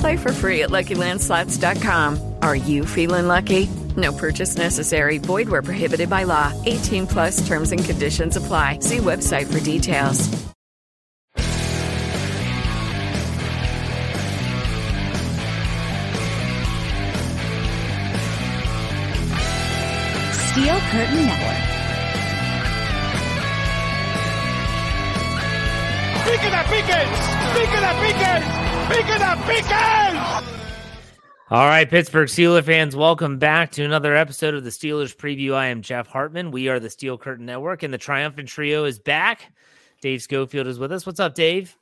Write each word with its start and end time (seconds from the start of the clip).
Play 0.00 0.16
for 0.16 0.32
free 0.32 0.62
at 0.62 0.70
LuckyLandSlots.com. 0.70 2.34
Are 2.42 2.56
you 2.56 2.84
feeling 2.84 3.28
lucky? 3.28 3.68
No 3.96 4.12
purchase 4.12 4.56
necessary. 4.56 5.18
Void 5.18 5.48
where 5.48 5.62
prohibited 5.62 6.10
by 6.10 6.24
law. 6.24 6.52
18 6.66 7.06
plus 7.06 7.46
terms 7.46 7.72
and 7.72 7.82
conditions 7.84 8.36
apply. 8.36 8.80
See 8.80 8.98
website 8.98 9.46
for 9.46 9.60
details. 9.60 10.28
Steel 20.56 20.80
Curtain 20.90 21.26
Network. 21.26 21.76
¡Piquen 26.26 26.54
a 26.54 26.64
Pickens! 26.64 27.18
¡Piquen 27.54 27.84
a 27.84 28.65
Pickens! 28.88 29.06
¡Piquen 29.06 29.22
a 29.22 29.36
Pickens! 29.46 30.52
All 31.50 31.66
right, 31.66 31.88
Pittsburgh 31.88 32.28
Steelers 32.28 32.64
fans, 32.64 32.96
welcome 32.96 33.38
back 33.38 33.70
to 33.72 33.84
another 33.84 34.14
episode 34.16 34.54
of 34.54 34.64
the 34.64 34.70
Steelers 34.70 35.14
Preview. 35.14 35.54
I 35.54 35.66
am 35.66 35.82
Jeff 35.82 36.08
Hartman. 36.08 36.50
We 36.50 36.68
are 36.68 36.80
the 36.80 36.90
Steel 36.90 37.18
Curtain 37.18 37.46
Network, 37.46 37.82
and 37.82 37.94
the 37.94 37.98
triumphant 37.98 38.48
trio 38.48 38.84
is 38.84 38.98
back. 38.98 39.52
Dave 40.00 40.22
Schofield 40.22 40.66
is 40.66 40.78
with 40.78 40.92
us. 40.92 41.06
What's 41.06 41.20
up, 41.20 41.34
Dave? 41.34 41.76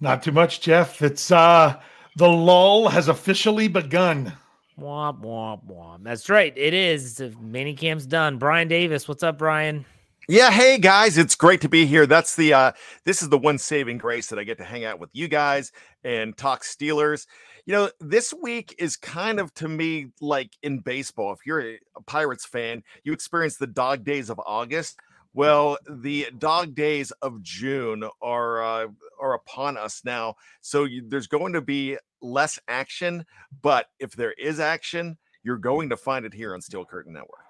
Not 0.00 0.22
too 0.22 0.32
much, 0.32 0.60
Jeff. 0.60 1.02
It's 1.02 1.30
uh 1.30 1.80
the 2.16 2.28
lull 2.28 2.88
has 2.88 3.08
officially 3.08 3.68
begun. 3.68 4.32
Womp 4.78 5.22
womp 5.22 5.66
womp. 5.66 6.04
That's 6.04 6.28
right. 6.30 6.52
It 6.56 6.74
is. 6.74 7.22
Mini 7.40 7.74
camp's 7.74 8.06
done. 8.06 8.38
Bryan 8.38 8.68
Davis, 8.68 9.06
what's 9.08 9.22
up, 9.22 9.38
Bryan? 9.38 9.84
Yeah, 10.28 10.50
hey 10.50 10.78
guys, 10.78 11.18
it's 11.18 11.34
great 11.34 11.60
to 11.62 11.68
be 11.68 11.86
here. 11.86 12.06
That's 12.06 12.36
the 12.36 12.52
uh 12.52 12.72
this 13.04 13.22
is 13.22 13.30
the 13.30 13.38
one 13.38 13.58
saving 13.58 13.98
grace 13.98 14.28
that 14.28 14.38
I 14.38 14.44
get 14.44 14.58
to 14.58 14.64
hang 14.64 14.84
out 14.84 15.00
with 15.00 15.10
you 15.12 15.28
guys 15.28 15.72
and 16.04 16.36
talk 16.36 16.62
Steelers. 16.62 17.26
You 17.66 17.74
know, 17.74 17.90
this 18.00 18.32
week 18.32 18.74
is 18.78 18.96
kind 18.96 19.40
of 19.40 19.52
to 19.54 19.68
me 19.68 20.08
like 20.20 20.52
in 20.62 20.80
baseball. 20.80 21.32
If 21.32 21.40
you're 21.46 21.60
a, 21.60 21.78
Pirates 22.06 22.46
fan, 22.46 22.82
you 23.02 23.12
experience 23.12 23.56
the 23.56 23.66
dog 23.66 24.04
days 24.04 24.30
of 24.30 24.40
August. 24.46 24.98
Well, 25.34 25.78
the 25.88 26.28
dog 26.38 26.74
days 26.74 27.12
of 27.22 27.42
June 27.42 28.04
are 28.22 28.62
uh, 28.62 28.86
are 29.20 29.34
upon 29.34 29.76
us 29.76 30.02
now. 30.04 30.36
So 30.60 30.84
you, 30.84 31.02
there's 31.08 31.26
going 31.28 31.54
to 31.54 31.60
be 31.60 31.98
less 32.22 32.58
action, 32.68 33.26
but 33.62 33.86
if 33.98 34.12
there 34.12 34.32
is 34.32 34.60
action, 34.60 35.18
you're 35.42 35.58
going 35.58 35.90
to 35.90 35.96
find 35.96 36.24
it 36.24 36.34
here 36.34 36.54
on 36.54 36.60
Steel 36.60 36.84
Curtain 36.84 37.12
Network. 37.14 37.49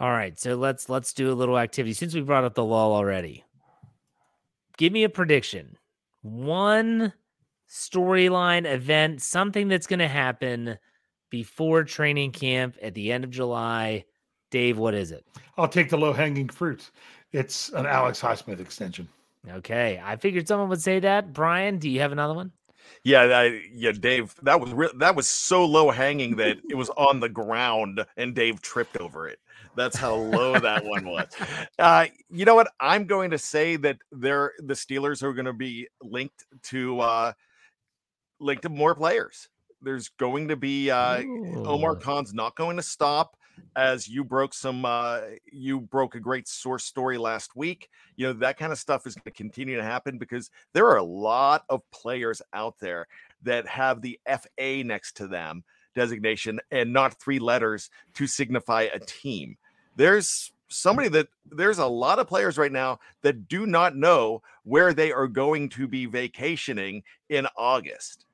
All 0.00 0.10
right, 0.10 0.38
so 0.38 0.56
let's 0.56 0.88
let's 0.88 1.12
do 1.12 1.30
a 1.30 1.34
little 1.34 1.58
activity 1.58 1.92
since 1.92 2.14
we 2.14 2.20
brought 2.20 2.44
up 2.44 2.54
the 2.54 2.64
lull 2.64 2.92
already. 2.92 3.44
Give 4.76 4.92
me 4.92 5.04
a 5.04 5.08
prediction. 5.08 5.76
One 6.22 7.12
storyline 7.68 8.70
event, 8.70 9.22
something 9.22 9.68
that's 9.68 9.86
going 9.86 10.00
to 10.00 10.08
happen 10.08 10.78
before 11.30 11.84
training 11.84 12.32
camp 12.32 12.76
at 12.82 12.94
the 12.94 13.12
end 13.12 13.24
of 13.24 13.30
July. 13.30 14.04
Dave, 14.50 14.78
what 14.78 14.94
is 14.94 15.12
it? 15.12 15.24
I'll 15.56 15.68
take 15.68 15.90
the 15.90 15.98
low 15.98 16.12
hanging 16.12 16.48
fruit. 16.48 16.90
It's 17.32 17.70
an 17.70 17.86
Alex 17.86 18.20
Highsmith 18.20 18.60
extension. 18.60 19.08
Okay, 19.48 20.00
I 20.02 20.16
figured 20.16 20.48
someone 20.48 20.68
would 20.70 20.80
say 20.80 21.00
that. 21.00 21.32
Bryan, 21.32 21.78
do 21.78 21.90
you 21.90 22.00
have 22.00 22.12
another 22.12 22.34
one? 22.34 22.52
Yeah, 23.02 23.22
I, 23.22 23.62
yeah, 23.72 23.92
Dave. 23.92 24.34
That 24.42 24.60
was 24.60 24.72
re- 24.72 24.92
that 24.96 25.16
was 25.16 25.28
so 25.28 25.64
low 25.64 25.90
hanging 25.90 26.36
that 26.36 26.58
it 26.68 26.74
was 26.74 26.90
on 26.90 27.20
the 27.20 27.28
ground, 27.28 28.04
and 28.16 28.34
Dave 28.34 28.62
tripped 28.62 28.96
over 28.96 29.28
it. 29.28 29.38
That's 29.76 29.96
how 29.96 30.14
low 30.14 30.58
that 30.58 30.84
one 30.84 31.06
was. 31.06 31.28
Uh, 31.78 32.06
you 32.30 32.44
know 32.44 32.54
what? 32.54 32.70
I'm 32.78 33.04
going 33.04 33.30
to 33.32 33.38
say 33.38 33.76
that 33.76 33.98
they're 34.12 34.52
the 34.58 34.74
Steelers 34.74 35.22
are 35.22 35.32
going 35.32 35.46
to 35.46 35.52
be 35.52 35.88
linked 36.00 36.44
to 36.64 37.00
uh, 37.00 37.32
linked 38.38 38.62
to 38.62 38.68
more 38.68 38.94
players. 38.94 39.48
There's 39.82 40.08
going 40.10 40.48
to 40.48 40.56
be 40.56 40.90
uh, 40.90 41.22
Omar 41.22 41.96
Khan's 41.96 42.32
not 42.32 42.54
going 42.54 42.76
to 42.76 42.82
stop 42.82 43.36
as 43.76 44.08
you 44.08 44.24
broke 44.24 44.54
some 44.54 44.84
uh 44.84 45.20
you 45.52 45.80
broke 45.80 46.14
a 46.14 46.20
great 46.20 46.48
source 46.48 46.84
story 46.84 47.18
last 47.18 47.54
week 47.56 47.88
you 48.16 48.26
know 48.26 48.32
that 48.32 48.58
kind 48.58 48.72
of 48.72 48.78
stuff 48.78 49.06
is 49.06 49.14
going 49.14 49.24
to 49.24 49.30
continue 49.30 49.76
to 49.76 49.82
happen 49.82 50.18
because 50.18 50.50
there 50.72 50.86
are 50.86 50.96
a 50.96 51.04
lot 51.04 51.64
of 51.68 51.80
players 51.90 52.42
out 52.52 52.74
there 52.80 53.06
that 53.42 53.66
have 53.66 54.00
the 54.00 54.18
fa 54.26 54.84
next 54.84 55.16
to 55.16 55.26
them 55.26 55.62
designation 55.94 56.60
and 56.70 56.92
not 56.92 57.20
three 57.20 57.38
letters 57.38 57.90
to 58.14 58.26
signify 58.26 58.82
a 58.92 58.98
team 58.98 59.56
there's 59.96 60.52
somebody 60.68 61.08
that 61.08 61.28
there's 61.50 61.78
a 61.78 61.86
lot 61.86 62.18
of 62.18 62.26
players 62.26 62.58
right 62.58 62.72
now 62.72 62.98
that 63.22 63.48
do 63.48 63.66
not 63.66 63.96
know 63.96 64.42
where 64.64 64.92
they 64.92 65.12
are 65.12 65.28
going 65.28 65.68
to 65.68 65.86
be 65.86 66.06
vacationing 66.06 67.02
in 67.28 67.46
august 67.56 68.26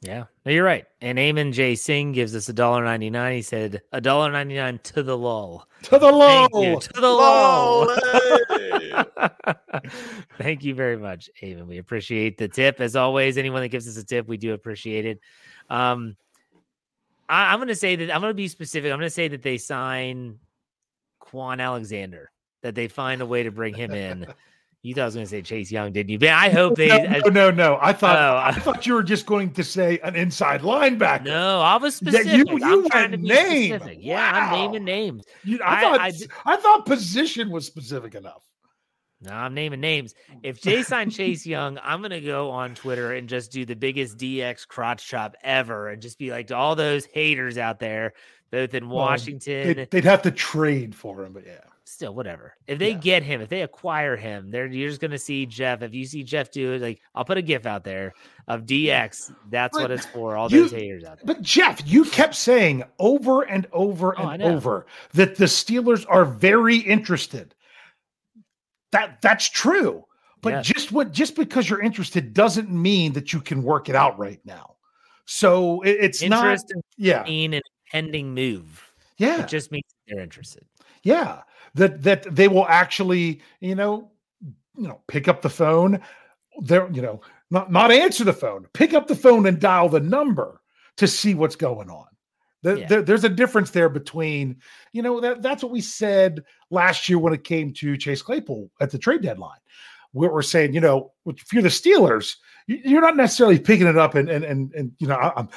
Yeah, 0.00 0.24
no, 0.46 0.52
you're 0.52 0.64
right. 0.64 0.84
And 1.00 1.18
Eamon 1.18 1.52
J. 1.52 1.74
Singh 1.74 2.12
gives 2.12 2.36
us 2.36 2.48
a 2.48 2.52
dollar 2.52 2.84
ninety 2.84 3.10
nine. 3.10 3.34
He 3.34 3.42
said 3.42 3.82
a 3.92 4.00
dollar 4.00 4.30
ninety 4.30 4.54
nine 4.54 4.78
to 4.84 5.02
the 5.02 5.18
lull. 5.18 5.66
To 5.82 5.98
the 5.98 6.12
lull. 6.12 6.78
To 6.78 6.92
the 6.92 7.08
lull. 7.08 7.96
Thank 10.38 10.62
you 10.62 10.74
very 10.74 10.96
much, 10.96 11.28
Eamon. 11.42 11.66
We 11.66 11.78
appreciate 11.78 12.38
the 12.38 12.46
tip 12.46 12.80
as 12.80 12.94
always. 12.94 13.38
Anyone 13.38 13.62
that 13.62 13.68
gives 13.68 13.88
us 13.88 13.96
a 13.96 14.04
tip, 14.04 14.28
we 14.28 14.36
do 14.36 14.52
appreciate 14.52 15.04
it. 15.04 15.20
Um, 15.68 16.16
I, 17.28 17.52
I'm 17.52 17.58
going 17.58 17.68
to 17.68 17.74
say 17.74 17.96
that 17.96 18.14
I'm 18.14 18.20
going 18.20 18.30
to 18.30 18.34
be 18.34 18.46
specific. 18.46 18.92
I'm 18.92 18.98
going 18.98 19.06
to 19.06 19.10
say 19.10 19.28
that 19.28 19.42
they 19.42 19.58
sign 19.58 20.38
Kwon 21.30 21.60
Alexander. 21.60 22.30
That 22.62 22.74
they 22.74 22.88
find 22.88 23.20
a 23.22 23.26
way 23.26 23.44
to 23.44 23.50
bring 23.50 23.74
him 23.74 23.92
in. 23.92 24.26
You 24.80 24.94
thought 24.94 25.02
I 25.02 25.04
was 25.06 25.14
going 25.14 25.26
to 25.26 25.30
say 25.30 25.42
Chase 25.42 25.72
Young, 25.72 25.92
didn't 25.92 26.08
you? 26.10 26.20
Man, 26.20 26.32
I 26.34 26.50
hope 26.50 26.76
they. 26.76 26.86
No, 26.86 27.18
no, 27.18 27.28
no, 27.30 27.50
no. 27.50 27.78
I 27.82 27.92
thought 27.92 28.16
Oh, 28.16 28.36
I 28.36 28.52
thought 28.60 28.86
you 28.86 28.94
were 28.94 29.02
just 29.02 29.26
going 29.26 29.52
to 29.54 29.64
say 29.64 29.98
an 30.04 30.14
inside 30.14 30.60
linebacker. 30.62 31.24
No, 31.24 31.60
I 31.60 31.76
was 31.78 32.00
Yeah, 32.00 32.10
specific. 32.12 32.48
you- 32.48 32.58
you 32.58 32.64
I'm 32.84 32.88
trying 32.88 33.10
to 33.10 33.18
be 33.18 33.28
name. 33.28 33.74
specific. 33.74 33.98
Yeah, 34.00 34.30
I'm 34.32 34.52
naming 34.52 34.84
names. 34.84 35.24
You- 35.42 35.58
I, 35.64 35.74
I- 35.74 35.80
thought 35.80 36.00
I 36.00 36.12
I, 36.54 36.56
thought 36.58 36.86
position 36.86 37.50
was 37.50 37.66
specific 37.66 38.14
enough. 38.14 38.44
No, 39.20 39.32
I'm 39.32 39.52
naming 39.52 39.80
names. 39.80 40.14
Oh. 40.32 40.38
If 40.44 40.62
Jay 40.62 40.84
signed 40.84 41.10
Chase 41.16 41.44
Young, 41.44 41.80
I'm 41.82 42.00
gonna 42.00 42.20
go 42.20 42.50
on 42.52 42.76
Twitter 42.76 43.14
and 43.14 43.28
just 43.28 43.50
do 43.50 43.64
the 43.64 43.74
biggest 43.74 44.16
DX 44.16 44.66
crotch 44.68 45.04
chop 45.08 45.34
ever, 45.42 45.88
and 45.88 46.00
just 46.00 46.20
be 46.20 46.30
like 46.30 46.46
to 46.46 46.56
all 46.56 46.76
those 46.76 47.04
haters 47.04 47.58
out 47.58 47.80
there, 47.80 48.12
both 48.50 48.74
in 48.74 48.88
Well, 48.88 48.98
Washington. 48.98 49.74
They'd, 49.76 49.90
they'd 49.90 50.04
have 50.04 50.22
to 50.22 50.30
trade 50.30 50.94
for 50.94 51.24
him, 51.24 51.32
but 51.32 51.44
yeah. 51.46 51.60
still, 51.84 52.14
whatever. 52.14 52.54
If 52.66 52.78
they 52.78 52.94
get 52.94 53.22
him, 53.22 53.40
if 53.40 53.48
they 53.48 53.62
acquire 53.62 54.16
him, 54.16 54.50
they're 54.50 54.66
you're 54.66 54.88
just 54.88 55.00
gonna 55.00 55.18
see 55.18 55.46
Jeff. 55.46 55.82
If 55.82 55.94
you 55.94 56.04
see 56.04 56.22
Jeff 56.22 56.50
do 56.50 56.72
it, 56.72 56.82
like 56.82 57.00
I'll 57.14 57.24
put 57.24 57.38
a 57.38 57.42
GIF 57.42 57.66
out 57.66 57.84
there 57.84 58.14
of 58.46 58.62
DX. 58.66 59.32
That's 59.50 59.76
what 59.78 59.90
it's 59.90 60.06
for. 60.06 60.36
All 60.36 60.50
You- 60.50 60.62
those 60.62 60.72
haters 60.72 61.04
out 61.04 61.18
there. 61.18 61.26
But 61.26 61.42
Jeff, 61.42 61.80
you 61.86 62.04
kept 62.04 62.34
saying 62.34 62.84
over 62.98 63.42
and 63.42 63.66
over 63.72 64.18
Oh, 64.18 64.28
and 64.28 64.42
over 64.42 64.86
that 65.14 65.36
the 65.36 65.44
Steelers 65.46 66.04
are 66.08 66.24
very 66.24 66.76
interested. 66.78 67.54
that 68.92 69.20
that's 69.20 69.48
true. 69.48 70.04
But 70.40 70.50
Yeah. 70.52 70.62
just 70.62 70.92
what 70.92 71.12
just 71.12 71.34
because 71.36 71.68
you're 71.68 71.82
interested 71.82 72.32
doesn't 72.32 72.70
mean 72.70 73.12
that 73.14 73.32
you 73.32 73.40
can 73.40 73.62
work 73.62 73.88
it 73.88 73.94
out 73.94 74.18
right 74.18 74.40
now. 74.44 74.76
So 75.26 75.82
it- 75.82 75.98
it's 76.00 76.22
not 76.22 76.44
Interest 76.44 76.70
in 76.74 76.80
yeah. 76.96 77.22
mean 77.24 77.60
pending 77.90 78.34
move. 78.34 78.84
Yeah. 79.18 79.42
It 79.42 79.48
just 79.48 79.70
means 79.72 79.84
they're 80.06 80.20
interested. 80.22 80.64
Yeah, 81.02 81.42
that 81.74 82.02
that 82.02 82.34
they 82.34 82.48
will 82.48 82.66
actually, 82.66 83.40
you 83.60 83.74
know, 83.74 84.10
you 84.76 84.88
know, 84.88 85.00
pick 85.08 85.28
up 85.28 85.42
the 85.42 85.48
phone. 85.50 86.00
They're, 86.60 86.90
you 86.92 87.02
know, 87.02 87.20
not 87.50 87.70
not 87.70 87.90
answer 87.90 88.24
the 88.24 88.32
phone. 88.32 88.66
Pick 88.72 88.94
up 88.94 89.06
the 89.06 89.14
phone 89.16 89.46
and 89.46 89.60
dial 89.60 89.88
the 89.88 90.00
number 90.00 90.60
to 90.96 91.06
see 91.06 91.34
what's 91.34 91.56
going 91.56 91.88
on. 91.90 92.06
There- 92.62 92.78
Yeah. 92.78 92.86
there- 92.88 93.02
there's 93.02 93.22
a 93.24 93.28
difference 93.28 93.70
there 93.70 93.88
between, 93.88 94.56
you 94.92 95.02
know, 95.02 95.20
that 95.20 95.42
that's 95.42 95.62
what 95.62 95.70
we 95.72 95.80
said 95.80 96.42
last 96.70 97.08
year 97.08 97.18
when 97.18 97.32
it 97.32 97.44
came 97.44 97.72
to 97.74 97.96
Chase 97.96 98.20
Claypool 98.22 98.70
at 98.80 98.90
the 98.90 98.98
trade 98.98 99.22
deadline. 99.22 99.58
Where 100.12 100.32
we're 100.32 100.42
saying, 100.42 100.72
you 100.74 100.80
know, 100.80 101.12
if 101.26 101.52
you're 101.52 101.62
the 101.62 101.68
Steelers, 101.68 102.36
you- 102.66 102.80
you're 102.84 103.00
not 103.02 103.16
necessarily 103.16 103.58
picking 103.60 103.86
it 103.86 103.96
up 103.98 104.14
and 104.16 104.28
and 104.28 104.44
and, 104.44 104.72
and 104.74 104.92
you 104.98 105.06
know, 105.06 105.16
I'm 105.36 105.48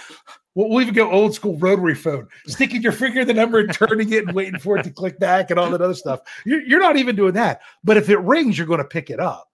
We'll, 0.55 0.69
we'll 0.69 0.81
even 0.81 0.93
go 0.93 1.09
old 1.09 1.33
school 1.33 1.57
rotary 1.57 1.95
phone, 1.95 2.27
sticking 2.45 2.81
your 2.81 2.91
finger 2.91 3.21
in 3.21 3.27
the 3.27 3.33
number 3.33 3.59
and 3.59 3.73
turning 3.73 4.11
it 4.11 4.25
and 4.27 4.35
waiting 4.35 4.59
for 4.59 4.77
it 4.77 4.83
to 4.83 4.91
click 4.91 5.17
back 5.19 5.49
and 5.49 5.59
all 5.59 5.69
that 5.71 5.81
other 5.81 5.93
stuff. 5.93 6.21
You're, 6.45 6.61
you're 6.61 6.79
not 6.79 6.97
even 6.97 7.15
doing 7.15 7.33
that. 7.33 7.61
But 7.83 7.97
if 7.97 8.09
it 8.09 8.19
rings, 8.19 8.57
you're 8.57 8.67
going 8.67 8.79
to 8.79 8.85
pick 8.85 9.09
it 9.09 9.19
up. 9.19 9.49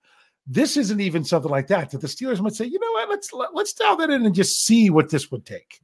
This 0.47 0.77
isn't 0.77 0.99
even 1.01 1.23
something 1.23 1.51
like 1.51 1.67
that. 1.67 1.91
That 1.91 2.01
the 2.01 2.07
Steelers 2.07 2.39
might 2.41 2.53
say, 2.53 2.65
you 2.65 2.79
know 2.79 2.91
what, 2.93 3.09
let's 3.09 3.31
let, 3.33 3.53
let's 3.53 3.73
dial 3.73 3.97
that 3.97 4.09
in 4.09 4.25
and 4.25 4.33
just 4.33 4.65
see 4.65 4.89
what 4.89 5.09
this 5.09 5.29
would 5.29 5.45
take. 5.45 5.81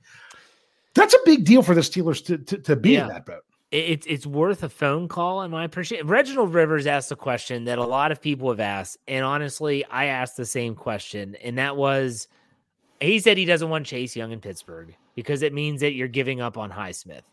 That's 0.95 1.13
a 1.13 1.19
big 1.25 1.43
deal 1.43 1.61
for 1.63 1.75
the 1.75 1.81
Steelers 1.81 2.23
to 2.25 2.37
to, 2.37 2.57
to 2.59 2.75
be 2.75 2.91
Yeah. 2.91 3.03
in 3.03 3.07
that 3.09 3.25
boat. 3.25 3.43
It's 3.71 4.05
it's 4.07 4.25
worth 4.27 4.61
a 4.63 4.69
phone 4.69 5.07
call, 5.07 5.41
and 5.41 5.55
I 5.55 5.63
appreciate. 5.65 6.05
Reginald 6.05 6.53
Rivers 6.53 6.85
asked 6.85 7.11
a 7.11 7.15
question 7.15 7.63
that 7.65 7.79
a 7.79 7.83
lot 7.83 8.11
of 8.11 8.21
people 8.21 8.49
have 8.49 8.59
asked, 8.59 8.97
and 9.07 9.25
honestly, 9.25 9.83
I 9.85 10.05
asked 10.05 10.37
the 10.37 10.45
same 10.45 10.75
question, 10.75 11.35
and 11.43 11.57
that 11.57 11.75
was, 11.75 12.27
he 13.01 13.17
said 13.19 13.35
he 13.35 13.45
doesn't 13.45 13.69
want 13.69 13.87
Chase 13.87 14.15
Young 14.15 14.31
in 14.31 14.39
Pittsburgh 14.39 14.95
because 15.15 15.41
it 15.41 15.53
means 15.53 15.81
that 15.81 15.93
you're 15.93 16.07
giving 16.07 16.41
up 16.41 16.57
on 16.57 16.71
Highsmith. 16.71 17.23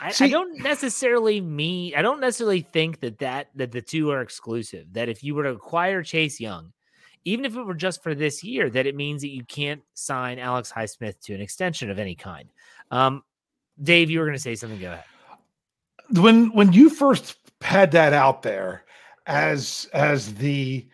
I, 0.00 0.12
I 0.20 0.28
don't 0.28 0.62
necessarily 0.62 1.40
mean 1.40 1.94
I 1.96 2.02
don't 2.02 2.20
necessarily 2.20 2.62
think 2.62 3.00
that 3.00 3.18
that 3.18 3.48
that 3.56 3.72
the 3.72 3.82
two 3.82 4.10
are 4.10 4.22
exclusive. 4.22 4.86
That 4.92 5.08
if 5.08 5.22
you 5.22 5.34
were 5.34 5.42
to 5.42 5.50
acquire 5.50 6.02
Chase 6.02 6.40
Young, 6.40 6.72
even 7.24 7.44
if 7.44 7.56
it 7.56 7.62
were 7.62 7.74
just 7.74 8.02
for 8.02 8.14
this 8.14 8.42
year, 8.42 8.70
that 8.70 8.86
it 8.86 8.96
means 8.96 9.22
that 9.22 9.28
you 9.30 9.44
can't 9.44 9.82
sign 9.94 10.38
Alex 10.38 10.72
Highsmith 10.72 11.20
to 11.22 11.34
an 11.34 11.40
extension 11.40 11.90
of 11.90 11.98
any 11.98 12.14
kind. 12.14 12.48
Um, 12.90 13.22
Dave, 13.82 14.08
you 14.10 14.20
were 14.20 14.24
going 14.24 14.36
to 14.36 14.42
say 14.42 14.54
something. 14.54 14.80
Go 14.80 14.92
ahead. 14.92 15.04
when 16.20 16.52
when 16.54 16.72
you 16.72 16.88
first 16.88 17.36
had 17.60 17.90
that 17.92 18.12
out 18.12 18.42
there 18.42 18.84
as 19.26 19.88
as 19.92 20.34
the 20.34 20.86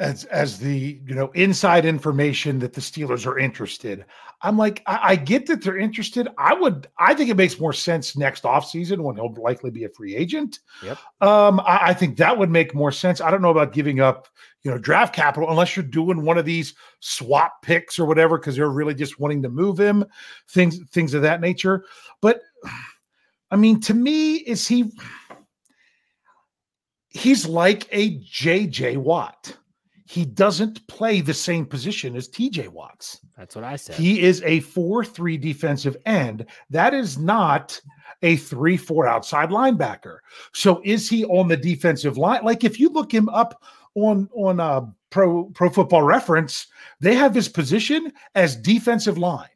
as 0.00 0.24
as 0.24 0.58
the 0.58 0.98
you 1.06 1.14
know 1.14 1.30
inside 1.34 1.84
information 1.84 2.58
that 2.58 2.72
the 2.72 2.80
Steelers 2.80 3.26
are 3.26 3.38
interested, 3.38 4.06
I'm 4.42 4.56
like 4.56 4.82
I, 4.86 5.00
I 5.02 5.16
get 5.16 5.46
that 5.46 5.62
they're 5.62 5.76
interested. 5.76 6.26
I 6.38 6.54
would 6.54 6.88
I 6.98 7.14
think 7.14 7.28
it 7.28 7.36
makes 7.36 7.60
more 7.60 7.74
sense 7.74 8.16
next 8.16 8.44
offseason 8.44 9.00
when 9.00 9.16
he'll 9.16 9.34
likely 9.34 9.70
be 9.70 9.84
a 9.84 9.90
free 9.90 10.16
agent. 10.16 10.60
Yep. 10.82 10.98
Um, 11.20 11.60
I, 11.60 11.80
I 11.82 11.94
think 11.94 12.16
that 12.16 12.36
would 12.36 12.50
make 12.50 12.74
more 12.74 12.90
sense. 12.90 13.20
I 13.20 13.30
don't 13.30 13.42
know 13.42 13.50
about 13.50 13.74
giving 13.74 14.00
up 14.00 14.28
you 14.62 14.70
know 14.70 14.78
draft 14.78 15.14
capital 15.14 15.50
unless 15.50 15.76
you're 15.76 15.84
doing 15.84 16.24
one 16.24 16.38
of 16.38 16.46
these 16.46 16.74
swap 17.00 17.60
picks 17.62 17.98
or 17.98 18.06
whatever 18.06 18.38
because 18.38 18.56
they're 18.56 18.70
really 18.70 18.94
just 18.94 19.20
wanting 19.20 19.42
to 19.42 19.50
move 19.50 19.78
him, 19.78 20.04
things 20.48 20.80
things 20.90 21.12
of 21.12 21.22
that 21.22 21.42
nature. 21.42 21.84
But 22.22 22.40
I 23.50 23.56
mean, 23.56 23.80
to 23.82 23.94
me, 23.94 24.36
is 24.36 24.66
he? 24.66 24.92
He's 27.08 27.46
like 27.46 27.86
a 27.92 28.18
JJ 28.20 28.96
Watt. 28.96 29.56
He 30.10 30.24
doesn't 30.24 30.84
play 30.88 31.20
the 31.20 31.32
same 31.32 31.64
position 31.64 32.16
as 32.16 32.28
TJ 32.28 32.66
Watts. 32.66 33.20
That's 33.38 33.54
what 33.54 33.62
I 33.62 33.76
said. 33.76 33.94
He 33.94 34.20
is 34.20 34.42
a 34.42 34.58
4 34.58 35.04
3 35.04 35.38
defensive 35.38 35.96
end. 36.04 36.46
That 36.68 36.94
is 36.94 37.16
not 37.16 37.80
a 38.22 38.34
3 38.34 38.76
4 38.76 39.06
outside 39.06 39.50
linebacker. 39.50 40.18
So 40.52 40.82
is 40.84 41.08
he 41.08 41.24
on 41.26 41.46
the 41.46 41.56
defensive 41.56 42.18
line? 42.18 42.42
Like 42.42 42.64
if 42.64 42.80
you 42.80 42.88
look 42.88 43.14
him 43.14 43.28
up 43.28 43.62
on 43.94 44.28
on 44.34 44.58
uh, 44.58 44.80
pro 45.10 45.44
pro 45.44 45.70
football 45.70 46.02
reference, 46.02 46.66
they 46.98 47.14
have 47.14 47.32
his 47.32 47.48
position 47.48 48.12
as 48.34 48.56
defensive 48.56 49.16
line. 49.16 49.46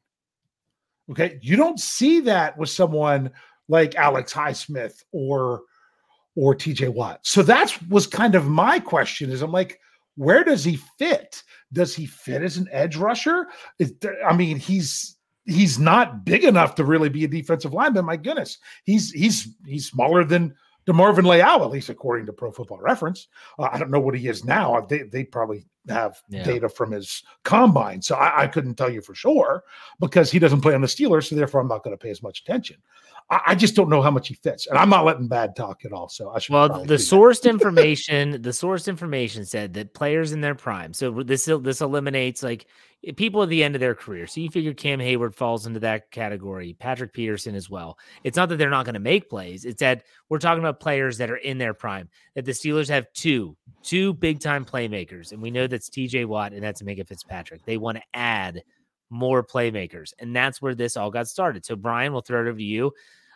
Okay. 1.11 1.41
You 1.43 1.56
don't 1.56 1.81
see 1.81 2.21
that 2.21 2.56
with 2.56 2.69
someone 2.69 3.33
like 3.67 3.97
Alex 3.97 4.33
Highsmith 4.33 5.03
or 5.11 5.62
or 6.37 6.55
TJ 6.55 6.91
Watt. 6.91 7.19
So 7.23 7.43
that's 7.43 7.83
was 7.89 8.06
kind 8.06 8.37
of 8.37 8.47
my 8.47 8.79
question 8.79 9.33
is 9.33 9.43
I'm 9.43 9.51
like, 9.51 9.81
where 10.17 10.45
does 10.45 10.65
he 10.65 10.79
fit? 10.99 11.43
Does 11.73 11.95
he 11.95 12.07
fit 12.07 12.43
as 12.43 12.57
an 12.57 12.69
edge 12.71 12.97
rusher? 12.97 13.47
Is 13.79 13.95
there- 14.01 14.25
I 14.27 14.37
mean, 14.37 14.59
he's 14.59 15.17
he's 15.47 15.79
not 15.79 16.25
big 16.25 16.43
enough 16.45 16.75
to 16.77 16.85
really 16.85 17.09
be 17.11 17.25
a 17.25 17.29
defensive 17.29 17.75
lineman. 17.75 18.05
My 18.05 18.17
goodness, 18.17 18.59
he's 18.85 19.11
he's 19.11 19.49
he's 19.67 19.87
smaller 19.89 20.25
than 20.25 20.55
DeMarvin 20.87 21.27
Leal, 21.27 21.65
at 21.65 21.71
least 21.71 21.89
according 21.89 22.27
to 22.27 22.33
Pro 22.33 22.51
Football 22.53 22.79
Reference. 22.81 23.29
Uh, 23.59 23.69
I 23.73 23.79
don't 23.79 23.91
know 23.91 24.01
what 24.01 24.15
he 24.15 24.29
is 24.29 24.45
now. 24.45 24.81
They 24.83 25.03
they 25.03 25.25
probably 25.25 25.65
have 25.89 26.19
Yeah. 26.31 26.45
data 26.45 26.69
from 26.69 26.93
his 26.93 27.23
combine, 27.43 28.01
so 28.01 28.15
I, 28.17 28.43
I 28.43 28.47
couldn't 28.47 28.77
tell 28.77 28.91
you 28.91 29.03
for 29.03 29.15
sure 29.15 29.65
because 30.01 30.31
he 30.31 30.39
doesn't 30.39 30.61
play 30.63 30.75
on 30.75 30.81
the 30.81 30.87
Steelers, 30.87 31.29
so 31.29 31.35
therefore 31.37 31.61
I'm 31.61 31.69
not 31.69 31.83
going 31.83 31.97
to 31.97 32.03
pay 32.03 32.11
as 32.11 32.23
much 32.23 32.41
attention. 32.41 32.77
I, 33.31 33.41
I 33.49 33.55
just 33.55 33.75
don't 33.75 33.88
know 33.88 34.03
how 34.03 34.11
much 34.11 34.29
he 34.29 34.35
fits, 34.35 34.67
and 34.67 34.79
I'm 34.79 34.91
not 34.91 35.05
letting 35.05 35.29
bad 35.29 35.56
talk 35.56 35.85
at 35.85 35.93
all. 35.93 36.09
So 36.09 36.31
I 36.31 36.38
should 36.38 36.53
Well, 36.53 36.85
the 36.85 36.94
sourced 36.94 37.49
information, 37.49 38.43
the 38.43 38.50
sourced 38.50 38.88
information 38.88 39.44
said 39.44 39.75
that 39.75 39.94
players 39.94 40.32
in 40.32 40.41
their 40.41 40.55
prime. 40.55 40.93
So 40.93 41.23
this 41.23 41.47
this 41.47 41.81
eliminates 41.81 42.43
like 42.43 42.67
eh, 43.06 43.12
people 43.17 43.43
at 43.43 43.49
the 43.49 43.65
end 43.65 43.75
of 43.75 43.81
their 43.81 43.94
career. 43.94 44.26
So 44.26 44.41
you 44.41 44.50
figure 44.50 44.75
Cam 44.75 44.99
Heyward 44.99 45.35
falls 45.35 45.67
into 45.67 45.81
that 45.81 46.11
category, 46.11 46.76
Patrick 46.79 47.12
Peterson 47.12 47.55
as 47.55 47.71
well. 47.71 47.99
It's 48.25 48.37
not 48.37 48.50
that 48.50 48.56
they're 48.56 48.71
not 48.71 48.85
going 48.85 48.94
to 48.94 49.00
make 49.00 49.31
plays. 49.31 49.65
It's 49.65 49.81
that 49.81 50.05
we're 50.29 50.38
talking 50.38 50.62
about 50.62 50.81
players 50.81 51.19
that 51.19 51.31
are 51.31 51.37
in 51.37 51.59
their 51.59 51.75
prime. 51.75 52.09
That 52.35 52.44
the 52.44 52.53
Steelers 52.53 52.88
have 52.88 53.11
two, 53.15 53.56
two 53.82 54.12
big 54.15 54.41
time 54.41 54.65
playmakers, 54.67 55.32
and 55.32 55.41
we 55.41 55.50
know 55.50 55.67
that's 55.67 55.88
T.J. 55.88 56.27
Watt 56.27 56.53
and 56.53 56.62
that's 56.62 56.82
Minkah 56.82 57.09
Fitzpatrick. 57.09 57.65
They 57.65 57.79
want 57.79 57.97
to 57.97 58.03
add 58.12 58.62
more 59.11 59.45
playmakers, 59.45 60.12
and 60.19 60.35
that's 60.35 60.61
where 60.61 60.75
this 60.75 60.97
all 60.97 61.11
got 61.11 61.29
started. 61.29 61.65
So 61.65 61.77
Bryan, 61.77 62.12
we'll 62.12 62.23
throw 62.23 62.41
it 62.41 62.49
over 62.49 62.59
to 62.59 62.65
you. 62.65 62.93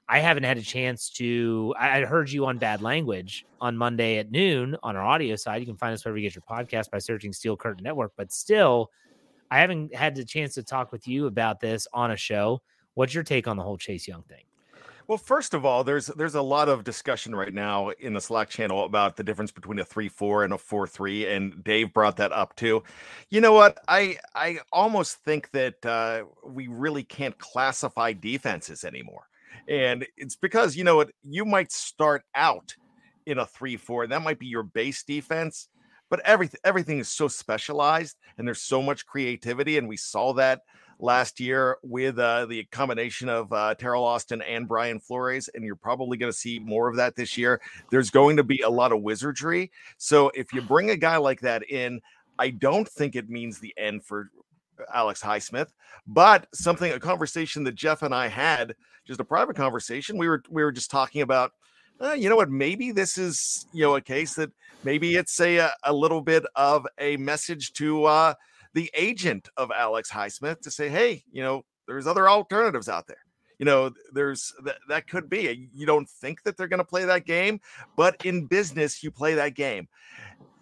I 0.08 0.20
haven't 0.20 0.44
had 0.44 0.56
a 0.56 0.62
chance 0.62 1.10
to. 1.10 1.74
I 1.78 2.00
heard 2.00 2.30
you 2.30 2.46
on 2.46 2.56
Bad 2.56 2.80
Language 2.80 3.44
on 3.60 3.76
Monday 3.76 4.18
at 4.18 4.30
noon 4.30 4.74
on 4.82 4.96
our 4.96 5.04
audio 5.04 5.36
side. 5.36 5.60
You 5.60 5.66
can 5.66 5.76
find 5.76 5.92
us 5.92 6.04
wherever 6.04 6.16
you 6.16 6.26
get 6.26 6.34
your 6.34 6.44
podcast 6.48 6.90
by 6.90 6.98
searching 6.98 7.32
Steel 7.32 7.58
Curtain 7.58 7.84
Network. 7.84 8.12
But 8.16 8.32
still, 8.32 8.90
I 9.50 9.60
haven't 9.60 9.94
had 9.94 10.14
the 10.14 10.24
chance 10.24 10.54
to 10.54 10.62
talk 10.62 10.92
with 10.92 11.06
you 11.06 11.26
about 11.26 11.60
this 11.60 11.86
on 11.92 12.10
a 12.10 12.16
show. 12.16 12.62
What's 12.94 13.12
your 13.12 13.22
take 13.22 13.46
on 13.46 13.58
the 13.58 13.62
whole 13.62 13.76
Chase 13.76 14.08
Young 14.08 14.22
thing? 14.22 14.44
Well, 15.08 15.16
first 15.18 15.54
of 15.54 15.64
all, 15.64 15.84
there's 15.84 16.08
there's 16.08 16.34
a 16.34 16.42
lot 16.42 16.68
of 16.68 16.84
discussion 16.84 17.34
right 17.34 17.52
now 17.54 17.88
in 17.98 18.12
the 18.12 18.20
Slack 18.20 18.50
channel 18.50 18.84
about 18.84 19.16
the 19.16 19.24
difference 19.24 19.50
between 19.50 19.78
a 19.78 19.84
three 19.84 20.10
four 20.10 20.44
and 20.44 20.52
a 20.52 20.58
four 20.58 20.86
three, 20.86 21.26
and 21.26 21.64
Dave 21.64 21.94
brought 21.94 22.18
that 22.18 22.30
up 22.30 22.54
too. 22.56 22.82
You 23.30 23.40
know 23.40 23.52
what? 23.54 23.78
I 23.88 24.18
I 24.34 24.58
almost 24.70 25.16
think 25.24 25.50
that 25.52 25.84
uh, 25.86 26.24
we 26.46 26.68
really 26.68 27.04
can't 27.04 27.38
classify 27.38 28.12
defenses 28.12 28.84
anymore, 28.84 29.28
and 29.66 30.06
it's 30.18 30.36
because 30.36 30.76
you 30.76 30.84
know 30.84 30.96
what 30.96 31.10
you 31.24 31.46
might 31.46 31.72
start 31.72 32.22
out 32.34 32.76
in 33.24 33.38
a 33.38 33.46
three 33.46 33.78
four, 33.78 34.06
that 34.06 34.22
might 34.22 34.38
be 34.38 34.46
your 34.46 34.62
base 34.62 35.04
defense, 35.04 35.68
but 36.10 36.20
everything 36.20 36.60
everything 36.64 36.98
is 36.98 37.08
so 37.08 37.28
specialized, 37.28 38.18
and 38.36 38.46
there's 38.46 38.60
so 38.62 38.82
much 38.82 39.06
creativity, 39.06 39.78
and 39.78 39.88
we 39.88 39.96
saw 39.96 40.34
that 40.34 40.60
last 40.98 41.40
year 41.40 41.78
with 41.82 42.18
uh, 42.18 42.46
the 42.46 42.64
combination 42.64 43.28
of 43.28 43.52
uh, 43.52 43.74
Teryl 43.76 44.02
Austin 44.02 44.42
and 44.42 44.66
Brian 44.66 44.98
Flores, 45.00 45.48
and 45.54 45.64
you're 45.64 45.76
probably 45.76 46.18
going 46.18 46.32
to 46.32 46.38
see 46.38 46.58
more 46.58 46.88
of 46.88 46.96
that 46.96 47.16
this 47.16 47.36
year. 47.36 47.60
There's 47.90 48.10
going 48.10 48.36
to 48.36 48.44
be 48.44 48.60
a 48.60 48.70
lot 48.70 48.92
of 48.92 49.02
wizardry. 49.02 49.70
So 49.96 50.30
if 50.34 50.52
you 50.52 50.62
bring 50.62 50.90
a 50.90 50.96
guy 50.96 51.16
like 51.16 51.40
that 51.40 51.68
in, 51.70 52.00
I 52.38 52.50
don't 52.50 52.88
think 52.88 53.16
it 53.16 53.28
means 53.28 53.58
the 53.58 53.74
end 53.76 54.04
for 54.04 54.30
Alex 54.92 55.22
Highsmith, 55.22 55.68
but 56.06 56.46
something 56.54 56.92
a 56.92 57.00
conversation 57.00 57.64
that 57.64 57.74
Jeff 57.74 58.02
and 58.02 58.14
I 58.14 58.28
had, 58.28 58.74
just 59.06 59.20
a 59.20 59.24
private 59.24 59.56
conversation. 59.56 60.18
We 60.18 60.28
were 60.28 60.42
we 60.48 60.62
were 60.62 60.72
just 60.72 60.90
talking 60.90 61.22
about, 61.22 61.52
uh, 62.00 62.12
you 62.12 62.28
know 62.28 62.36
what? 62.36 62.50
Maybe 62.50 62.92
this 62.92 63.18
is 63.18 63.66
you 63.72 63.82
know 63.82 63.96
a 63.96 64.00
case 64.00 64.34
that 64.34 64.50
maybe 64.84 65.16
it's 65.16 65.40
a 65.40 65.70
a, 65.82 65.92
little 65.92 66.20
bit 66.20 66.44
of 66.54 66.86
a 66.98 67.16
message 67.16 67.72
to 67.74 68.04
uh, 68.04 68.34
the 68.74 68.90
agent 68.94 69.48
of 69.56 69.70
Alex 69.70 70.10
Highsmith 70.10 70.60
to 70.60 70.70
say, 70.70 70.88
hey, 70.88 71.22
you 71.30 71.42
know, 71.42 71.64
there's 71.86 72.06
other 72.06 72.28
alternatives 72.28 72.88
out 72.88 73.06
there. 73.06 73.18
You 73.58 73.66
know, 73.66 73.90
there's 74.12 74.52
that 74.64 74.78
that 74.88 75.08
could 75.08 75.28
be. 75.28 75.68
You 75.74 75.84
don't 75.84 76.08
think 76.08 76.44
that 76.44 76.56
they're 76.56 76.68
going 76.68 76.78
to 76.78 76.84
play 76.84 77.04
that 77.04 77.26
game, 77.26 77.60
but 77.96 78.24
in 78.24 78.46
business, 78.46 79.02
you 79.02 79.10
play 79.10 79.34
that 79.34 79.54
game. 79.54 79.88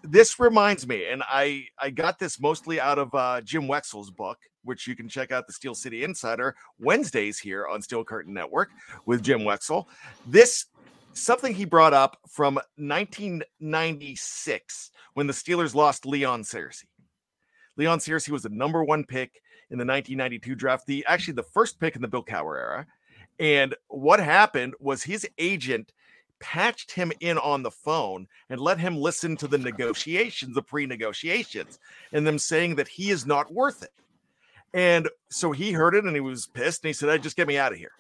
This 0.03 0.41
reminds 0.41 0.89
me, 0.89 1.07
and 1.07 1.23
I 1.29 1.67
I 1.79 1.91
got 1.91 2.19
this 2.19 2.41
mostly 2.41 2.81
out 2.81 2.99
of 2.99 3.15
uh, 3.15 3.43
Jim 3.43 3.65
Wexell's 3.65 4.11
book, 4.11 4.39
which 4.65 4.87
you 4.87 4.97
can 4.97 5.11
check 5.11 5.31
out 5.31 5.47
the 5.47 5.53
Steel 5.53 5.75
City 5.75 6.05
Insider 6.05 6.57
Wednesdays 6.79 7.39
here 7.39 7.67
on 7.67 7.83
Steel 7.83 8.03
Curtain 8.03 8.33
Network 8.33 8.71
with 9.05 9.23
Jim 9.23 9.41
Wexell. 9.41 9.85
This 10.27 10.65
something 11.13 11.55
he 11.55 11.67
brought 11.67 11.93
up 11.93 12.17
from 12.29 12.55
1996 12.77 14.91
when 15.15 15.27
the 15.27 15.33
Steelers 15.33 15.75
lost 15.75 16.07
Leon 16.07 16.43
Searcy. 16.43 16.85
Leon 17.77 17.99
Searcy 17.99 18.31
was 18.31 18.43
the 18.43 18.49
number 18.49 18.83
one 18.83 19.05
pick 19.05 19.43
in 19.71 19.79
the 19.79 19.85
1992 19.85 20.55
draft, 20.55 20.87
the 20.87 21.05
actually 21.07 21.35
the 21.35 21.43
first 21.43 21.79
pick 21.79 21.97
in 21.97 22.03
the 22.03 22.09
Bill 22.09 22.25
Cowher 22.25 22.57
era. 22.57 22.87
And 23.39 23.75
what 23.89 24.21
happened 24.21 24.75
was 24.81 25.03
his 25.03 25.29
agent 25.39 25.93
patched 26.39 26.93
him 26.93 27.13
in 27.21 27.39
on 27.39 27.63
the 27.63 27.71
phone 27.71 28.29
and 28.51 28.61
let 28.61 28.79
him 28.79 28.97
listen 28.97 29.37
to 29.39 29.49
the 29.49 29.59
negotiations, 29.59 30.55
the 30.55 30.63
pre-negotiations, 30.63 31.79
and 32.13 32.27
them 32.27 32.39
saying 32.39 32.77
that 32.77 32.89
he 32.89 33.11
is 33.11 33.27
not 33.27 33.53
worth 33.53 33.83
it. 33.83 33.93
And 34.75 35.09
so 35.31 35.53
he 35.53 35.73
heard 35.73 35.95
it 35.95 36.05
and 36.05 36.15
he 36.15 36.21
was 36.21 36.47
pissed 36.47 36.85
and 36.85 36.89
he 36.89 36.93
said, 36.93 37.09
"I 37.09 37.19
just 37.19 37.37
get 37.37 37.49
me 37.49 37.57
out 37.57 37.73
of 37.73 37.79
here." 37.79 37.93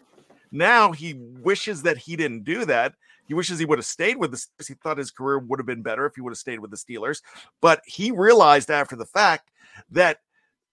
Now 0.52 0.92
he 0.92 1.14
wishes 1.14 1.82
that 1.82 1.98
he 1.98 2.16
didn't 2.16 2.44
do 2.44 2.64
that. 2.66 2.94
He 3.26 3.34
wishes 3.34 3.58
he 3.58 3.64
would 3.64 3.78
have 3.78 3.86
stayed 3.86 4.16
with 4.16 4.30
the 4.30 4.36
Steelers. 4.36 4.68
He 4.68 4.74
thought 4.74 4.98
his 4.98 5.10
career 5.10 5.38
would 5.38 5.58
have 5.58 5.66
been 5.66 5.82
better 5.82 6.06
if 6.06 6.14
he 6.14 6.20
would 6.20 6.30
have 6.30 6.38
stayed 6.38 6.60
with 6.60 6.70
the 6.70 6.76
Steelers. 6.76 7.22
But 7.60 7.82
he 7.86 8.10
realized 8.10 8.70
after 8.70 8.96
the 8.96 9.06
fact 9.06 9.50
that 9.90 10.18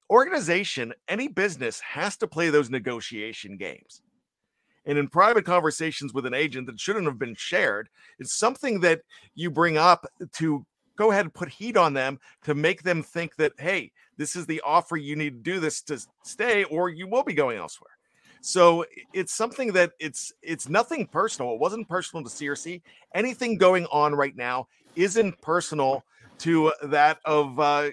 organization, 0.10 0.94
any 1.08 1.28
business 1.28 1.80
has 1.80 2.18
to 2.18 2.28
play 2.28 2.50
those 2.50 2.70
negotiation 2.70 3.58
games. 3.58 4.02
And 4.86 4.98
in 4.98 5.08
private 5.08 5.46
conversations 5.46 6.14
with 6.14 6.26
an 6.26 6.34
agent 6.34 6.68
that 6.68 6.80
shouldn't 6.80 7.06
have 7.06 7.18
been 7.18 7.36
shared, 7.36 7.90
it's 8.20 8.34
something 8.34 8.82
that 8.82 9.02
you 9.34 9.50
bring 9.50 9.78
up 9.78 10.06
to 10.34 10.66
go 10.96 11.12
ahead 11.12 11.26
and 11.26 11.34
put 11.34 11.50
heat 11.50 11.78
on 11.78 11.94
them 11.94 12.20
to 12.44 12.54
make 12.54 12.84
them 12.84 13.02
think 13.02 13.36
that, 13.38 13.54
hey, 13.58 13.92
this 14.18 14.36
is 14.36 14.46
the 14.46 14.62
offer 14.62 14.98
you 14.98 15.16
need 15.16 15.44
to 15.44 15.52
do 15.52 15.60
this 15.60 15.82
to 15.82 16.00
stay, 16.24 16.66
or 16.66 16.90
you 16.90 17.08
will 17.08 17.24
be 17.24 17.34
going 17.34 17.58
elsewhere. 17.58 17.98
So 18.46 18.84
it's 19.14 19.34
something 19.34 19.72
that 19.72 19.94
it's 20.02 20.34
it's 20.42 20.68
nothing 20.68 21.08
personal. 21.08 21.54
It 21.54 21.62
wasn't 21.62 21.88
personal 21.88 22.26
to 22.26 22.30
Searcy. 22.30 22.82
Anything 23.16 23.58
going 23.58 23.86
on 23.86 24.14
right 24.14 24.36
now 24.36 24.68
isn't 24.98 25.40
personal 25.40 26.04
to 26.40 26.74
that 26.84 27.20
of 27.24 27.58
uh, 27.58 27.92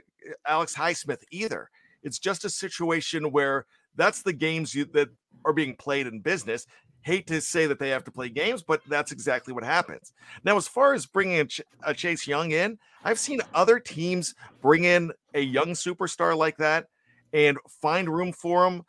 Alex 0.48 0.74
Highsmith 0.74 1.22
either. 1.30 1.70
It's 2.02 2.18
just 2.18 2.44
a 2.44 2.50
situation 2.50 3.30
where 3.30 3.66
that's 3.94 4.22
the 4.22 4.32
games 4.32 4.74
you, 4.74 4.86
that 4.86 5.08
are 5.44 5.52
being 5.52 5.76
played 5.76 6.08
in 6.08 6.18
business. 6.18 6.66
Hate 7.02 7.28
to 7.28 7.40
say 7.40 7.66
that 7.66 7.78
they 7.78 7.90
have 7.90 8.04
to 8.04 8.10
play 8.10 8.28
games, 8.28 8.64
but 8.64 8.80
that's 8.88 9.12
exactly 9.12 9.54
what 9.54 9.62
happens. 9.62 10.12
Now, 10.42 10.56
as 10.56 10.66
far 10.66 10.94
as 10.94 11.06
bringing 11.06 11.38
a, 11.38 11.44
Ch- 11.44 11.60
a 11.84 11.94
Chase 11.94 12.26
Young 12.26 12.50
in, 12.50 12.76
I've 13.04 13.20
seen 13.20 13.40
other 13.54 13.78
teams 13.78 14.34
bring 14.60 14.82
in 14.82 15.12
a 15.32 15.40
young 15.40 15.68
superstar 15.68 16.36
like 16.36 16.56
that 16.56 16.86
and 17.32 17.56
find 17.80 18.08
room 18.08 18.32
for 18.32 18.66
him 18.66 18.82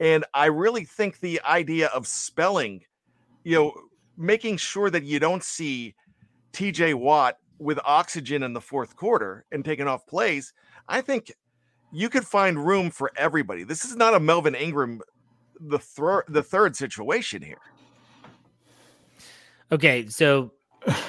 and 0.00 0.24
I 0.32 0.46
really 0.46 0.84
think 0.84 1.20
the 1.20 1.40
idea 1.42 1.88
of 1.88 2.06
spelling, 2.06 2.82
you 3.44 3.54
know, 3.54 3.74
making 4.16 4.56
sure 4.56 4.90
that 4.90 5.04
you 5.04 5.20
don't 5.20 5.44
see 5.44 5.94
TJ 6.52 6.94
Watt 6.94 7.36
with 7.58 7.78
oxygen 7.84 8.42
in 8.42 8.54
the 8.54 8.60
fourth 8.60 8.96
quarter 8.96 9.44
and 9.52 9.62
taking 9.64 9.86
off 9.86 10.06
plays, 10.06 10.54
I 10.88 11.02
think 11.02 11.30
you 11.92 12.08
could 12.08 12.26
find 12.26 12.66
room 12.66 12.90
for 12.90 13.12
everybody. 13.16 13.62
This 13.62 13.84
is 13.84 13.94
not 13.94 14.14
a 14.14 14.20
Melvin 14.20 14.54
Ingram 14.54 15.00
the 15.60 15.78
third 15.78 16.24
the 16.28 16.42
third 16.42 16.74
situation 16.74 17.42
here. 17.42 17.60
Okay, 19.72 20.06
so 20.08 20.52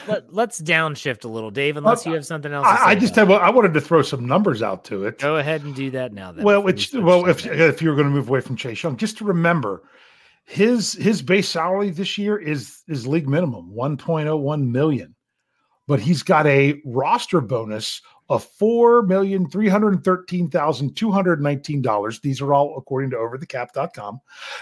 let, 0.07 0.49
us 0.49 0.61
downshift 0.61 1.23
a 1.23 1.27
little, 1.27 1.51
Dave. 1.51 1.77
Unless 1.77 2.05
you 2.05 2.11
uh, 2.11 2.15
have 2.15 2.25
something 2.25 2.51
else. 2.51 2.65
I, 2.65 2.91
I 2.91 2.95
just 2.95 3.15
have, 3.15 3.31
I 3.31 3.49
wanted 3.49 3.73
to 3.73 3.81
throw 3.81 4.01
some 4.01 4.25
numbers 4.25 4.61
out 4.61 4.83
to 4.85 5.05
it. 5.05 5.19
Go 5.19 5.37
ahead 5.37 5.63
and 5.63 5.73
do 5.73 5.89
that 5.91 6.13
now. 6.13 6.31
Then. 6.31 6.43
Well, 6.43 6.61
which 6.61 6.93
well, 6.93 7.27
if 7.27 7.45
if 7.45 7.81
you're 7.81 7.95
going 7.95 8.07
to 8.07 8.13
move 8.13 8.29
away 8.29 8.41
from 8.41 8.55
Chase 8.55 8.83
Young, 8.83 8.97
just 8.97 9.17
to 9.19 9.25
remember, 9.25 9.83
his 10.43 10.93
his 10.93 11.21
base 11.21 11.49
salary 11.49 11.89
this 11.89 12.17
year 12.17 12.37
is 12.37 12.81
is 12.87 13.07
league 13.07 13.29
minimum 13.29 13.73
one 13.73 13.97
point 13.97 14.27
oh 14.27 14.37
one 14.37 14.71
million, 14.71 15.15
but 15.87 15.99
he's 15.99 16.23
got 16.23 16.45
a 16.47 16.81
roster 16.85 17.41
bonus 17.41 18.01
of 18.29 18.43
four 18.43 19.03
million 19.03 19.49
three 19.49 19.69
hundred 19.69 20.03
thirteen 20.03 20.49
thousand 20.49 20.95
two 20.95 21.11
hundred 21.11 21.41
nineteen 21.41 21.81
dollars. 21.81 22.19
These 22.19 22.41
are 22.41 22.53
all 22.53 22.77
according 22.77 23.11
to 23.11 23.17
OverTheCap.com. 23.17 24.19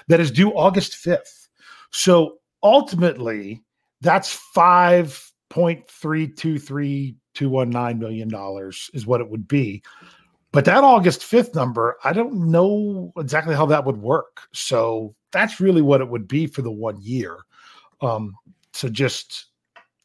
That 0.07 0.19
is 0.19 0.31
due 0.31 0.51
August 0.51 0.95
fifth. 0.95 1.49
So 1.91 2.37
ultimately 2.61 3.63
that's 4.01 4.33
five 4.53 5.31
point 5.49 5.89
three 5.89 6.27
two 6.27 6.59
three 6.59 7.15
two 7.33 7.49
one 7.49 7.69
nine 7.69 7.99
million 7.99 8.27
dollars 8.27 8.89
is 8.93 9.05
what 9.05 9.21
it 9.21 9.29
would 9.29 9.47
be. 9.47 9.81
But 10.51 10.65
that 10.65 10.83
August 10.83 11.21
5th 11.21 11.53
number, 11.53 11.97
I 12.03 12.11
don't 12.11 12.49
know 12.49 13.13
exactly 13.17 13.53
how 13.53 13.67
that 13.67 13.85
would 13.85 13.97
work. 13.97 14.41
So 14.51 15.13
that's 15.31 15.59
really 15.59 15.83
what 15.83 16.01
it 16.01 16.09
would 16.09 16.27
be 16.27 16.47
for 16.47 16.63
the 16.63 16.71
one 16.71 16.97
year. 17.01 17.37
Um, 18.01 18.33
so 18.73 18.89
just 18.89 19.45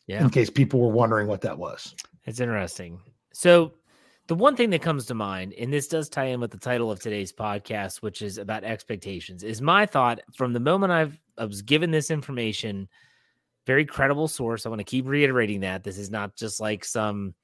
yeah. 0.07 0.23
in 0.23 0.29
case 0.29 0.51
people 0.51 0.81
were 0.81 0.93
wondering 0.93 1.29
what 1.29 1.41
that 1.43 1.57
was. 1.57 1.95
It's 2.25 2.41
interesting. 2.41 3.01
So 3.33 3.73
the 4.27 4.35
one 4.35 4.55
thing 4.55 4.71
that 4.71 4.83
comes 4.83 5.07
to 5.07 5.15
mind, 5.15 5.55
and 5.55 5.73
this 5.73 5.89
does 5.89 6.09
tie 6.09 6.27
in 6.27 6.41
with 6.41 6.51
the 6.51 6.59
title 6.59 6.91
of 6.91 7.01
today's 7.01 7.33
podcast, 7.33 8.03
which 8.03 8.21
is 8.21 8.37
about 8.37 8.65
expectations, 8.65 9.43
is 9.43 9.63
my 9.63 9.87
thought 9.87 10.21
from 10.35 10.53
the 10.53 10.61
moment 10.61 10.93
I've 10.93 11.19
I 11.37 11.47
was 11.47 11.63
given 11.63 11.91
this 11.91 12.11
information 12.11 12.89
very 13.67 13.85
credible 13.85 14.29
source. 14.29 14.67
I 14.67 14.69
want 14.69 14.81
to 14.81 14.85
keep 14.85 15.07
reiterating 15.07 15.61
that 15.61 15.85
this 15.85 15.99
is 15.99 16.11
not 16.11 16.37
just 16.37 16.61
like 16.61 16.85
some, 16.85 17.35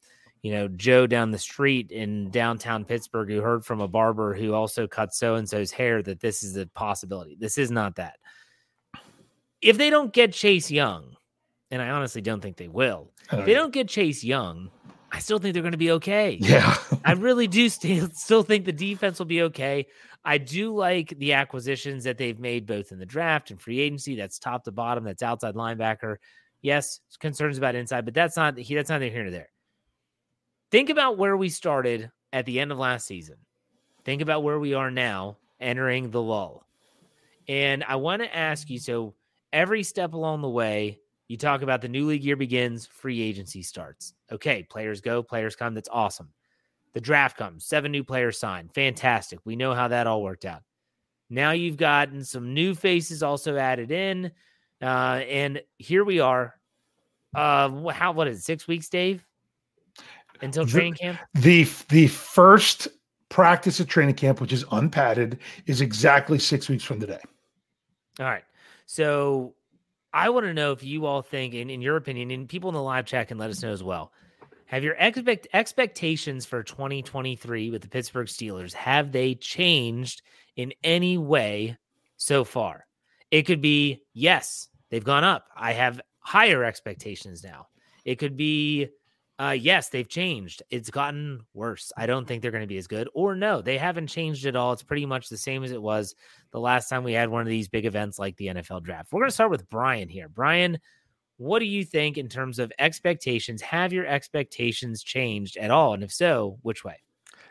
you 0.42 0.52
know, 0.52 0.68
Joe 0.68 1.06
down 1.06 1.30
the 1.30 1.38
street 1.38 1.90
in 1.90 2.30
downtown 2.30 2.84
Pittsburgh 2.84 3.28
who 3.28 3.40
heard 3.40 3.64
from 3.64 3.80
a 3.80 3.88
barber 3.88 4.34
who 4.34 4.54
also 4.54 4.86
cut 4.86 5.14
so 5.14 5.34
and 5.34 5.48
so's 5.48 5.70
hair 5.70 6.02
that 6.02 6.20
this 6.20 6.42
is 6.42 6.56
a 6.56 6.66
possibility. 6.66 7.36
This 7.38 7.58
is 7.58 7.70
not 7.70 7.96
that. 7.96 8.16
If 9.62 9.76
they 9.76 9.90
don't 9.90 10.12
get 10.12 10.32
Chase 10.32 10.70
Young, 10.70 11.16
and 11.70 11.82
I 11.82 11.90
honestly 11.90 12.22
don't 12.22 12.40
think 12.40 12.56
they 12.56 12.68
will, 12.68 13.10
oh, 13.32 13.38
if 13.38 13.46
they 13.46 13.54
don't 13.54 13.72
get 13.72 13.88
Chase 13.88 14.24
Young, 14.24 14.70
I 15.12 15.18
still 15.18 15.38
think 15.38 15.54
they're 15.54 15.62
going 15.62 15.72
to 15.72 15.78
be 15.78 15.90
okay. 15.92 16.38
Yeah. 16.40 16.76
I 17.04 17.12
really 17.12 17.46
do 17.46 17.68
still, 17.68 18.08
still 18.14 18.42
think 18.42 18.64
the 18.64 18.72
defense 18.72 19.18
will 19.18 19.26
be 19.26 19.42
okay. 19.42 19.86
I 20.24 20.38
do 20.38 20.74
like 20.74 21.18
the 21.18 21.32
acquisitions 21.32 22.04
that 22.04 22.18
they've 22.18 22.38
made 22.38 22.66
both 22.66 22.92
in 22.92 22.98
the 22.98 23.06
draft 23.06 23.50
and 23.50 23.60
free 23.60 23.80
agency. 23.80 24.16
That's 24.16 24.38
top 24.38 24.64
to 24.64 24.72
bottom. 24.72 25.04
That's 25.04 25.22
outside 25.22 25.54
linebacker. 25.54 26.16
Yes, 26.62 27.00
concerns 27.20 27.56
about 27.56 27.74
inside, 27.74 28.04
but 28.04 28.12
that's 28.12 28.36
not 28.36 28.58
he. 28.58 28.74
That's 28.74 28.90
not 28.90 29.00
here 29.00 29.22
nor 29.22 29.30
there. 29.30 29.48
Think 30.70 30.90
about 30.90 31.16
where 31.16 31.36
we 31.36 31.48
started 31.48 32.10
at 32.32 32.44
the 32.44 32.60
end 32.60 32.70
of 32.70 32.78
last 32.78 33.06
season. 33.06 33.36
Think 34.04 34.22
about 34.22 34.42
where 34.42 34.58
we 34.58 34.74
are 34.74 34.90
now, 34.90 35.38
entering 35.58 36.10
the 36.10 36.22
lull. 36.22 36.66
And 37.48 37.82
I 37.84 37.96
want 37.96 38.22
to 38.22 38.36
ask 38.36 38.68
you. 38.68 38.78
So 38.78 39.14
every 39.52 39.82
step 39.82 40.12
along 40.12 40.42
the 40.42 40.48
way, 40.48 41.00
you 41.28 41.36
talk 41.36 41.62
about 41.62 41.80
the 41.80 41.88
new 41.88 42.06
league 42.06 42.24
year 42.24 42.36
begins, 42.36 42.86
free 42.86 43.22
agency 43.22 43.62
starts. 43.62 44.14
Okay, 44.30 44.64
players 44.64 45.00
go, 45.00 45.22
players 45.22 45.56
come. 45.56 45.74
That's 45.74 45.88
awesome. 45.90 46.28
The 46.92 47.00
draft 47.00 47.37
comes, 47.37 47.64
seven 47.64 47.92
new 47.92 48.02
players 48.02 48.38
signed. 48.38 48.73
Fantastic. 48.75 49.38
We 49.44 49.56
know 49.56 49.75
how 49.75 49.88
that 49.88 50.06
all 50.06 50.23
worked 50.23 50.44
out. 50.44 50.62
Now 51.28 51.52
you've 51.52 51.76
gotten 51.76 52.25
some 52.25 52.52
new 52.52 52.75
faces 52.75 53.23
also 53.23 53.56
added 53.56 53.92
in. 53.92 54.32
Uh, 54.82 55.23
and 55.28 55.62
here 55.78 56.04
we 56.04 56.18
are. 56.18 56.56
Uh, 57.35 57.88
how, 57.90 58.11
what 58.12 58.26
is 58.26 58.38
it, 58.38 58.42
six 58.42 58.66
weeks, 58.66 58.88
Dave? 58.88 59.25
Until 60.42 60.66
training 60.66 60.94
camp? 60.94 61.20
The, 61.35 61.68
the 61.90 62.09
first 62.09 62.88
practice 63.28 63.80
at 63.80 63.87
training 63.87 64.16
camp, 64.16 64.40
which 64.40 64.52
is 64.52 64.64
unpadded, 64.73 65.38
is 65.66 65.80
exactly 65.80 66.38
six 66.38 66.68
weeks 66.68 66.82
from 66.82 66.99
today. 66.99 67.20
All 68.18 68.26
right. 68.26 68.42
So 68.87 69.54
I 70.12 70.30
want 70.30 70.47
to 70.47 70.54
know 70.54 70.73
if 70.73 70.82
you 70.82 71.06
all 71.06 71.23
think, 71.23 71.54
in, 71.54 71.70
in 71.70 71.80
your 71.80 71.97
opinion, 71.97 72.32
and 72.32 72.49
people 72.49 72.70
in 72.70 72.75
the 72.75 72.82
live 72.82 73.06
chat 73.06 73.28
can 73.28 73.38
let 73.38 73.50
us 73.50 73.62
know 73.62 73.70
as 73.70 73.85
well. 73.85 74.12
Have 74.70 74.84
your 74.84 74.94
expect 75.00 75.48
expectations 75.52 76.46
for 76.46 76.62
2023 76.62 77.70
with 77.70 77.82
the 77.82 77.88
Pittsburgh 77.88 78.28
Steelers 78.28 78.72
have 78.72 79.10
they 79.10 79.34
changed 79.34 80.22
in 80.54 80.72
any 80.84 81.18
way 81.18 81.76
so 82.18 82.44
far? 82.44 82.86
It 83.32 83.42
could 83.42 83.60
be 83.60 84.04
yes, 84.14 84.68
they've 84.88 85.02
gone 85.02 85.24
up. 85.24 85.46
I 85.56 85.72
have 85.72 86.00
higher 86.20 86.62
expectations 86.62 87.42
now. 87.42 87.66
It 88.04 88.20
could 88.20 88.36
be 88.36 88.90
uh, 89.40 89.56
yes, 89.58 89.88
they've 89.88 90.08
changed. 90.08 90.62
It's 90.70 90.90
gotten 90.90 91.40
worse. 91.52 91.90
I 91.96 92.06
don't 92.06 92.28
think 92.28 92.40
they're 92.40 92.52
going 92.52 92.62
to 92.62 92.68
be 92.68 92.78
as 92.78 92.86
good. 92.86 93.08
Or 93.12 93.34
no, 93.34 93.62
they 93.62 93.76
haven't 93.76 94.06
changed 94.06 94.46
at 94.46 94.54
all. 94.54 94.72
It's 94.72 94.84
pretty 94.84 95.06
much 95.06 95.28
the 95.28 95.36
same 95.36 95.64
as 95.64 95.72
it 95.72 95.82
was 95.82 96.14
the 96.52 96.60
last 96.60 96.88
time 96.88 97.02
we 97.02 97.14
had 97.14 97.28
one 97.28 97.42
of 97.42 97.48
these 97.48 97.66
big 97.66 97.86
events 97.86 98.20
like 98.20 98.36
the 98.36 98.46
NFL 98.46 98.84
draft. 98.84 99.10
We're 99.10 99.22
going 99.22 99.30
to 99.30 99.34
start 99.34 99.50
with 99.50 99.68
Bryan 99.68 100.08
here. 100.08 100.28
Bryan, 100.28 100.78
what 101.40 101.61
do 101.61 101.64
you 101.64 101.87
think 101.87 102.18
in 102.18 102.28
terms 102.28 102.59
of 102.59 102.70
expectations? 102.78 103.62
Have 103.62 103.94
your 103.94 104.04
expectations 104.04 105.02
changed 105.02 105.56
at 105.56 105.70
all? 105.70 105.94
And 105.94 106.02
if 106.02 106.12
so, 106.12 106.59
which 106.61 106.85
way? 106.85 106.97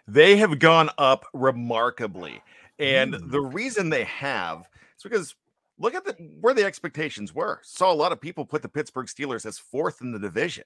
They 0.08 0.38
have 0.38 0.60
gone 0.60 0.92
up 1.00 1.26
remarkably. 1.34 2.40
And 2.78 3.16
mm. 3.16 3.32
the 3.32 3.42
reason 3.42 3.90
they 3.90 4.04
have 4.04 4.60
is 4.96 5.02
because 5.02 5.36
look 5.80 5.96
at 5.96 6.06
the 6.06 6.14
where 6.40 6.54
the 6.54 6.66
expectations 6.66 7.34
were. 7.34 7.62
Saw 7.64 7.92
a 7.92 7.96
lot 7.96 8.12
of 8.12 8.22
people 8.22 8.46
put 8.46 8.62
the 8.62 8.70
Pittsburgh 8.70 9.08
Steelers 9.08 9.44
as 9.48 9.58
fourth 9.58 10.02
in 10.02 10.12
the 10.12 10.20
division. 10.20 10.66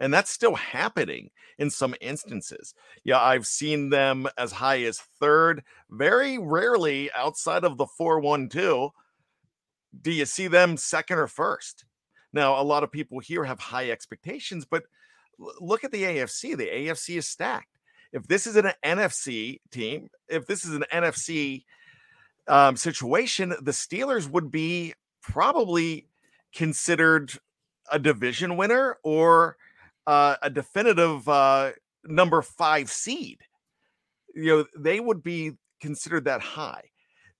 And 0.00 0.12
that's 0.12 0.30
still 0.30 0.56
happening 0.56 1.30
in 1.58 1.70
some 1.70 1.94
instances. 2.00 2.74
Yeah, 3.04 3.20
I've 3.20 3.46
seen 3.46 3.90
them 3.90 4.26
as 4.36 4.50
high 4.50 4.82
as 4.82 4.98
third. 5.20 5.62
Very 5.90 6.38
rarely 6.38 7.08
outside 7.12 7.62
of 7.62 7.76
the 7.76 7.86
4 7.86 8.18
1 8.18 8.48
2 8.48 8.90
do 10.02 10.10
you 10.10 10.24
see 10.24 10.48
them 10.48 10.76
second 10.76 11.18
or 11.18 11.28
first. 11.28 11.84
Now, 12.32 12.60
a 12.60 12.62
lot 12.62 12.82
of 12.82 12.92
people 12.92 13.20
here 13.20 13.44
have 13.44 13.58
high 13.58 13.90
expectations, 13.90 14.64
but 14.64 14.84
look 15.38 15.84
at 15.84 15.92
the 15.92 16.02
AFC. 16.02 16.56
The 16.56 16.66
AFC 16.66 17.16
is 17.18 17.26
stacked. 17.26 17.78
If 18.12 18.26
this 18.26 18.46
is 18.46 18.56
an 18.56 18.72
NFC 18.84 19.60
team, 19.70 20.08
if 20.28 20.46
this 20.46 20.64
is 20.64 20.74
an 20.74 20.84
NFC 20.92 21.64
um, 22.46 22.76
situation, 22.76 23.50
the 23.60 23.72
Steelers 23.72 24.28
would 24.28 24.50
be 24.50 24.94
probably 25.22 26.06
considered 26.54 27.32
a 27.90 27.98
division 27.98 28.56
winner 28.56 28.98
or 29.02 29.56
uh, 30.06 30.36
a 30.42 30.50
definitive 30.50 31.28
uh, 31.28 31.72
number 32.04 32.40
five 32.42 32.90
seed. 32.90 33.40
You 34.34 34.44
know, 34.44 34.64
they 34.76 35.00
would 35.00 35.22
be 35.22 35.52
considered 35.80 36.24
that 36.24 36.40
high. 36.40 36.84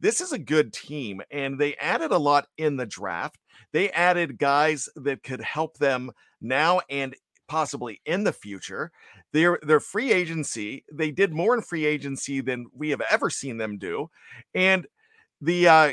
This 0.00 0.21
is 0.21 0.33
a 0.33 0.38
good 0.38 0.73
team, 0.73 1.21
and 1.31 1.59
they 1.59 1.75
added 1.76 2.12
a 2.12 2.19
lot 2.19 2.47
in 2.57 2.76
the 2.76 2.87
draft. 2.87 3.38
They 3.73 3.90
added 3.90 4.38
guys 4.38 4.88
that 4.97 5.23
could 5.23 5.40
help 5.40 5.78
them 5.78 6.12
now 6.40 6.81
and 6.88 7.14
possibly 7.49 8.00
in 8.07 8.25
the 8.25 8.33
future. 8.33 8.93
Their 9.33 9.59
their 9.62 9.81
free 9.81 10.12
agency, 10.12 10.85
they 10.93 11.11
did 11.11 11.33
more 11.33 11.55
in 11.55 11.62
free 11.62 11.85
agency 11.85 12.40
than 12.40 12.67
we 12.73 12.90
have 12.90 13.02
ever 13.11 13.31
seen 13.31 13.57
them 13.57 13.78
do. 13.78 14.11
And 14.55 14.87
the 15.40 15.69
uh 15.69 15.93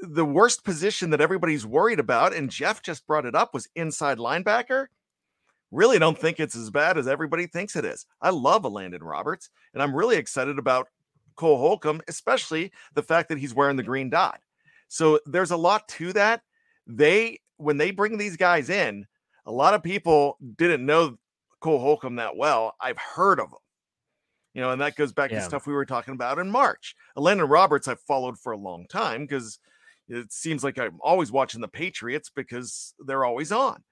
the 0.00 0.24
worst 0.24 0.64
position 0.64 1.10
that 1.10 1.20
everybody's 1.20 1.66
worried 1.66 2.00
about, 2.00 2.34
and 2.34 2.50
Jeff 2.50 2.82
just 2.82 3.06
brought 3.06 3.26
it 3.26 3.34
up, 3.34 3.54
was 3.54 3.68
inside 3.74 4.18
linebacker. 4.18 4.86
Really 5.70 5.98
don't 5.98 6.18
think 6.18 6.40
it's 6.40 6.56
as 6.56 6.70
bad 6.70 6.98
as 6.98 7.06
everybody 7.06 7.46
thinks 7.46 7.76
it 7.76 7.84
is. 7.84 8.06
I 8.20 8.30
love 8.30 8.62
Elandon 8.62 9.02
Roberts, 9.02 9.50
and 9.72 9.82
I'm 9.82 9.94
really 9.94 10.16
excited 10.16 10.58
about 10.58 10.88
Cole 11.40 11.56
Holcomb, 11.56 12.02
especially 12.06 12.70
the 12.92 13.02
fact 13.02 13.30
that 13.30 13.38
he's 13.38 13.54
wearing 13.54 13.78
the 13.78 13.82
green 13.82 14.10
dot. 14.10 14.42
So 14.88 15.20
there's 15.24 15.52
a 15.52 15.56
lot 15.56 15.88
to 15.88 16.12
that. 16.12 16.42
They 16.86 17.40
when 17.56 17.78
they 17.78 17.92
bring 17.92 18.18
these 18.18 18.36
guys 18.36 18.68
in, 18.68 19.06
a 19.46 19.50
lot 19.50 19.72
of 19.72 19.82
people 19.82 20.36
didn't 20.58 20.84
know 20.84 21.16
Cole 21.60 21.78
Holcomb 21.78 22.16
that 22.16 22.36
well. 22.36 22.74
I've 22.78 22.98
heard 22.98 23.40
of 23.40 23.46
him. 23.46 23.58
You 24.52 24.60
know, 24.60 24.72
and 24.72 24.82
that 24.82 24.96
goes 24.96 25.14
back 25.14 25.30
yeah. 25.30 25.38
to 25.38 25.44
stuff 25.44 25.66
we 25.66 25.72
were 25.72 25.86
talking 25.86 26.12
about 26.12 26.38
in 26.38 26.50
March. 26.50 26.94
Elandon 27.16 27.48
Roberts, 27.48 27.88
I've 27.88 28.02
followed 28.02 28.38
for 28.38 28.52
a 28.52 28.58
long 28.58 28.86
time 28.90 29.22
because 29.22 29.60
it 30.08 30.30
seems 30.32 30.62
like 30.62 30.78
I'm 30.78 30.98
always 31.00 31.32
watching 31.32 31.62
the 31.62 31.68
Patriots 31.68 32.30
because 32.34 32.92
they're 33.06 33.24
always 33.24 33.50
on. 33.50 33.82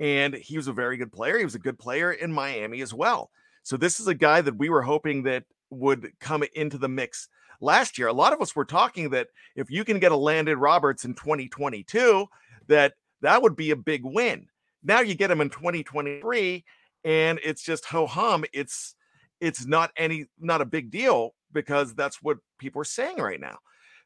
And 0.00 0.34
he 0.34 0.56
was 0.56 0.66
a 0.66 0.72
very 0.72 0.96
good 0.96 1.12
player. 1.12 1.38
He 1.38 1.44
was 1.44 1.54
a 1.54 1.60
good 1.60 1.78
player 1.78 2.10
in 2.10 2.32
Miami 2.32 2.80
as 2.80 2.92
well. 2.92 3.30
So 3.62 3.76
this 3.76 4.00
is 4.00 4.08
a 4.08 4.14
guy 4.14 4.40
that 4.40 4.58
we 4.58 4.70
were 4.70 4.82
hoping 4.82 5.22
that 5.24 5.44
would 5.70 6.12
come 6.20 6.44
into 6.54 6.78
the 6.78 6.88
mix 6.88 7.28
last 7.60 7.98
year. 7.98 8.08
A 8.08 8.12
lot 8.12 8.32
of 8.32 8.40
us 8.40 8.54
were 8.54 8.64
talking 8.64 9.10
that 9.10 9.28
if 9.54 9.70
you 9.70 9.84
can 9.84 9.98
get 9.98 10.12
a 10.12 10.16
Elandon 10.16 10.60
Roberts 10.60 11.04
in 11.04 11.14
2022, 11.14 12.26
that 12.68 12.94
that 13.22 13.42
would 13.42 13.56
be 13.56 13.70
a 13.70 13.76
big 13.76 14.02
win. 14.04 14.46
Now 14.82 15.00
you 15.00 15.14
get 15.14 15.30
him 15.30 15.40
in 15.40 15.50
2023 15.50 16.64
and 17.04 17.40
it's 17.42 17.62
just 17.62 17.84
ho 17.84 18.06
hum. 18.06 18.44
It's 18.52 18.94
it's 19.40 19.66
not 19.66 19.92
any 19.96 20.26
not 20.38 20.60
a 20.60 20.66
big 20.66 20.90
deal 20.90 21.34
because 21.52 21.94
that's 21.94 22.22
what 22.22 22.38
people 22.58 22.80
are 22.80 22.84
saying 22.84 23.18
right 23.18 23.40
now. 23.40 23.58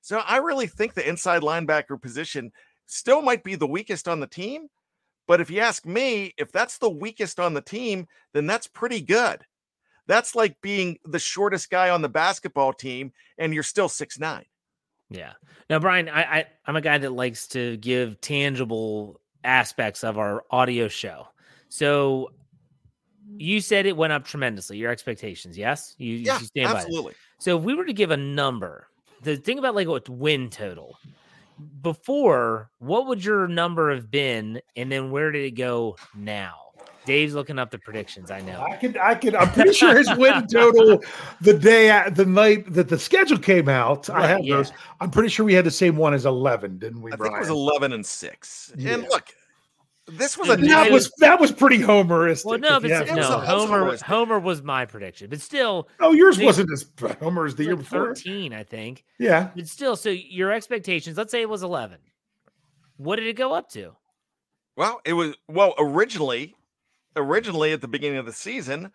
So 0.03 0.19
I 0.19 0.39
really 0.39 0.67
think 0.67 0.95
the 0.95 1.09
inside 1.09 1.43
linebacker 1.43 2.01
position 2.01 2.53
still 2.87 3.23
might 3.23 3.45
be 3.45 3.55
the 3.55 3.67
weakest 3.67 4.09
on 4.09 4.21
the 4.21 4.27
team. 4.27 4.69
But 5.27 5.41
if 5.41 5.51
you 5.51 5.61
ask 5.61 5.87
me, 5.87 6.35
if 6.39 6.51
that's 6.51 6.79
the 6.79 6.91
weakest 6.91 7.39
on 7.39 7.55
the 7.55 7.61
team, 7.61 8.09
then 8.33 8.47
that's 8.47 8.67
pretty 8.67 9.01
good. 9.01 9.45
That's 10.11 10.35
like 10.35 10.61
being 10.61 10.99
the 11.05 11.21
shortest 11.21 11.71
guy 11.71 11.91
on 11.91 12.03
the 12.03 12.09
basketball 12.09 12.73
team 12.73 13.13
and 13.39 13.55
you're 13.55 13.63
still 13.63 13.89
six 13.89 14.19
nine. 14.19 14.45
Yeah. 15.09 15.35
Now, 15.69 15.79
Bryan, 15.79 16.09
I, 16.09 16.23
I 16.23 16.47
I'm 16.67 16.75
a 16.75 16.81
guy 16.81 16.99
that 16.99 17.13
likes 17.13 17.47
to 17.49 17.77
give 17.77 18.21
tangible 18.21 19.21
aspects 19.45 20.03
of 20.03 20.19
our 20.19 20.43
audio 20.51 20.89
show. 20.89 21.29
So 21.69 22.33
you 23.37 23.61
said 23.61 23.87
it 23.87 23.97
went 23.97 24.13
up 24.13 24.25
tremendously. 24.25 24.79
Your 24.79 24.91
expectations, 24.91 25.57
yes? 25.57 25.95
You, 25.97 26.17
yeah, 26.17 26.41
you 26.41 26.47
stand 26.47 26.67
absolutely. 26.67 27.13
By 27.13 27.17
it. 27.17 27.17
So 27.39 27.57
if 27.57 27.63
we 27.63 27.75
were 27.75 27.85
to 27.85 27.93
give 27.93 28.11
a 28.11 28.17
number, 28.17 28.89
the 29.23 29.37
thing 29.37 29.61
about 29.61 29.77
like 29.77 29.87
what 29.87 30.09
win 30.09 30.51
total 30.51 30.99
before, 31.83 32.69
what 32.81 33.07
would 33.07 33.25
your 33.25 33.47
number 33.47 33.95
have 33.95 34.11
been, 34.11 34.61
and 34.75 34.91
then 34.91 35.13
where 35.13 35.31
did 35.31 35.45
it 35.45 35.53
go 35.53 35.97
now? 36.17 36.70
Dave's 37.11 37.35
looking 37.35 37.59
up 37.59 37.73
the 37.73 37.79
predictions. 37.79 38.31
I 38.31 38.41
know. 38.41 38.63
I 38.63 38.77
could. 38.77 38.97
I 38.97 39.17
could. 39.17 39.35
I'm 39.35 39.51
pretty 39.51 39.73
sure 39.73 39.99
his 39.99 40.09
win 40.17 40.47
total 40.53 41.03
the 41.41 41.55
day 41.55 41.91
at 41.91 42.15
the 42.15 42.25
night 42.25 42.73
that 42.73 42.89
the 42.89 43.01
schedule 43.01 43.39
came 43.39 43.69
out. 43.69 44.09
Right, 44.09 44.23
I 44.23 44.27
have 44.29 44.45
yeah. 44.45 44.57
those. 44.57 44.73
I'm 45.01 45.11
pretty 45.11 45.29
sure 45.29 45.45
we 45.45 45.55
had 45.55 45.65
the 45.65 45.73
same 45.73 45.97
one 45.97 46.15
as 46.15 46.25
11, 46.25 46.79
didn't 46.79 47.03
we? 47.03 47.11
I 47.13 47.17
Bryan? 47.17 47.33
think 47.33 47.37
it 47.39 47.51
was 47.53 47.73
11 47.73 47.93
and 47.93 48.07
six. 48.07 48.73
Yeah. 48.77 48.93
And 48.93 49.03
look, 49.09 49.35
this 50.07 50.39
was 50.39 50.51
a 50.51 50.57
that 50.57 50.93
was 50.93 51.11
that 51.19 51.41
was 51.41 51.51
pretty 51.51 51.79
homeristic. 51.79 52.45
Well, 52.45 52.59
no, 52.61 52.79
but 52.79 52.91
yeah. 52.91 53.03
no, 53.13 53.41
Homer 53.41 53.97
Homer 53.97 54.39
was 54.39 54.63
my 54.63 54.85
prediction, 54.85 55.31
but 55.31 55.41
still. 55.41 55.89
Oh, 55.99 56.13
yours 56.13 56.39
wasn't 56.39 56.71
as 56.73 56.87
Homer 57.19 57.45
as 57.45 57.57
the 57.57 57.65
year 57.65 57.75
like 57.75 57.85
before. 57.85 58.15
Thirteen, 58.15 58.53
I 58.53 58.63
think. 58.63 59.05
Yeah, 59.19 59.51
but 59.57 59.67
still, 59.67 59.97
so 59.97 60.11
your 60.11 60.53
expectations. 60.53 61.17
Let's 61.17 61.33
say 61.33 61.41
it 61.41 61.49
was 61.49 61.65
eleven. 61.65 61.99
What 62.99 63.17
did 63.17 63.27
it 63.27 63.35
go 63.35 63.53
up 63.53 63.69
to? 63.71 63.97
Well, 64.77 65.01
it 65.05 65.13
was 65.13 65.35
well 65.49 65.75
originally, 65.77 66.55
originally 67.17 67.73
at 67.73 67.81
the 67.81 67.89
beginning 67.89 68.19
of 68.19 68.27
the 68.27 68.33
season, 68.33 68.93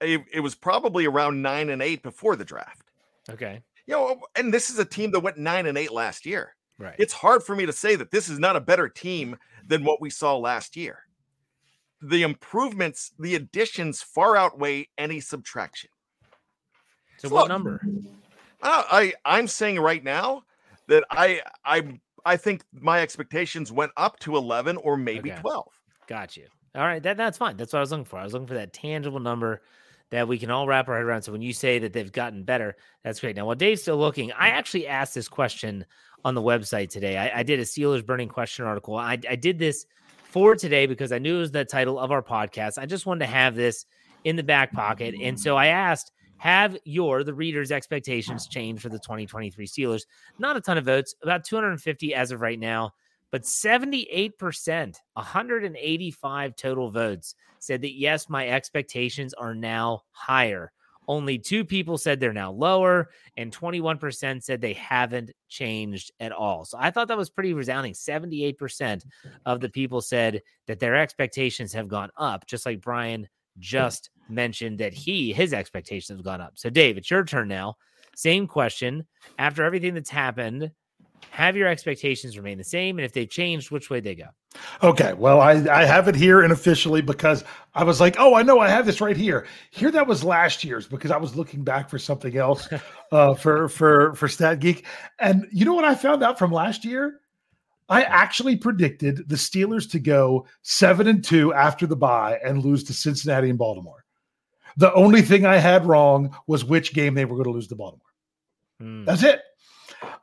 it, 0.00 0.22
it 0.32 0.40
was 0.40 0.54
probably 0.54 1.06
around 1.06 1.42
nine 1.42 1.70
and 1.70 1.82
eight 1.82 2.02
before 2.02 2.36
the 2.36 2.44
draft. 2.44 2.90
Okay. 3.30 3.60
You 3.86 3.94
know, 3.94 4.20
and 4.36 4.52
this 4.52 4.70
is 4.70 4.78
a 4.78 4.84
team 4.84 5.10
that 5.12 5.20
went 5.20 5.38
nine 5.38 5.66
and 5.66 5.78
eight 5.78 5.92
last 5.92 6.26
year. 6.26 6.54
Right. 6.78 6.96
It's 6.98 7.12
hard 7.12 7.42
for 7.42 7.54
me 7.54 7.66
to 7.66 7.72
say 7.72 7.96
that 7.96 8.10
this 8.10 8.28
is 8.28 8.38
not 8.38 8.56
a 8.56 8.60
better 8.60 8.88
team 8.88 9.36
than 9.66 9.84
what 9.84 10.00
we 10.00 10.10
saw 10.10 10.36
last 10.36 10.76
year. 10.76 11.00
The 12.00 12.22
improvements, 12.22 13.12
the 13.18 13.36
additions 13.36 14.02
far 14.02 14.36
outweigh 14.36 14.88
any 14.98 15.20
subtraction. 15.20 15.90
So, 17.18 17.28
so 17.28 17.34
what 17.34 17.40
look, 17.42 17.48
number? 17.48 17.80
I 18.62 19.12
I'm 19.24 19.46
saying 19.46 19.78
right 19.78 20.02
now 20.02 20.42
that 20.88 21.04
I 21.10 21.42
I 21.64 22.00
I 22.24 22.36
think 22.36 22.64
my 22.72 23.00
expectations 23.00 23.70
went 23.70 23.92
up 23.96 24.18
to 24.20 24.36
11 24.36 24.76
or 24.78 24.96
maybe 24.96 25.30
okay. 25.32 25.40
12. 25.40 25.66
Got 26.06 26.36
you. 26.36 26.46
All 26.74 26.86
right, 26.86 27.02
that 27.02 27.16
that's 27.16 27.38
fine. 27.38 27.56
That's 27.56 27.72
what 27.72 27.80
I 27.80 27.82
was 27.82 27.90
looking 27.90 28.06
for. 28.06 28.18
I 28.18 28.24
was 28.24 28.32
looking 28.32 28.48
for 28.48 28.54
that 28.54 28.72
tangible 28.72 29.20
number 29.20 29.60
that 30.10 30.28
we 30.28 30.38
can 30.38 30.50
all 30.50 30.66
wrap 30.66 30.88
our 30.88 30.96
head 30.96 31.04
around. 31.04 31.22
So 31.22 31.32
when 31.32 31.42
you 31.42 31.52
say 31.52 31.78
that 31.78 31.92
they've 31.92 32.12
gotten 32.12 32.44
better, 32.44 32.76
that's 33.02 33.20
great. 33.20 33.34
Now, 33.36 33.46
while 33.46 33.54
Dave's 33.54 33.82
still 33.82 33.96
looking, 33.96 34.30
I 34.32 34.48
actually 34.48 34.86
asked 34.86 35.14
this 35.14 35.28
question 35.28 35.86
on 36.24 36.34
the 36.34 36.42
website 36.42 36.90
today. 36.90 37.16
I, 37.16 37.40
I 37.40 37.42
did 37.42 37.60
a 37.60 37.64
Steelers 37.64 38.04
burning 38.04 38.28
question 38.28 38.64
article. 38.64 38.96
I, 38.96 39.18
I 39.28 39.36
did 39.36 39.58
this 39.58 39.86
for 40.24 40.54
today 40.54 40.86
because 40.86 41.12
I 41.12 41.18
knew 41.18 41.36
it 41.36 41.40
was 41.40 41.50
the 41.50 41.64
title 41.64 41.98
of 41.98 42.10
our 42.10 42.22
podcast. 42.22 42.78
I 42.78 42.86
just 42.86 43.06
wanted 43.06 43.26
to 43.26 43.32
have 43.32 43.54
this 43.54 43.86
in 44.24 44.36
the 44.36 44.42
back 44.42 44.72
pocket. 44.72 45.14
And 45.20 45.38
so 45.38 45.56
I 45.56 45.66
asked, 45.66 46.12
have 46.36 46.76
your, 46.84 47.22
the 47.24 47.34
reader's 47.34 47.70
expectations 47.70 48.46
changed 48.48 48.82
for 48.82 48.88
the 48.88 48.98
2023 48.98 49.66
Steelers? 49.66 50.02
Not 50.38 50.56
a 50.56 50.60
ton 50.60 50.78
of 50.78 50.84
votes, 50.84 51.14
about 51.22 51.44
250 51.44 52.14
as 52.14 52.32
of 52.32 52.40
right 52.40 52.58
now, 52.58 52.94
but 53.32 53.42
78%, 53.42 54.96
185 55.14 56.56
total 56.56 56.90
votes 56.90 57.34
said 57.58 57.82
that 57.82 57.98
yes, 57.98 58.28
my 58.28 58.48
expectations 58.48 59.34
are 59.34 59.54
now 59.54 60.02
higher 60.12 60.72
only 61.08 61.38
two 61.38 61.64
people 61.64 61.98
said 61.98 62.20
they're 62.20 62.32
now 62.32 62.52
lower, 62.52 63.10
and 63.36 63.54
21% 63.54 64.42
said 64.42 64.60
they 64.60 64.72
haven't 64.74 65.30
changed 65.48 66.12
at 66.20 66.32
all. 66.32 66.64
So 66.64 66.78
I 66.80 66.90
thought 66.90 67.08
that 67.08 67.16
was 67.16 67.30
pretty 67.30 67.54
resounding. 67.54 67.92
78% 67.92 69.04
of 69.44 69.60
the 69.60 69.68
people 69.68 70.00
said 70.00 70.42
that 70.66 70.80
their 70.80 70.96
expectations 70.96 71.72
have 71.72 71.88
gone 71.88 72.10
up, 72.16 72.46
just 72.46 72.66
like 72.66 72.80
Bryan 72.80 73.28
just 73.58 74.10
mentioned 74.28 74.78
that 74.78 74.94
he 74.94 75.32
his 75.32 75.52
expectations 75.52 76.16
have 76.16 76.24
gone 76.24 76.40
up. 76.40 76.52
So 76.56 76.70
Dave, 76.70 76.96
it's 76.96 77.10
your 77.10 77.24
turn 77.24 77.48
now. 77.48 77.74
Same 78.14 78.46
question. 78.46 79.06
After 79.38 79.64
everything 79.64 79.94
that's 79.94 80.10
happened, 80.10 80.70
have 81.30 81.56
your 81.56 81.68
expectations 81.68 82.36
remain 82.36 82.58
the 82.58 82.64
same? 82.64 82.98
And 82.98 83.04
if 83.04 83.12
they've 83.12 83.28
changed, 83.28 83.70
which 83.70 83.90
way 83.90 84.00
they 84.00 84.14
go? 84.14 84.26
Okay. 84.82 85.12
Well, 85.14 85.40
I, 85.40 85.52
I 85.70 85.84
have 85.84 86.08
it 86.08 86.14
here 86.14 86.42
unofficially 86.42 87.00
because 87.00 87.44
I 87.74 87.84
was 87.84 88.00
like, 88.00 88.16
oh, 88.18 88.34
I 88.34 88.42
know 88.42 88.60
I 88.60 88.68
have 88.68 88.86
this 88.86 89.00
right 89.00 89.16
here. 89.16 89.46
Here 89.70 89.90
that 89.90 90.06
was 90.06 90.22
last 90.22 90.62
year's 90.64 90.86
because 90.86 91.10
I 91.10 91.16
was 91.16 91.36
looking 91.36 91.64
back 91.64 91.88
for 91.88 91.98
something 91.98 92.36
else 92.36 92.68
uh, 93.12 93.34
for 93.34 93.68
for 93.68 94.14
for 94.14 94.28
Stat 94.28 94.60
Geek. 94.60 94.84
And 95.18 95.46
you 95.50 95.64
know 95.64 95.74
what 95.74 95.84
I 95.84 95.94
found 95.94 96.22
out 96.22 96.38
from 96.38 96.52
last 96.52 96.84
year? 96.84 97.20
I 97.88 98.02
actually 98.02 98.56
predicted 98.56 99.28
the 99.28 99.36
Steelers 99.36 99.90
to 99.90 99.98
go 99.98 100.46
seven 100.62 101.08
and 101.08 101.22
two 101.22 101.52
after 101.52 101.86
the 101.86 101.96
bye 101.96 102.38
and 102.44 102.64
lose 102.64 102.84
to 102.84 102.94
Cincinnati 102.94 103.50
and 103.50 103.58
Baltimore. 103.58 104.04
The 104.76 104.92
only 104.94 105.22
thing 105.22 105.44
I 105.44 105.56
had 105.56 105.84
wrong 105.84 106.34
was 106.46 106.64
which 106.64 106.94
game 106.94 107.14
they 107.14 107.24
were 107.24 107.36
going 107.36 107.44
to 107.44 107.50
lose 107.50 107.66
to 107.68 107.74
Baltimore. 107.74 108.06
Hmm. 108.80 109.04
That's 109.04 109.22
it. 109.22 109.42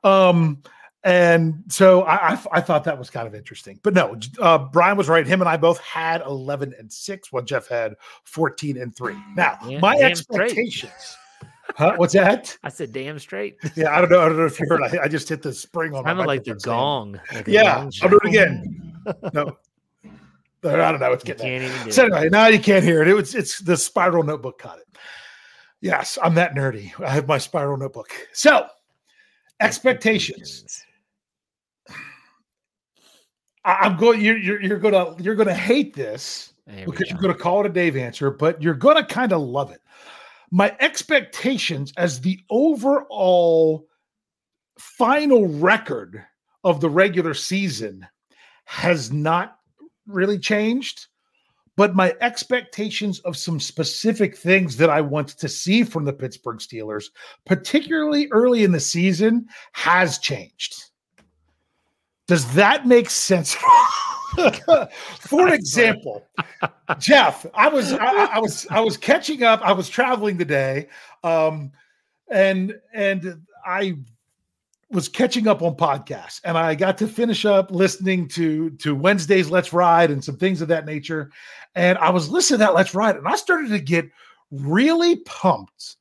Um, 0.03 0.63
and 1.03 1.63
so 1.69 2.01
I, 2.03 2.33
I, 2.33 2.45
I, 2.53 2.61
thought 2.61 2.83
that 2.83 2.99
was 2.99 3.09
kind 3.09 3.25
of 3.25 3.33
interesting. 3.33 3.79
But 3.83 3.93
no, 3.93 4.19
uh, 4.39 4.57
Bryan 4.57 4.97
was 4.97 5.07
right. 5.07 5.25
Him 5.25 5.41
and 5.41 5.47
I 5.47 5.55
both 5.55 5.79
had 5.79 6.21
11 6.21 6.75
and 6.77 6.91
6, 6.91 7.31
while 7.31 7.43
Jeff 7.43 7.69
had 7.69 7.95
14 8.25 8.77
and 8.77 8.93
3. 8.93 9.15
Now, 9.35 9.57
yeah, 9.65 9.79
my 9.79 9.95
expectations. 9.95 11.17
Huh? 11.75 11.93
What's 11.95 12.13
that? 12.13 12.57
I 12.63 12.69
said 12.69 12.91
damn 12.91 13.17
straight. 13.19 13.57
Yeah, 13.75 13.95
I 13.95 14.01
don't 14.01 14.11
know. 14.11 14.21
I 14.21 14.25
don't 14.25 14.37
know 14.37 14.45
if 14.45 14.59
you 14.59 14.65
heard. 14.67 14.81
I, 14.81 15.03
I 15.03 15.07
just 15.07 15.29
hit 15.29 15.41
the 15.41 15.53
spring 15.53 15.93
on. 15.93 16.03
Kind 16.03 16.19
of 16.19 16.25
like 16.25 16.43
the 16.43 16.55
gong. 16.55 17.19
Like 17.33 17.47
yeah, 17.47 17.75
gong 17.75 17.91
I'll 18.01 18.09
do 18.09 18.19
it 18.23 18.27
again. 18.27 19.01
no, 19.33 19.55
I 20.63 20.91
don't 20.91 20.99
know. 20.99 21.13
It's 21.13 21.23
getting 21.23 21.45
can't 21.45 21.63
even 21.63 21.85
do 21.85 21.91
So 21.91 22.07
it. 22.07 22.31
now 22.31 22.47
you 22.47 22.59
can't 22.59 22.83
hear 22.83 23.01
it. 23.01 23.07
It 23.07 23.13
was 23.13 23.35
it's 23.35 23.59
the 23.59 23.77
spiral 23.77 24.23
notebook 24.23 24.59
caught 24.59 24.79
it. 24.79 24.87
Yes, 25.79 26.17
I'm 26.21 26.35
that 26.35 26.55
nerdy. 26.55 26.91
I 27.01 27.11
have 27.11 27.27
my 27.27 27.37
spiral 27.37 27.77
notebook. 27.77 28.11
So 28.33 28.67
expectations. 29.61 30.85
I'm 33.65 33.97
going. 33.97 34.21
You're, 34.21 34.37
you're 34.37 34.61
you're 34.61 34.79
gonna 34.79 35.15
you're 35.21 35.35
gonna 35.35 35.53
hate 35.53 35.93
this 35.93 36.53
There 36.65 36.85
because 36.85 37.09
you're 37.09 37.19
gonna 37.19 37.33
call 37.33 37.59
it 37.61 37.65
a 37.65 37.69
Dave 37.69 37.97
answer, 37.97 38.31
but 38.31 38.61
you're 38.61 38.73
gonna 38.73 39.05
kind 39.05 39.33
of 39.33 39.41
love 39.41 39.71
it. 39.71 39.81
My 40.51 40.75
expectations 40.79 41.93
as 41.97 42.21
the 42.21 42.39
overall 42.49 43.87
final 44.77 45.47
record 45.47 46.23
of 46.63 46.81
the 46.81 46.89
regular 46.89 47.33
season 47.33 48.07
has 48.65 49.11
not 49.11 49.57
really 50.07 50.39
changed, 50.39 51.07
but 51.75 51.95
my 51.95 52.15
expectations 52.21 53.19
of 53.21 53.37
some 53.37 53.59
specific 53.59 54.35
things 54.35 54.77
that 54.77 54.89
I 54.89 55.01
want 55.01 55.29
to 55.29 55.49
see 55.49 55.83
from 55.83 56.05
the 56.05 56.13
Pittsburgh 56.13 56.57
Steelers, 56.57 57.05
particularly 57.45 58.27
early 58.31 58.63
in 58.63 58.71
the 58.71 58.79
season, 58.79 59.47
has 59.73 60.17
changed. 60.17 60.88
Does 62.29 62.53
that 62.53 62.85
make 62.85 63.09
sense? 63.09 63.55
For 65.19 65.51
example, 65.51 66.23
Jeff, 66.99 67.43
I 67.55 67.67
was 67.67 67.93
I, 67.93 68.25
I 68.25 68.39
was 68.39 68.67
I 68.69 68.81
was 68.81 68.97
catching 68.97 69.41
up. 69.41 69.61
I 69.63 69.71
was 69.71 69.89
traveling 69.89 70.37
today, 70.37 70.89
um, 71.23 71.71
and 72.29 72.79
and 72.93 73.41
I 73.65 73.97
was 74.91 75.09
catching 75.09 75.47
up 75.47 75.63
on 75.63 75.75
podcasts, 75.75 76.39
and 76.43 76.55
I 76.55 76.75
got 76.75 76.99
to 76.99 77.07
finish 77.07 77.45
up 77.45 77.71
listening 77.71 78.27
to 78.27 78.69
to 78.77 78.93
Wednesday's 78.93 79.49
Let's 79.49 79.73
Ride 79.73 80.11
and 80.11 80.23
some 80.23 80.37
things 80.37 80.61
of 80.61 80.67
that 80.67 80.85
nature. 80.85 81.31
And 81.73 81.97
I 81.97 82.11
was 82.11 82.29
listening 82.29 82.59
to 82.59 82.65
that 82.65 82.75
Let's 82.75 82.93
Ride, 82.93 83.15
and 83.15 83.27
I 83.27 83.37
started 83.37 83.69
to 83.69 83.79
get 83.79 84.07
really 84.51 85.15
pumped 85.25 85.95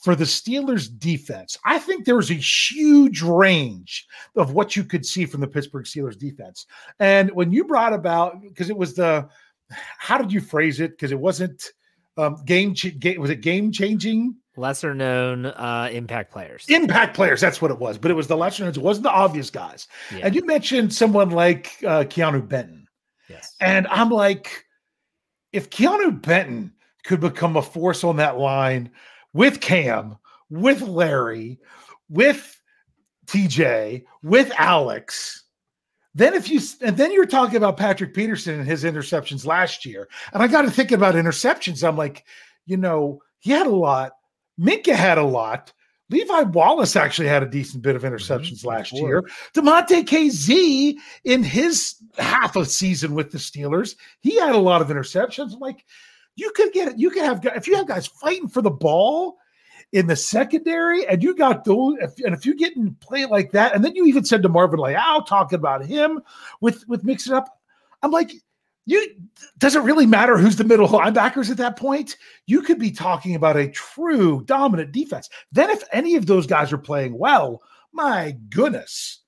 for 0.00 0.14
the 0.14 0.24
Steelers 0.24 0.88
defense. 0.98 1.58
I 1.64 1.78
think 1.78 2.04
there 2.04 2.16
was 2.16 2.30
a 2.30 2.34
huge 2.34 3.20
range 3.22 4.06
of 4.36 4.52
what 4.52 4.76
you 4.76 4.84
could 4.84 5.04
see 5.04 5.26
from 5.26 5.40
the 5.40 5.48
Pittsburgh 5.48 5.84
Steelers 5.84 6.16
defense. 6.16 6.66
And 7.00 7.30
when 7.32 7.52
you 7.52 7.64
brought 7.64 7.92
about, 7.92 8.40
because 8.42 8.70
it 8.70 8.76
was 8.76 8.94
the, 8.94 9.28
how 9.70 10.18
did 10.18 10.32
you 10.32 10.40
phrase 10.40 10.80
it? 10.80 10.92
Because 10.92 11.10
it 11.10 11.18
wasn't 11.18 11.72
um, 12.16 12.36
game, 12.44 12.74
ch- 12.74 12.98
ga- 12.98 13.18
was 13.18 13.30
it 13.30 13.40
game 13.40 13.72
changing? 13.72 14.36
lesser 14.56 14.92
known 14.94 15.46
uh, 15.46 15.88
impact 15.92 16.32
players. 16.32 16.64
Impact 16.68 17.14
players, 17.14 17.40
that's 17.40 17.62
what 17.62 17.70
it 17.70 17.78
was. 17.78 17.96
But 17.96 18.10
it 18.10 18.14
was 18.14 18.26
the 18.26 18.36
lesser 18.36 18.64
known. 18.64 18.72
It 18.72 18.78
wasn't 18.78 19.04
the 19.04 19.10
obvious 19.10 19.50
guys. 19.50 19.86
Yeah. 20.12 20.26
And 20.26 20.34
you 20.34 20.44
mentioned 20.44 20.92
someone 20.92 21.30
like 21.30 21.76
uh, 21.86 22.04
Keeanu 22.04 22.46
Benton. 22.46 22.88
yes. 23.28 23.54
And 23.60 23.86
I'm 23.86 24.10
like, 24.10 24.64
if 25.52 25.70
Keeanu 25.70 26.20
Benton 26.20 26.72
could 27.04 27.20
become 27.20 27.56
a 27.56 27.62
force 27.62 28.04
on 28.04 28.16
that 28.16 28.38
line 28.38 28.90
with 29.38 29.60
Cam, 29.60 30.18
with 30.50 30.82
Larry, 30.82 31.60
with 32.08 32.60
TJ, 33.26 34.02
with 34.24 34.50
Alex, 34.58 35.44
then 36.12 36.34
if 36.34 36.50
you 36.50 36.60
and 36.82 36.96
then 36.96 37.12
you're 37.12 37.24
talking 37.24 37.54
about 37.54 37.76
Patrick 37.76 38.14
Peterson 38.14 38.58
and 38.58 38.66
his 38.66 38.82
interceptions 38.82 39.46
last 39.46 39.86
year, 39.86 40.08
and 40.32 40.42
I 40.42 40.48
got 40.48 40.62
to 40.62 40.72
think 40.72 40.90
about 40.90 41.14
interceptions. 41.14 41.86
I'm 41.86 41.96
like, 41.96 42.24
you 42.66 42.76
know, 42.76 43.22
he 43.38 43.52
had 43.52 43.68
a 43.68 43.70
lot. 43.70 44.14
Minkah 44.58 44.96
had 44.96 45.18
a 45.18 45.22
lot. 45.22 45.72
Levi 46.10 46.40
Wallace 46.40 46.96
actually 46.96 47.28
had 47.28 47.44
a 47.44 47.48
decent 47.48 47.84
bit 47.84 47.94
of 47.94 48.02
mm-hmm. 48.02 48.14
interceptions 48.16 48.64
last 48.64 48.88
Sure. 48.88 49.08
year. 49.08 49.22
Damontae 49.54 50.04
Kazee 50.04 50.96
in 51.22 51.44
his 51.44 51.94
half 52.18 52.56
of 52.56 52.66
season 52.66 53.14
with 53.14 53.30
the 53.30 53.38
Steelers, 53.38 53.94
he 54.20 54.36
had 54.36 54.56
a 54.56 54.58
lot 54.58 54.82
of 54.82 54.88
interceptions. 54.88 55.52
I'm 55.52 55.60
like, 55.60 55.84
you 56.38 56.52
could 56.52 56.72
get 56.72 56.88
it. 56.88 56.98
You 56.98 57.10
could 57.10 57.24
have 57.24 57.44
if 57.44 57.66
you 57.66 57.74
have 57.74 57.88
guys 57.88 58.06
fighting 58.06 58.48
for 58.48 58.62
the 58.62 58.70
ball 58.70 59.38
in 59.92 60.06
the 60.06 60.14
secondary, 60.14 61.04
and 61.06 61.20
you 61.20 61.34
got 61.34 61.64
those. 61.64 61.96
And 62.24 62.32
if 62.32 62.46
you 62.46 62.54
get 62.54 62.76
in 62.76 62.94
play 62.96 63.26
like 63.26 63.50
that, 63.52 63.74
and 63.74 63.84
then 63.84 63.96
you 63.96 64.06
even 64.06 64.24
said 64.24 64.42
DeMarvin 64.42 64.78
Leal 64.78 65.22
talking 65.22 65.58
about 65.58 65.84
him 65.84 66.20
with 66.60 66.86
with 66.86 67.02
mixing 67.02 67.32
up, 67.32 67.48
I'm 68.02 68.12
like, 68.12 68.30
you 68.86 69.04
does 69.58 69.74
it 69.74 69.82
really 69.82 70.06
matter 70.06 70.38
who's 70.38 70.54
the 70.54 70.62
middle 70.62 70.86
linebackers 70.88 71.50
at 71.50 71.56
that 71.56 71.76
point? 71.76 72.16
You 72.46 72.62
could 72.62 72.78
be 72.78 72.92
talking 72.92 73.34
about 73.34 73.56
a 73.56 73.70
true 73.70 74.44
dominant 74.44 74.92
defense. 74.92 75.28
Then, 75.50 75.70
if 75.70 75.82
any 75.92 76.14
of 76.14 76.26
those 76.26 76.46
guys 76.46 76.72
are 76.72 76.78
playing 76.78 77.18
well, 77.18 77.62
my 77.92 78.36
goodness, 78.48 79.22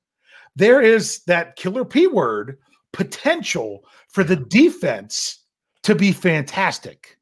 there 0.54 0.80
is 0.80 1.24
that 1.24 1.56
killer 1.56 1.84
P 1.84 2.06
word 2.06 2.58
potential 2.92 3.84
for 4.08 4.22
the 4.22 4.36
defense 4.36 5.39
to 5.82 5.94
be 5.94 6.12
fantastic. 6.12 7.18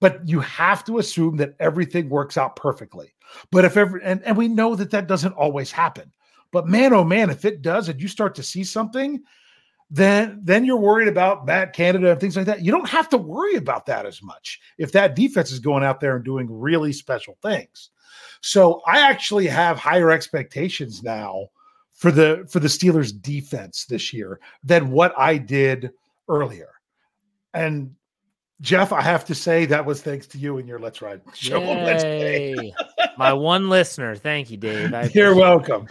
But 0.00 0.28
you 0.28 0.40
have 0.40 0.84
to 0.84 0.98
assume 0.98 1.36
that 1.38 1.54
everything 1.58 2.08
works 2.08 2.36
out 2.38 2.56
perfectly. 2.56 3.14
But 3.50 3.64
if 3.64 3.76
ever, 3.76 3.98
and, 3.98 4.22
and 4.24 4.36
we 4.36 4.48
know 4.48 4.74
that 4.76 4.90
that 4.90 5.08
doesn't 5.08 5.32
always 5.32 5.72
happen. 5.72 6.12
But 6.50 6.66
man, 6.66 6.92
oh 6.92 7.04
man, 7.04 7.30
if 7.30 7.44
it 7.44 7.62
does, 7.62 7.88
and 7.88 8.00
you 8.00 8.08
start 8.08 8.34
to 8.36 8.42
see 8.42 8.64
something, 8.64 9.22
then 9.90 10.40
then 10.42 10.64
you're 10.64 10.76
worried 10.76 11.08
about 11.08 11.46
Matt 11.46 11.72
Canada 11.72 12.10
and 12.10 12.20
things 12.20 12.36
like 12.36 12.46
that. 12.46 12.62
You 12.62 12.70
don't 12.70 12.88
have 12.88 13.08
to 13.10 13.18
worry 13.18 13.56
about 13.56 13.86
that 13.86 14.06
as 14.06 14.22
much 14.22 14.60
if 14.76 14.92
that 14.92 15.16
defense 15.16 15.50
is 15.50 15.60
going 15.60 15.82
out 15.82 16.00
there 16.00 16.16
and 16.16 16.24
doing 16.24 16.46
really 16.50 16.92
special 16.92 17.36
things. 17.42 17.90
So 18.40 18.82
I 18.86 19.00
actually 19.00 19.46
have 19.46 19.78
higher 19.78 20.10
expectations 20.10 21.02
now 21.02 21.48
for 21.92 22.10
the 22.10 22.46
for 22.50 22.60
the 22.60 22.68
Steelers 22.68 23.18
defense 23.20 23.86
this 23.86 24.12
year 24.12 24.40
than 24.62 24.90
what 24.90 25.12
I 25.18 25.38
did 25.38 25.90
earlier. 26.28 26.68
And 27.54 27.94
Jeff, 28.60 28.92
I 28.92 29.00
have 29.02 29.24
to 29.26 29.34
say 29.34 29.66
that 29.66 29.84
was 29.86 30.02
thanks 30.02 30.26
to 30.28 30.38
you 30.38 30.58
and 30.58 30.68
your 30.68 30.78
Let's 30.80 31.00
Ride 31.00 31.20
show 31.34 31.62
on 31.62 31.84
Wednesday. 31.84 32.54
Yay. 32.54 32.74
My 33.18 33.32
one 33.32 33.68
listener. 33.68 34.16
Thank 34.16 34.50
you, 34.50 34.56
Dave. 34.56 34.92
I 34.92 35.10
You're 35.14 35.34
welcome. 35.34 35.86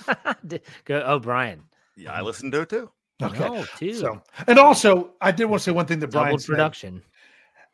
Go. 0.84 1.02
Oh, 1.04 1.18
Bryan. 1.18 1.62
Yeah, 1.96 2.12
I 2.12 2.20
listened 2.22 2.52
to 2.52 2.62
it 2.62 2.68
too. 2.68 2.90
Okay. 3.22 3.38
No, 3.38 3.64
too. 3.76 3.94
So, 3.94 4.22
and 4.46 4.58
also, 4.58 5.12
I 5.20 5.30
did 5.30 5.44
want 5.46 5.60
to 5.60 5.64
say 5.64 5.72
one 5.72 5.86
thing 5.86 5.98
that 6.00 6.08
Bryan 6.10 6.28
Doubled 6.28 6.42
said. 6.42 6.52
production. 6.52 7.02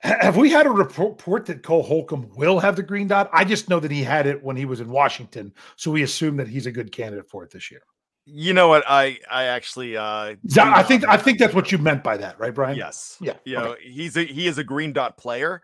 Ha- 0.02 0.16
Have 0.20 0.37
we 0.37 0.50
had 0.50 0.66
a 0.66 0.70
report 0.70 1.12
report 1.12 1.46
that 1.46 1.62
Cole 1.62 1.82
Holcomb 1.85 2.28
will 2.37 2.59
have 2.59 2.74
the 2.76 2.82
green 2.82 3.06
dot? 3.06 3.30
I 3.32 3.44
just 3.44 3.68
know 3.68 3.78
that 3.80 3.90
he 3.90 4.02
had 4.02 4.26
it 4.26 4.42
when 4.42 4.56
he 4.56 4.64
was 4.64 4.80
in 4.80 4.88
Washington, 4.88 5.52
so 5.76 5.90
we 5.92 6.02
assume 6.02 6.37
that 6.38 6.48
he's 6.48 6.66
a 6.66 6.72
good 6.72 6.90
candidate 6.92 7.28
for 7.28 7.44
it 7.44 7.50
this 7.50 7.70
year. 7.70 7.82
You 8.26 8.52
know 8.52 8.66
what? 8.68 8.82
I 8.88 9.18
I 9.30 9.44
actually 9.44 9.96
uh 9.96 10.34
Is 10.44 10.58
I 10.58 10.82
think. 10.82 11.06
I 11.06 11.16
think 11.16 11.38
that's 11.38 11.54
what 11.54 11.70
you 11.70 11.78
meant 11.78 12.02
by 12.02 12.16
that, 12.16 12.38
right, 12.40 12.52
Bryan? 12.52 12.76
Yes. 12.76 13.16
Yeah. 13.20 13.34
You 13.44 13.54
know, 13.54 13.76
he's 13.80 14.16
a 14.16 14.24
he 14.24 14.48
is 14.48 14.58
a 14.58 14.64
green 14.64 14.92
dot 14.92 15.16
player, 15.16 15.62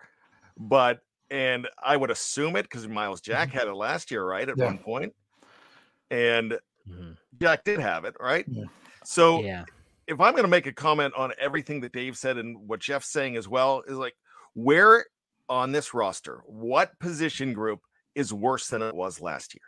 but 0.57 1.01
and 1.31 1.67
I 1.83 1.97
would 1.97 2.11
assume 2.11 2.55
it 2.57 2.63
because 2.63 2.87
Myles 2.87 3.21
Jack 3.21 3.51
had 3.51 3.67
it 3.67 3.75
last 3.75 4.11
year, 4.13 4.25
right? 4.25 4.49
At 4.49 4.55
Mm-hmm. 4.55 4.61
Yeah. 4.61 4.67
one 4.67 4.79
point. 4.79 5.15
And 6.11 6.59
Mhm. 6.89 7.17
Jack 7.41 7.65
did 7.65 7.81
have 7.81 8.05
it, 8.05 8.15
right? 8.21 8.45
Yeah. 8.47 8.65
So 9.05 9.41
Yeah. 9.43 9.65
if 10.07 10.21
I'm 10.21 10.33
going 10.33 10.45
to 10.45 10.49
make 10.49 10.67
a 10.67 10.73
comment 10.73 11.15
on 11.17 11.33
everything 11.39 11.81
that 11.81 11.93
Dave 11.93 12.17
said 12.17 12.39
and 12.39 12.57
what 12.69 12.81
Jeff's 12.81 13.09
saying 13.11 13.37
as 13.37 13.49
well, 13.49 13.83
is 13.89 13.97
like 13.97 14.15
where 14.55 15.07
on 15.49 15.73
this 15.73 15.95
roster, 15.95 16.43
what 16.47 16.97
position 17.01 17.53
group 17.55 17.81
is 18.15 18.33
worse 18.33 18.69
than 18.69 18.83
it 18.83 18.95
was 18.95 19.21
last 19.21 19.55
year? 19.55 19.63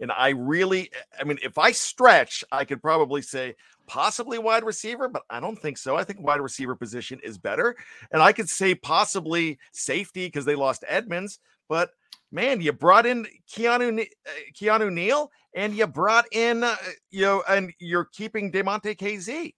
And 0.00 0.10
I 0.12 0.30
really, 0.30 0.90
I 1.18 1.24
mean, 1.24 1.38
if 1.42 1.58
I 1.58 1.72
stretch, 1.72 2.42
I 2.50 2.64
could 2.64 2.80
probably 2.80 3.22
say 3.22 3.54
possibly 3.86 4.38
wide 4.38 4.64
receiver, 4.64 5.08
but 5.08 5.22
I 5.28 5.40
don't 5.40 5.58
think 5.58 5.76
so. 5.76 5.96
I 5.96 6.04
think 6.04 6.20
wide 6.20 6.40
receiver 6.40 6.74
position 6.74 7.20
is 7.22 7.38
better. 7.38 7.76
And 8.12 8.22
I 8.22 8.32
could 8.32 8.48
say 8.48 8.74
possibly 8.74 9.58
safety 9.72 10.26
because 10.26 10.44
they 10.44 10.54
lost 10.54 10.84
Edmunds, 10.88 11.40
but 11.68 11.90
man, 12.32 12.60
you 12.60 12.72
brought 12.72 13.06
in 13.06 13.26
Keanu 13.52 14.00
uh, 14.00 14.30
Keanu 14.58 14.92
Neal 14.92 15.30
and 15.54 15.74
you 15.74 15.86
brought 15.86 16.26
in 16.32 16.62
uh, 16.62 16.76
you 17.10 17.22
know 17.22 17.42
and 17.48 17.72
you're 17.78 18.04
keeping 18.04 18.52
Damontae 18.52 18.96
Kazee. 18.96 19.54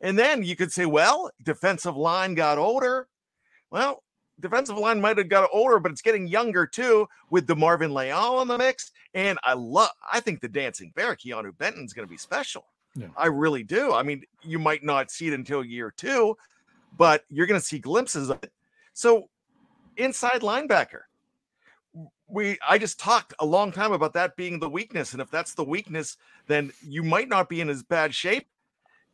And 0.00 0.18
then 0.18 0.42
you 0.42 0.54
could 0.54 0.70
say, 0.70 0.84
well, 0.84 1.30
defensive 1.42 1.96
line 1.96 2.34
got 2.34 2.58
older. 2.58 3.08
Well, 3.70 4.03
defensive 4.40 4.78
line 4.78 5.00
might 5.00 5.18
have 5.18 5.28
got 5.28 5.48
older, 5.52 5.78
but 5.78 5.92
it's 5.92 6.02
getting 6.02 6.26
younger 6.26 6.66
too 6.66 7.08
with 7.30 7.46
DeMarvin 7.46 7.92
Leal 7.92 8.40
in 8.42 8.48
the 8.48 8.58
mix. 8.58 8.92
And 9.14 9.38
I 9.44 9.54
love, 9.54 9.90
I 10.12 10.20
think 10.20 10.40
the 10.40 10.48
dancing 10.48 10.92
bear, 10.94 11.14
Keeanu 11.14 11.56
Benton's 11.56 11.92
going 11.92 12.06
to 12.06 12.10
be 12.10 12.18
special. 12.18 12.66
Yeah. 12.96 13.08
I 13.16 13.26
really 13.26 13.62
do. 13.62 13.92
I 13.92 14.02
mean, 14.02 14.22
you 14.42 14.58
might 14.58 14.84
not 14.84 15.10
see 15.10 15.28
it 15.28 15.34
until 15.34 15.64
year 15.64 15.92
two, 15.96 16.36
but 16.96 17.24
you're 17.28 17.46
going 17.46 17.60
to 17.60 17.66
see 17.66 17.78
glimpses 17.78 18.30
of 18.30 18.38
it. 18.42 18.52
So, 18.92 19.28
inside 19.96 20.42
linebacker, 20.42 21.02
we 22.28 22.58
I 22.66 22.78
just 22.78 23.00
talked 23.00 23.34
a 23.40 23.46
long 23.46 23.72
time 23.72 23.92
about 23.92 24.12
that 24.14 24.36
being 24.36 24.60
the 24.60 24.68
weakness, 24.68 25.12
and 25.12 25.20
if 25.20 25.30
that's 25.30 25.54
the 25.54 25.64
weakness, 25.64 26.16
then 26.46 26.72
you 26.82 27.02
might 27.02 27.28
not 27.28 27.48
be 27.48 27.60
in 27.60 27.68
as 27.68 27.82
bad 27.82 28.14
shape. 28.14 28.46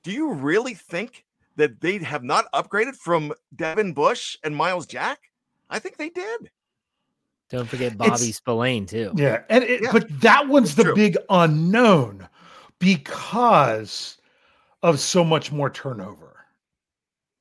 Do 0.02 0.12
you 0.12 0.32
really 0.32 0.74
think 0.74 1.24
that 1.60 1.80
they 1.80 1.98
have 1.98 2.24
not 2.24 2.50
upgraded 2.52 2.96
from 2.96 3.32
Devin 3.54 3.92
Bush 3.92 4.36
and 4.42 4.54
Myles 4.56 4.86
Jack? 4.86 5.18
I 5.68 5.78
think 5.78 5.96
they 5.96 6.10
did. 6.10 6.50
Don't 7.50 7.68
forget 7.68 7.96
Bobby 7.98 8.32
Spillane 8.32 8.86
too. 8.86 9.12
Yeah, 9.16 9.42
and 9.48 9.64
it, 9.64 9.82
Yeah, 9.82 9.92
but 9.92 10.08
that 10.20 10.48
one's 10.48 10.74
the 10.74 10.84
true. 10.84 10.94
big 10.94 11.16
unknown 11.28 12.28
because 12.78 14.18
of 14.82 15.00
so 15.00 15.24
much 15.24 15.50
more 15.52 15.68
turnover. 15.70 16.46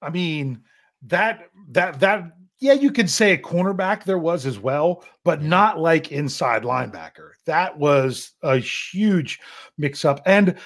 I 0.02 0.10
mean, 0.10 0.64
that 1.04 1.50
that 1.72 2.00
that 2.00 2.32
yeah, 2.60 2.74
you 2.74 2.92
could 2.92 3.10
say 3.10 3.34
a 3.34 3.38
cornerback 3.38 4.04
there 4.04 4.18
was 4.18 4.46
as 4.46 4.60
well, 4.60 5.06
but 5.24 5.42
not 5.42 5.80
like 5.80 6.12
inside 6.12 6.64
linebacker. 6.64 7.32
That 7.46 7.78
was 7.78 8.34
a 8.44 8.58
huge 8.58 9.40
mix 9.78 10.04
up. 10.04 10.22
And 10.26 10.58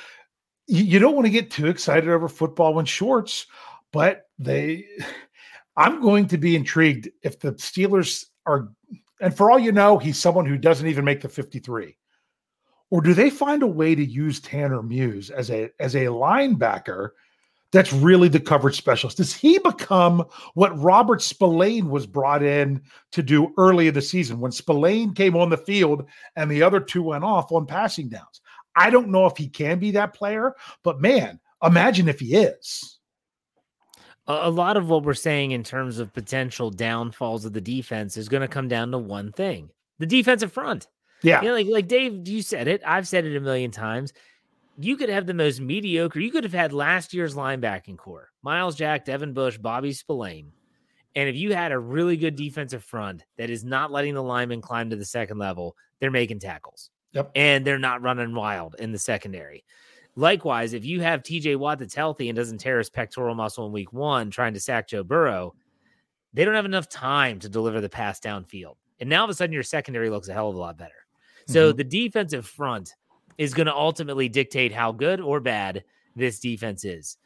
you, 0.68 0.84
you 0.84 1.00
don't 1.00 1.16
want 1.16 1.26
to 1.26 1.32
get 1.32 1.52
too 1.52 1.68
excited 1.68 2.10
over 2.10 2.28
football 2.28 2.74
when 2.74 2.86
shorts, 2.86 3.48
but 3.92 4.28
they 4.40 4.86
I'm 5.76 6.02
going 6.02 6.28
to 6.28 6.38
be 6.38 6.56
intrigued 6.56 7.10
if 7.24 7.40
the 7.40 7.54
Steelers 7.54 8.26
are 8.46 8.70
and 9.24 9.36
for 9.36 9.50
all 9.50 9.58
you 9.58 9.72
know, 9.72 9.98
he's 9.98 10.20
someone 10.20 10.46
who 10.46 10.58
doesn't 10.58 10.88
even 10.88 11.06
make 11.06 11.22
the 11.22 11.30
53. 11.30 11.98
Or 12.90 13.02
do 13.02 13.14
they 13.14 13.30
find 13.30 13.64
a 13.64 13.68
way 13.68 13.96
to 13.96 14.06
use 14.06 14.42
Tanner 14.42 14.84
Muse 14.84 15.30
as 15.30 15.50
a 15.50 15.72
as 15.80 15.96
a 15.96 16.06
linebacker 16.06 17.12
that's 17.72 17.92
really 17.92 18.28
the 18.28 18.40
coverage 18.40 18.78
specialist? 18.78 19.18
Does 19.18 19.34
he 19.34 19.58
become 19.58 20.26
what 20.54 20.80
Robert 20.80 21.22
Spillane 21.22 21.90
was 21.90 22.06
brought 22.06 22.44
in 22.44 22.82
to 23.14 23.24
do 23.24 23.52
early 23.58 23.88
in 23.88 23.96
the 23.96 24.02
season 24.02 24.40
when 24.40 24.52
Spillane 24.52 25.16
came 25.16 25.36
on 25.36 25.50
the 25.50 25.58
field 25.58 26.06
and 26.36 26.52
the 26.52 26.62
other 26.62 26.80
two 26.80 27.02
went 27.02 27.24
off 27.24 27.52
on 27.52 27.66
passing 27.66 28.10
downs? 28.10 28.42
I 28.76 28.90
don't 28.90 29.10
know 29.10 29.26
if 29.26 29.38
he 29.38 29.48
can 29.48 29.80
be 29.80 29.92
that 29.92 30.14
player, 30.14 30.56
but 30.84 31.02
man, 31.02 31.40
imagine 31.64 32.08
if 32.08 32.20
he 32.20 32.36
is. 32.36 33.00
A 34.26 34.50
lot 34.50 34.78
of 34.78 34.88
what 34.88 35.04
we're 35.04 35.14
saying 35.14 35.52
in 35.52 35.64
terms 35.64 36.00
of 36.00 36.14
potential 36.14 36.70
downfalls 36.70 37.44
of 37.44 37.52
the 37.52 37.60
defense 37.60 38.16
is 38.16 38.30
going 38.30 38.42
to 38.42 38.48
come 38.48 38.70
down 38.70 38.92
to 38.92 38.98
one 38.98 39.32
thing 39.34 39.70
the 40.00 40.06
defensive 40.06 40.52
front. 40.52 40.88
Yeah. 41.24 41.42
You 41.42 41.50
know, 41.50 41.54
like 41.54 41.68
like 41.68 41.88
Dave, 41.88 42.28
you 42.28 42.42
said 42.42 42.68
it. 42.68 42.82
I've 42.86 43.08
said 43.08 43.26
it 43.26 43.36
a 43.36 43.42
million 43.42 43.72
times. 43.72 44.14
You 44.78 44.98
could 44.98 45.10
have 45.10 45.26
the 45.26 45.34
most 45.34 45.62
mediocre. 45.62 46.20
You 46.20 46.32
could 46.32 46.44
have 46.44 46.54
had 46.54 46.74
last 46.74 47.14
year's 47.14 47.36
linebacking 47.36 47.98
corps: 47.98 48.30
Myles 48.42 48.76
Jack, 48.76 49.06
Devin 49.06 49.34
Bush, 49.34 49.58
Bobby 49.58 49.94
Spillane. 49.94 50.52
And 51.16 51.30
if 51.30 51.36
you 51.36 51.54
had 51.54 51.72
a 51.72 51.80
really 51.80 52.18
good 52.18 52.36
defensive 52.36 52.84
front 52.84 53.24
that 53.38 53.50
is 53.50 53.64
not 53.64 53.92
letting 53.92 54.16
the 54.16 54.24
linemen 54.24 54.62
climb 54.62 54.90
to 54.90 54.96
the 54.96 55.06
second 55.06 55.38
level, 55.38 55.76
they're 56.00 56.10
making 56.12 56.40
tackles. 56.40 56.90
Yep. 57.14 57.32
And 57.36 57.66
they're 57.66 57.80
not 57.80 58.02
running 58.02 58.34
wild 58.36 58.76
in 58.80 58.92
the 58.92 59.00
secondary. 59.00 59.64
Likewise, 60.16 60.74
if 60.74 60.86
you 60.86 61.02
have 61.02 61.24
TJ 61.24 61.56
Watt 61.58 61.80
that's 61.80 61.96
healthy 61.96 62.30
and 62.30 62.36
doesn't 62.36 62.60
tear 62.60 62.78
his 62.78 62.90
pectoral 62.90 63.34
muscle 63.36 63.66
in 63.66 63.72
week 63.72 63.94
one 63.94 64.30
trying 64.30 64.54
to 64.54 64.60
sack 64.60 64.88
Joe 64.88 65.04
Burrow, 65.04 65.56
they 66.34 66.46
don't 66.46 66.56
have 66.56 66.66
enough 66.66 66.90
time 66.90 67.40
to 67.40 67.50
deliver 67.50 67.82
the 67.82 67.90
pass 67.90 68.20
downfield. 68.20 68.76
And 69.00 69.10
now 69.10 69.20
all 69.20 69.24
of 69.26 69.30
a 69.30 69.34
sudden 69.34 69.54
your 69.54 69.64
secondary 69.64 70.10
looks 70.10 70.28
a 70.28 70.34
hell 70.34 70.50
of 70.50 70.56
a 70.56 70.60
lot 70.60 70.78
better. 70.78 70.92
So 71.48 71.70
Mm-hmm. 71.70 71.78
the 71.78 71.84
defensive 71.84 72.46
front 72.46 72.96
is 73.38 73.54
going 73.54 73.66
to 73.66 73.76
ultimately 73.76 74.30
dictate 74.30 74.72
how 74.72 74.92
good 74.92 75.20
or 75.20 75.40
bad 75.40 75.84
this 76.16 76.40
defense 76.40 76.86
is. 76.86 77.18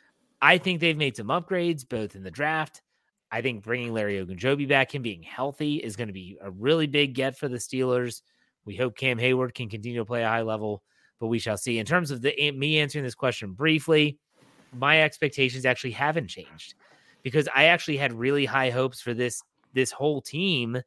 I 0.41 0.58
think 0.58 0.80
they've 0.80 0.97
made 0.97 1.17
some 1.17 1.28
upgrades 1.28 1.88
both 1.88 2.15
in 2.15 2.23
the 2.23 2.32
draft. 2.32 2.82
I 3.32 3.41
think 3.41 3.63
bringing 3.63 3.93
Larry 3.93 4.23
Ogunjobi 4.26 4.67
back, 4.67 4.95
him 4.95 5.02
being 5.02 5.23
healthy, 5.23 5.76
is 5.78 5.97
going 5.97 6.08
to 6.08 6.13
be 6.13 6.38
a 6.41 6.50
really 6.50 6.88
big 6.88 7.13
get 7.13 7.38
for 7.38 7.50
the 7.50 7.58
Steelers. 7.58 8.21
We 8.67 8.75
hope 8.75 8.97
Cam 8.97 9.17
Heyward 9.17 9.53
can 9.53 9.69
continue 9.69 9.97
to 9.99 10.06
play 10.06 10.23
a 10.23 10.27
high 10.27 10.41
level, 10.41 10.84
but 11.21 11.27
we 11.27 11.39
shall 11.39 11.58
see. 11.58 11.80
In 11.80 11.86
terms 11.86 12.12
of 12.12 12.21
the 12.21 12.51
me 12.51 12.80
answering 12.80 13.06
this 13.06 13.15
question 13.15 13.53
briefly, 13.53 14.17
my 14.73 15.01
expectations 15.01 15.65
actually 15.65 15.91
haven't 15.91 16.27
changed 16.27 16.75
because 17.23 17.47
I 17.56 17.65
actually 17.65 17.95
had 17.95 18.12
really 18.12 18.43
high 18.43 18.69
hopes 18.69 18.99
for 18.99 19.13
this 19.13 19.41
this 19.73 19.91
whole 19.91 20.21
team 20.21 20.82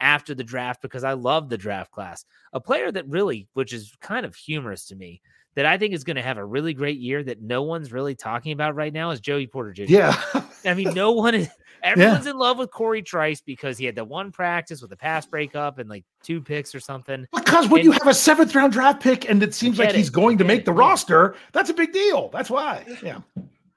after 0.00 0.34
the 0.34 0.44
draft 0.44 0.80
because 0.80 1.04
I 1.04 1.12
love 1.12 1.50
the 1.50 1.58
draft 1.58 1.90
class. 1.90 2.24
A 2.54 2.60
player 2.60 2.90
that 2.90 3.06
really, 3.06 3.48
which 3.52 3.74
is 3.74 3.92
kind 4.00 4.24
of 4.24 4.34
humorous 4.34 4.86
to 4.86 4.96
me, 4.96 5.20
that 5.56 5.66
I 5.66 5.76
think 5.78 5.92
is 5.94 6.04
going 6.04 6.16
to 6.16 6.22
have 6.22 6.38
a 6.38 6.44
really 6.44 6.72
great 6.74 6.98
year 6.98 7.22
that 7.24 7.42
no 7.42 7.62
one's 7.62 7.90
really 7.90 8.14
talking 8.14 8.52
about 8.52 8.76
right 8.76 8.92
now 8.92 9.10
is 9.10 9.20
Joey 9.20 9.46
Porter 9.48 9.72
Jr. 9.72 9.84
Yeah. 9.88 10.22
I 10.64 10.74
mean, 10.74 10.94
no 10.94 11.10
one 11.12 11.34
is. 11.34 11.48
Everyone's 11.82 12.26
in 12.26 12.36
love 12.36 12.58
with 12.58 12.70
Cory 12.70 13.02
Trice 13.02 13.40
because 13.40 13.78
he 13.78 13.84
had 13.84 13.94
the 13.94 14.04
one 14.04 14.32
practice 14.32 14.82
with 14.82 14.90
a 14.92 14.96
pass 14.96 15.24
breakup 15.26 15.78
and 15.78 15.88
like 15.88 16.04
two 16.22 16.40
picks 16.40 16.74
or 16.74 16.80
something. 16.80 17.26
Because 17.34 17.68
when 17.68 17.80
And- 17.80 17.84
you 17.86 17.92
have 17.92 18.06
a 18.06 18.14
seventh 18.14 18.54
round 18.54 18.72
draft 18.72 19.02
pick 19.02 19.28
and 19.30 19.42
it 19.42 19.54
seems 19.54 19.78
like 19.78 19.92
he's 19.92 20.08
it. 20.08 20.12
going 20.12 20.38
to 20.38 20.44
make 20.44 20.60
it. 20.60 20.64
the 20.66 20.72
Yeah. 20.72 20.78
roster, 20.80 21.36
that's 21.52 21.70
a 21.70 21.74
big 21.74 21.92
deal. 21.92 22.28
That's 22.30 22.50
why. 22.50 22.84
Yeah. 23.02 23.18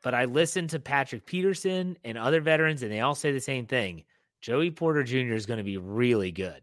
But 0.02 0.14
I 0.16 0.26
listened 0.26 0.70
to 0.72 0.80
Patrick 0.80 1.26
Peterson 1.26 1.98
and 2.06 2.18
other 2.18 2.40
veterans, 2.42 2.84
and 2.84 2.92
they 2.92 3.02
all 3.02 3.16
say 3.16 3.32
the 3.34 3.40
same 3.42 3.66
thing. 3.68 4.04
Joey 4.42 4.72
Porter 4.72 5.04
Jr. 5.04 5.34
is 5.34 5.46
going 5.46 5.58
to 5.58 5.64
be 5.64 5.78
really 5.78 6.32
good. 6.32 6.62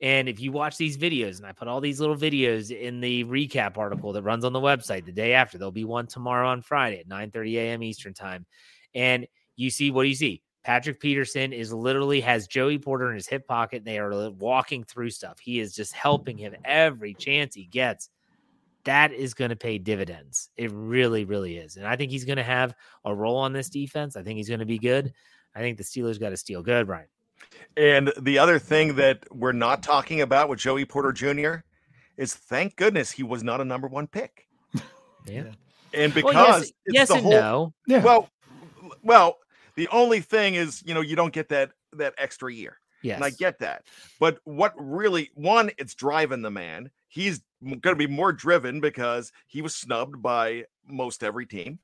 And 0.00 0.28
if 0.28 0.40
you 0.40 0.52
watch 0.52 0.76
these 0.76 0.98
videos, 0.98 1.38
and 1.38 1.46
I 1.46 1.52
put 1.52 1.68
all 1.68 1.80
these 1.80 2.00
little 2.00 2.16
videos 2.16 2.70
in 2.70 3.00
the 3.00 3.24
recap 3.24 3.78
article 3.78 4.12
that 4.12 4.22
runs 4.22 4.44
on 4.44 4.52
the 4.52 4.60
website 4.60 5.06
the 5.06 5.12
day 5.12 5.32
after, 5.32 5.56
there'll 5.56 5.72
be 5.72 5.84
one 5.84 6.06
tomorrow 6.06 6.48
on 6.48 6.60
Friday 6.60 7.00
at 7.00 7.08
9 7.08 7.30
30 7.30 7.58
a.m. 7.58 7.82
Eastern 7.82 8.12
time. 8.12 8.44
And 8.94 9.26
you 9.56 9.70
see 9.70 9.90
what 9.90 10.02
do 10.02 10.08
you 10.08 10.14
see? 10.14 10.42
Patrick 10.64 11.00
Peterson 11.00 11.52
is 11.52 11.72
literally 11.72 12.20
has 12.20 12.46
Joey 12.46 12.78
Porter 12.78 13.08
in 13.08 13.14
his 13.14 13.28
hip 13.28 13.46
pocket. 13.46 13.78
And 13.78 13.86
they 13.86 13.98
are 13.98 14.30
walking 14.30 14.84
through 14.84 15.10
stuff. 15.10 15.38
He 15.38 15.60
is 15.60 15.74
just 15.74 15.94
helping 15.94 16.36
him 16.36 16.54
every 16.64 17.14
chance 17.14 17.54
he 17.54 17.64
gets. 17.64 18.10
That 18.84 19.12
is 19.12 19.32
going 19.32 19.50
to 19.50 19.56
pay 19.56 19.78
dividends. 19.78 20.50
It 20.56 20.70
really, 20.72 21.24
really 21.24 21.56
is. 21.56 21.76
And 21.76 21.86
I 21.86 21.96
think 21.96 22.10
he's 22.10 22.24
going 22.24 22.36
to 22.36 22.42
have 22.42 22.74
a 23.04 23.14
role 23.14 23.38
on 23.38 23.52
this 23.52 23.70
defense. 23.70 24.16
I 24.16 24.22
think 24.22 24.36
he's 24.36 24.48
going 24.48 24.60
to 24.60 24.66
be 24.66 24.78
good. 24.78 25.12
I 25.54 25.60
think 25.60 25.78
the 25.78 25.84
Steelers 25.84 26.20
got 26.20 26.30
to 26.30 26.36
steal. 26.36 26.62
Good, 26.62 26.86
Bryan. 26.86 27.06
And 27.76 28.12
the 28.18 28.38
other 28.38 28.58
thing 28.58 28.96
that 28.96 29.24
we're 29.30 29.52
not 29.52 29.82
talking 29.82 30.20
about 30.20 30.48
with 30.48 30.58
Joey 30.58 30.84
Porter 30.84 31.12
Jr. 31.12 31.56
is 32.16 32.34
thank 32.34 32.76
goodness 32.76 33.10
he 33.10 33.22
was 33.22 33.42
not 33.42 33.60
a 33.60 33.64
number 33.64 33.88
one 33.88 34.06
pick. 34.06 34.46
Yeah. 35.28 35.50
And 35.92 36.14
Well, 36.14 36.28
because 36.28 36.62
yes, 36.62 36.72
it's 36.84 36.94
yes 36.94 37.08
the 37.08 37.14
and 37.14 37.22
whole, 37.24 37.32
no. 37.32 37.74
Yeah. 37.88 38.00
well, 38.00 38.28
well, 39.02 39.38
the 39.74 39.88
only 39.88 40.20
thing 40.20 40.54
is, 40.54 40.84
you 40.86 40.94
know, 40.94 41.00
you 41.00 41.16
don't 41.16 41.32
get 41.32 41.48
that 41.48 41.72
that 41.94 42.14
extra 42.16 42.52
year. 42.52 42.78
Yes. 43.02 43.16
And 43.16 43.24
I 43.24 43.30
get 43.30 43.58
that. 43.58 43.84
But 44.20 44.38
what 44.44 44.72
really, 44.76 45.30
one, 45.34 45.70
it's 45.78 45.94
driving 45.94 46.42
the 46.42 46.50
man. 46.50 46.90
He's 47.08 47.40
going 47.62 47.80
to 47.80 47.96
be 47.96 48.06
more 48.06 48.32
driven 48.32 48.80
because 48.80 49.32
he 49.46 49.62
was 49.62 49.74
snubbed 49.74 50.22
by 50.22 50.64
most 50.86 51.24
every 51.24 51.46
team. 51.46 51.78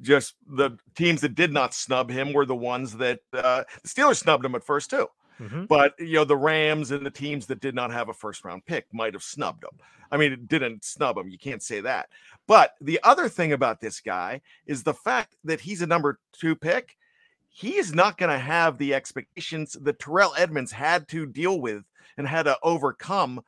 Just 0.00 0.34
the 0.46 0.78
teams 0.94 1.20
that 1.20 1.34
did 1.34 1.52
not 1.52 1.74
snub 1.74 2.10
him 2.10 2.32
were 2.32 2.46
the 2.46 2.54
ones 2.54 2.96
that 2.96 3.20
uh, 3.32 3.64
the 3.82 3.88
Steelers 3.88 4.16
snubbed 4.16 4.44
him 4.44 4.54
at 4.54 4.64
first, 4.64 4.90
too. 4.90 5.08
Mhm. 5.38 5.68
But, 5.68 5.94
you 5.98 6.14
know, 6.14 6.24
the 6.24 6.36
Rams 6.36 6.90
and 6.90 7.04
the 7.04 7.10
teams 7.10 7.46
that 7.46 7.60
did 7.60 7.74
not 7.74 7.90
have 7.90 8.08
a 8.08 8.14
first 8.14 8.44
round 8.44 8.66
pick 8.66 8.86
might 8.92 9.14
have 9.14 9.22
snubbed 9.22 9.64
him. 9.64 9.78
I 10.12 10.16
mean, 10.16 10.32
it 10.32 10.48
didn't 10.48 10.84
snub 10.84 11.16
him. 11.16 11.28
You 11.28 11.38
can't 11.38 11.62
say 11.62 11.80
that. 11.80 12.08
But 12.46 12.74
the 12.80 13.00
other 13.04 13.28
thing 13.28 13.52
about 13.52 13.80
this 13.80 14.00
guy 14.00 14.42
is 14.66 14.82
the 14.82 14.94
fact 14.94 15.36
that 15.44 15.60
he's 15.60 15.82
a 15.82 15.86
number 15.86 16.18
two 16.32 16.56
pick 16.56 16.96
he 17.50 17.76
is 17.76 17.94
not 17.94 18.16
going 18.16 18.30
to 18.30 18.38
have 18.38 18.78
the 18.78 18.94
expectations 18.94 19.76
that 19.82 19.98
Terrell 19.98 20.34
Edmunds 20.38 20.72
had 20.72 21.08
to 21.08 21.26
deal 21.26 21.60
with 21.60 21.84
and 22.16 22.26
had 22.26 22.44
to 22.44 22.56
overcome 22.62 23.42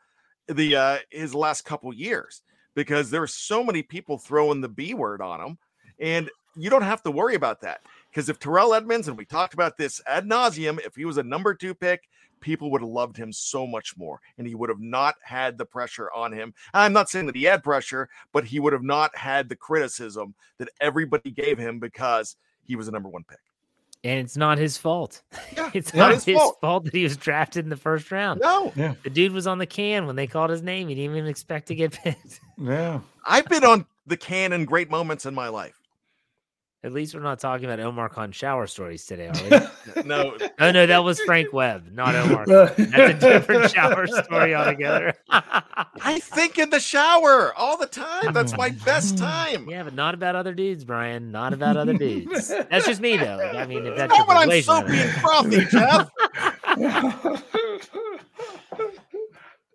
the 0.48 0.76
uh, 0.76 0.98
his 1.10 1.34
last 1.34 1.64
couple 1.64 1.94
years 1.94 2.42
because 2.74 3.10
there 3.10 3.22
are 3.22 3.28
so 3.28 3.62
many 3.62 3.82
people 3.82 4.18
throwing 4.18 4.60
the 4.60 4.68
B 4.68 4.92
word 4.92 5.22
on 5.22 5.40
him, 5.40 5.58
and 5.98 6.30
you 6.56 6.70
don't 6.70 6.82
have 6.82 7.02
to 7.02 7.10
worry 7.10 7.34
about 7.34 7.60
that 7.62 7.80
because 8.10 8.28
if 8.28 8.38
Terrell 8.38 8.74
Edmunds 8.74 9.08
and 9.08 9.16
we 9.16 9.24
talked 9.24 9.54
about 9.54 9.76
this 9.76 10.00
ad 10.06 10.26
nauseum, 10.26 10.78
if 10.84 10.94
he 10.94 11.04
was 11.04 11.16
a 11.16 11.22
number 11.22 11.54
two 11.54 11.74
pick, 11.74 12.08
people 12.40 12.70
would 12.70 12.82
have 12.82 12.90
loved 12.90 13.16
him 13.16 13.32
so 13.32 13.66
much 13.66 13.96
more, 13.96 14.20
and 14.36 14.46
he 14.46 14.54
would 14.54 14.68
have 14.68 14.80
not 14.80 15.14
had 15.22 15.56
the 15.56 15.64
pressure 15.64 16.10
on 16.12 16.32
him. 16.32 16.52
I'm 16.74 16.92
not 16.92 17.08
saying 17.08 17.26
that 17.26 17.36
he 17.36 17.44
had 17.44 17.62
pressure, 17.62 18.08
but 18.32 18.44
he 18.44 18.60
would 18.60 18.72
have 18.72 18.82
not 18.82 19.16
had 19.16 19.48
the 19.48 19.56
criticism 19.56 20.34
that 20.58 20.68
everybody 20.80 21.30
gave 21.30 21.56
him 21.56 21.78
because 21.78 22.36
he 22.64 22.76
was 22.76 22.88
a 22.88 22.90
number 22.90 23.08
one 23.08 23.24
pick. 23.24 23.38
And 24.04 24.18
it's 24.18 24.36
not 24.36 24.58
his 24.58 24.76
fault. 24.76 25.22
Yeah, 25.56 25.70
it's 25.74 25.94
not 25.94 26.08
not 26.08 26.14
his 26.14 26.24
his 26.24 26.36
fault. 26.36 26.60
fault. 26.60 26.84
that 26.84 26.94
he 26.94 27.04
was 27.04 27.16
drafted 27.16 27.64
in 27.64 27.70
the 27.70 27.76
first 27.76 28.10
round. 28.10 28.40
No, 28.40 28.72
Yeah. 28.74 28.94
The 29.04 29.10
dude 29.10 29.32
was 29.32 29.46
on 29.46 29.58
the 29.58 29.66
can 29.66 30.06
when 30.06 30.16
they 30.16 30.26
called 30.26 30.50
his 30.50 30.62
name. 30.62 30.88
He 30.88 30.96
didn't 30.96 31.16
even 31.16 31.28
expect 31.30 31.68
to 31.68 31.74
get 31.76 31.92
picked. 32.04 32.40
Yeah. 32.58 33.00
I've 33.24 33.46
been 33.46 33.64
on 33.64 33.86
the 34.06 34.16
can 34.16 34.52
in 34.52 34.64
great 34.64 34.90
moments 34.90 35.24
in 35.24 35.34
my 35.34 35.48
life. 35.48 35.78
At 36.84 36.92
least 36.92 37.14
we're 37.14 37.20
not 37.20 37.38
talking 37.38 37.64
about 37.66 37.78
Omar 37.78 38.08
Khan 38.08 38.32
shower 38.32 38.66
stories 38.66 39.06
today, 39.06 39.28
are 39.28 39.32
we? 39.94 40.02
No, 40.04 40.36
oh 40.58 40.70
no, 40.72 40.84
that 40.84 41.04
was 41.04 41.20
Frank 41.20 41.52
Webb, 41.52 41.92
not 41.92 42.14
Omar. 42.16 42.44
Khan. 42.44 42.70
That's 42.76 43.14
a 43.14 43.14
different 43.14 43.70
shower 43.70 44.06
story 44.08 44.52
altogether. 44.56 45.14
I 45.30 46.18
think 46.20 46.58
in 46.58 46.70
the 46.70 46.80
shower 46.80 47.54
all 47.54 47.76
the 47.76 47.86
time. 47.86 48.32
That's 48.32 48.56
my 48.56 48.70
best 48.70 49.16
time. 49.16 49.68
yeah, 49.70 49.84
but 49.84 49.94
not 49.94 50.14
about 50.14 50.34
other 50.34 50.54
dudes, 50.54 50.84
Bryan. 50.84 51.30
Not 51.30 51.52
about 51.52 51.76
other 51.76 51.94
dudes. 51.94 52.48
That's 52.48 52.86
just 52.86 53.00
me, 53.00 53.16
though. 53.16 53.38
I 53.38 53.64
mean, 53.64 53.86
if 53.86 53.96
that's 53.96 54.10
Not 54.10 54.26
when 54.26 54.36
I'm 54.38 54.62
soapy 54.62 54.98
and 54.98 55.10
frothy, 55.20 55.64
Jeff. 55.66 56.10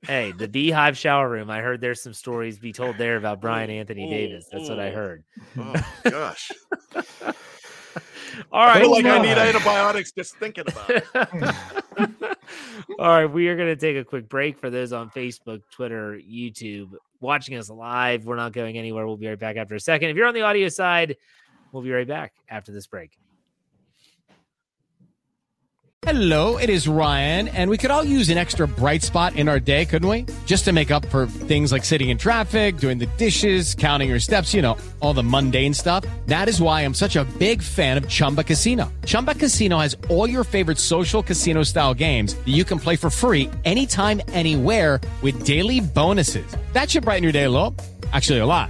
Hey, 0.08 0.32
the 0.32 0.48
Beehive 0.48 0.98
shower 0.98 1.30
room. 1.30 1.50
I 1.50 1.60
heard 1.60 1.82
there's 1.82 2.02
some 2.02 2.14
stories 2.14 2.58
be 2.58 2.72
told 2.72 2.98
there 2.98 3.18
about 3.18 3.42
Bryan 3.42 3.70
Anthony 3.70 4.10
Davis. 4.10 4.48
That's 4.50 4.70
what 4.70 4.80
I 4.80 4.90
heard. 4.90 5.26
Oh 5.58 5.74
gosh. 6.06 6.50
All 8.54 8.66
right. 8.66 8.78
I 8.78 8.82
feel 8.82 8.92
like 8.92 9.06
I 9.06 9.20
need 9.20 9.38
antibiotics 9.38 10.14
just 10.14 10.38
thinking 10.38 10.64
about 10.68 10.90
it. 10.90 11.06
All 13.00 13.10
right, 13.10 13.26
we 13.26 13.50
are 13.50 13.58
going 13.58 13.68
to 13.68 13.76
take 13.76 13.98
a 13.98 14.04
quick 14.04 14.30
break 14.30 14.58
for 14.58 14.70
those 14.70 14.94
on 14.94 15.10
Facebook, 15.10 15.62
Twitter, 15.72 16.18
YouTube, 16.18 16.92
watching 17.20 17.58
us 17.58 17.70
live. 17.70 18.26
We're 18.26 18.38
not 18.38 18.54
going 18.54 18.78
anywhere. 18.78 19.06
We'll 19.06 19.18
be 19.18 19.28
right 19.28 19.38
back 19.38 19.58
after 19.58 19.76
a 19.76 19.80
second. 19.80 20.10
If 20.10 20.16
you're 20.16 20.28
on 20.28 20.34
the 20.34 20.44
audio 20.44 20.70
side, 20.70 21.18
we'll 21.72 21.84
be 21.84 21.92
right 21.92 22.08
back 22.08 22.34
after 22.50 22.72
this 22.72 22.88
break. 22.88 23.18
Hello, 26.06 26.58
it 26.58 26.70
is 26.70 26.88
Ryan, 26.88 27.48
and 27.48 27.72
we 27.72 27.78
could 27.80 27.90
all 27.90 28.04
use 28.04 28.30
an 28.30 28.38
extra 28.38 28.68
bright 28.68 29.02
spot 29.02 29.36
in 29.36 29.50
our 29.50 29.60
day, 29.60 29.84
couldn't 29.84 30.08
we? 30.08 30.26
Just 30.46 30.64
to 30.66 30.72
make 30.72 30.92
up 30.92 31.04
for 31.08 31.26
things 31.48 31.72
like 31.72 31.84
sitting 31.84 32.10
in 32.10 32.20
traffic, 32.20 32.78
doing 32.78 33.00
the 33.00 33.08
dishes, 33.18 33.74
counting 33.74 34.08
your 34.08 34.20
steps, 34.20 34.54
you 34.54 34.62
know, 34.62 34.78
all 35.02 35.16
the 35.16 35.24
mundane 35.24 35.74
stuff. 35.74 36.04
That 36.28 36.48
is 36.48 36.62
why 36.62 36.82
I'm 36.82 36.94
such 36.94 37.16
a 37.16 37.26
big 37.40 37.64
fan 37.64 37.98
of 37.98 38.08
Chumba 38.08 38.44
Casino. 38.44 38.92
Chumba 39.06 39.34
Casino 39.34 39.80
has 39.80 39.98
all 40.08 40.30
your 40.30 40.44
favorite 40.44 40.78
social 40.78 41.24
casino 41.24 41.64
style 41.64 41.96
games 41.96 42.36
that 42.46 42.54
you 42.54 42.64
can 42.64 42.78
play 42.78 42.96
for 42.96 43.10
free 43.10 43.50
anytime, 43.66 44.22
anywhere 44.28 45.02
with 45.24 45.48
daily 45.48 45.80
bonuses. 45.80 46.46
That 46.74 46.92
should 46.92 47.06
brighten 47.06 47.24
your 47.24 47.34
day 47.34 47.46
a 47.46 47.50
little. 47.50 47.76
Actually, 48.14 48.38
a 48.40 48.46
lot. 48.46 48.70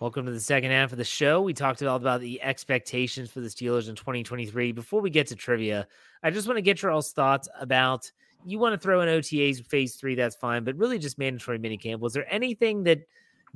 Welcome 0.00 0.26
to 0.26 0.32
the 0.32 0.38
second 0.38 0.70
half 0.70 0.92
of 0.92 0.98
the 0.98 1.02
show. 1.02 1.42
We 1.42 1.52
talked 1.52 1.82
all 1.82 1.96
about 1.96 2.20
the 2.20 2.40
expectations 2.40 3.32
for 3.32 3.40
the 3.40 3.48
Steelers 3.48 3.88
in 3.88 3.96
2023. 3.96 4.70
Before 4.70 5.00
we 5.00 5.10
get 5.10 5.26
to 5.26 5.34
trivia, 5.34 5.88
I 6.22 6.30
just 6.30 6.46
want 6.46 6.56
to 6.56 6.62
get 6.62 6.82
your 6.82 6.92
all's 6.92 7.10
thoughts 7.10 7.48
about 7.60 8.08
you 8.44 8.60
want 8.60 8.74
to 8.74 8.78
throw 8.78 9.00
in 9.00 9.08
OTAs 9.08 9.66
phase 9.66 9.96
three, 9.96 10.14
that's 10.14 10.36
fine, 10.36 10.62
but 10.62 10.76
really 10.76 11.00
just 11.00 11.18
mandatory 11.18 11.58
minicamp. 11.58 11.98
Was 11.98 12.12
there 12.12 12.32
anything 12.32 12.84
that 12.84 13.00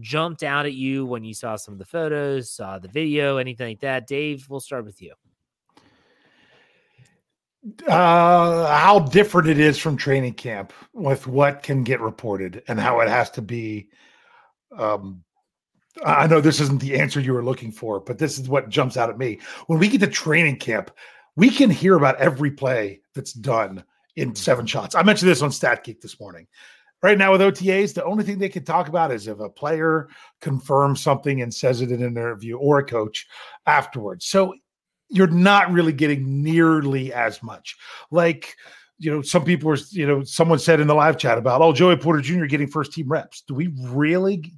jumped 0.01 0.43
out 0.43 0.67
at 0.67 0.73
you 0.73 1.07
when 1.07 1.23
you 1.23 1.33
saw 1.33 1.55
some 1.55 1.75
of 1.75 1.79
the 1.79 1.85
photos, 1.85 2.51
saw 2.51 2.81
the 2.81 2.89
video, 2.89 3.37
anything 3.37 3.69
like 3.69 3.81
that? 3.81 4.09
Dave, 4.09 4.45
we'll 4.51 4.59
start 4.59 4.85
with 4.85 5.01
you. 5.01 5.15
uh, 7.87 8.67
how 8.77 8.99
different 8.99 9.49
it 9.49 9.61
is 9.61 9.79
from 9.79 9.97
training 9.97 10.35
camp 10.35 10.73
with 10.93 11.29
what 11.29 11.63
can 11.63 11.85
get 11.85 12.01
reported 12.01 12.65
and 12.67 12.81
how 12.81 12.99
it 12.99 13.09
has 13.09 13.31
to 13.31 13.43
be. 13.43 13.91
Um, 14.77 15.23
I 16.05 16.27
know 16.27 16.41
this 16.41 16.61
isn't 16.61 16.81
the 16.81 16.99
answer 16.99 17.21
you 17.21 17.33
were 17.33 17.45
looking 17.45 17.71
for, 17.71 18.01
but 18.01 18.19
this 18.19 18.39
is 18.39 18.49
what 18.49 18.69
jumps 18.69 18.97
out 18.97 19.11
at 19.11 19.19
me. 19.19 19.41
When 19.67 19.79
we 19.79 19.89
get 19.89 20.01
to 20.01 20.07
training 20.07 20.57
camp, 20.57 20.91
we 21.37 21.51
can 21.51 21.71
hear 21.71 21.97
about 21.97 22.17
every 22.17 22.51
play 22.51 23.01
that's 23.15 23.33
done 23.33 23.85
in 24.17 24.33
mm. 24.33 24.37
seven 24.37 24.67
shots. 24.67 24.95
I 24.95 25.03
mentioned 25.03 25.31
this 25.31 25.43
on 25.43 25.53
Stat 25.53 25.85
Geek 25.85 26.01
this 26.01 26.21
morning. 26.21 26.47
Right 27.03 27.19
now 27.19 27.33
with 27.33 27.41
OTAs, 27.41 27.95
the 27.95 28.05
only 28.05 28.23
thing 28.23 28.39
they 28.39 28.49
can 28.49 28.65
talk 28.65 28.89
about 28.89 29.11
is 29.11 29.27
if 29.27 29.41
a 29.41 29.49
player 29.49 30.09
confirms 30.41 31.03
something 31.03 31.43
and 31.43 31.53
says 31.53 31.81
it 31.81 31.91
in 31.91 32.01
an 32.01 32.13
interview 32.13 32.57
or 32.57 32.79
a 32.79 32.85
coach 32.85 33.27
afterwards. 33.67 34.27
So 34.27 34.55
you're 35.09 35.27
not 35.27 35.73
really 35.73 35.93
getting 35.93 36.43
nearly 36.43 37.13
as 37.13 37.43
much. 37.43 37.77
Like, 38.13 38.55
you 38.99 39.11
know, 39.11 39.21
some 39.21 39.45
people 39.45 39.69
are, 39.71 39.79
you 39.91 40.07
know, 40.07 40.23
someone 40.23 40.61
said 40.61 40.79
in 40.79 40.87
the 40.87 40.95
live 40.95 41.19
chat 41.19 41.39
about, 41.39 41.61
oh, 41.61 41.73
Joey 41.73 41.97
Porter 41.97 42.21
Jr. 42.21 42.45
getting 42.45 42.69
first 42.69 42.93
team 42.93 43.09
reps. 43.09 43.43
Do 43.49 43.55
we 43.55 43.75
really, 43.81 44.53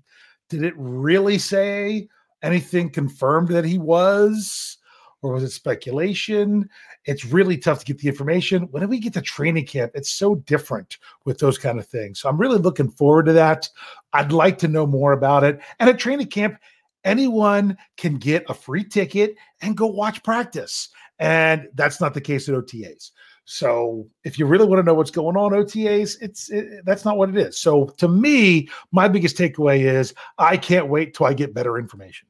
did 0.48 0.62
it 0.62 0.74
really 0.76 1.38
say 1.38 2.08
anything 2.42 2.90
confirmed 2.90 3.48
that 3.48 3.64
he 3.64 3.78
was? 3.78 4.78
Or 5.22 5.32
was 5.32 5.42
it 5.42 5.52
speculation? 5.52 6.68
It's 7.06 7.24
really 7.24 7.56
tough 7.56 7.78
to 7.78 7.86
get 7.86 7.98
the 7.98 8.08
information. 8.08 8.64
When 8.70 8.86
we 8.88 8.98
get 8.98 9.14
to 9.14 9.22
training 9.22 9.64
camp, 9.64 9.92
it's 9.94 10.10
so 10.10 10.34
different 10.34 10.98
with 11.24 11.38
those 11.38 11.56
kind 11.56 11.78
of 11.78 11.88
things. 11.88 12.20
So 12.20 12.28
I'm 12.28 12.36
really 12.36 12.58
looking 12.58 12.90
forward 12.90 13.24
to 13.26 13.32
that. 13.32 13.66
I'd 14.12 14.32
like 14.32 14.58
to 14.58 14.68
know 14.68 14.86
more 14.86 15.12
about 15.12 15.42
it. 15.42 15.60
And 15.80 15.88
at 15.88 15.98
training 15.98 16.26
camp, 16.26 16.58
anyone 17.04 17.78
can 17.96 18.16
get 18.16 18.44
a 18.50 18.54
free 18.54 18.84
ticket 18.84 19.34
and 19.62 19.76
go 19.76 19.86
watch 19.86 20.22
practice. 20.22 20.90
And 21.18 21.68
that's 21.74 22.02
not 22.02 22.12
the 22.12 22.20
case 22.20 22.48
at 22.50 22.54
OTAs. 22.54 23.10
So 23.44 24.08
if 24.24 24.38
you 24.38 24.46
really 24.46 24.66
want 24.66 24.80
to 24.80 24.82
know 24.82 24.94
what's 24.94 25.10
going 25.10 25.36
on 25.36 25.52
OTAs, 25.52 26.16
it's 26.22 26.50
it, 26.50 26.84
that's 26.84 27.04
not 27.04 27.18
what 27.18 27.28
it 27.28 27.36
is. 27.36 27.58
So 27.58 27.86
to 27.98 28.08
me, 28.08 28.68
my 28.90 29.06
biggest 29.08 29.36
takeaway 29.36 29.80
is 29.80 30.14
I 30.38 30.56
can't 30.56 30.88
wait 30.88 31.14
till 31.14 31.26
I 31.26 31.34
get 31.34 31.52
better 31.52 31.78
information. 31.78 32.28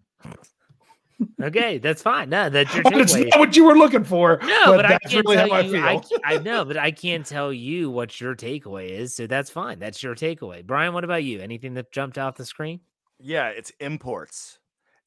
Okay, 1.41 1.79
that's 1.79 2.03
fine. 2.03 2.29
No, 2.29 2.51
that's 2.51 2.75
your 2.75 2.83
That's 2.91 3.15
takeaway. 3.15 3.31
not 3.31 3.39
what 3.39 3.57
you 3.57 3.65
were 3.65 3.77
looking 3.77 4.03
for. 4.03 4.39
No, 4.43 4.63
but, 4.67 4.77
but, 4.77 4.85
I 4.87 4.89
that's 4.91 5.13
can't 5.13 5.25
really 5.27 5.37
tell 5.37 5.49
how 5.49 5.55
I 5.55 5.61
you. 5.61 5.73
feel. 5.73 6.21
I, 6.25 6.35
I 6.35 6.39
know, 6.39 6.65
but 6.65 6.77
I 6.77 6.91
can't 6.91 7.25
tell 7.25 7.53
you 7.53 7.91
what 7.91 8.21
your 8.21 8.35
takeaway 8.35 8.91
is. 8.91 9.15
So 9.15 9.27
that's 9.29 9.49
fine. 9.51 9.79
That's 9.79 10.03
your 10.03 10.17
takeaway. 10.17 10.65
Bryan, 10.67 10.93
what 10.93 11.05
about 11.05 11.23
you? 11.23 11.41
Anything 11.41 11.75
that 11.75 11.93
jumped 11.93 12.19
off 12.19 12.37
the 12.37 12.45
screen? 12.45 12.81
Yeah, 13.21 13.49
it's 13.49 13.71
imports. 13.81 14.59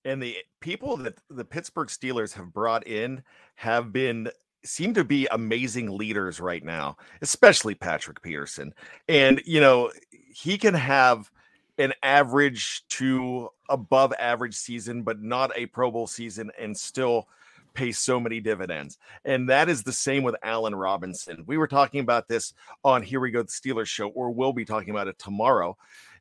And 0.05 0.23
the 0.23 0.37
people 0.61 0.95
that 0.97 1.19
the 1.29 1.43
Pittsburgh 1.43 1.89
Steelers 1.89 2.33
have 2.33 2.53
brought 2.53 2.87
in 2.87 3.23
have 3.55 3.91
been 3.91 4.29
seem 4.67 4.93
to 4.93 5.03
be 5.03 5.27
amazing 5.31 5.95
leaders 5.95 6.39
right 6.39 6.63
now, 6.63 6.97
especially 7.21 7.75
Patrick 7.75 8.21
Peterson. 8.21 8.73
And 9.07 9.41
you 9.45 9.61
know, 9.61 9.91
he 10.29 10.57
can 10.57 10.73
have 10.73 11.31
an 11.77 11.93
average 12.03 12.87
to 12.89 13.49
above 13.69 14.13
average 14.19 14.55
season, 14.55 15.03
but 15.03 15.21
not 15.21 15.51
a 15.55 15.67
Pro 15.67 15.91
Bowl 15.91 16.07
season, 16.07 16.51
and 16.59 16.75
still 16.75 17.27
pay 17.73 17.91
so 17.91 18.19
many 18.19 18.39
dividends. 18.39 18.97
And 19.23 19.47
that 19.49 19.69
is 19.69 19.83
the 19.83 19.93
same 19.93 20.23
with 20.23 20.35
Allen 20.41 20.73
Robinson. 20.73 21.43
We 21.45 21.57
were 21.57 21.67
talking 21.67 21.99
about 21.99 22.27
this 22.27 22.53
on 22.83 23.03
Here 23.03 23.19
We 23.19 23.29
Go, 23.29 23.43
the 23.43 23.49
Steelers 23.49 23.85
show, 23.85 24.09
or 24.09 24.31
we'll 24.31 24.53
be 24.53 24.65
talking 24.65 24.89
about 24.89 25.07
it 25.07 25.19
tomorrow. 25.19 25.77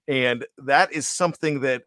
And 0.07 0.45
that 0.59 0.93
is 0.93 1.09
something 1.09 1.61
that, 1.61 1.85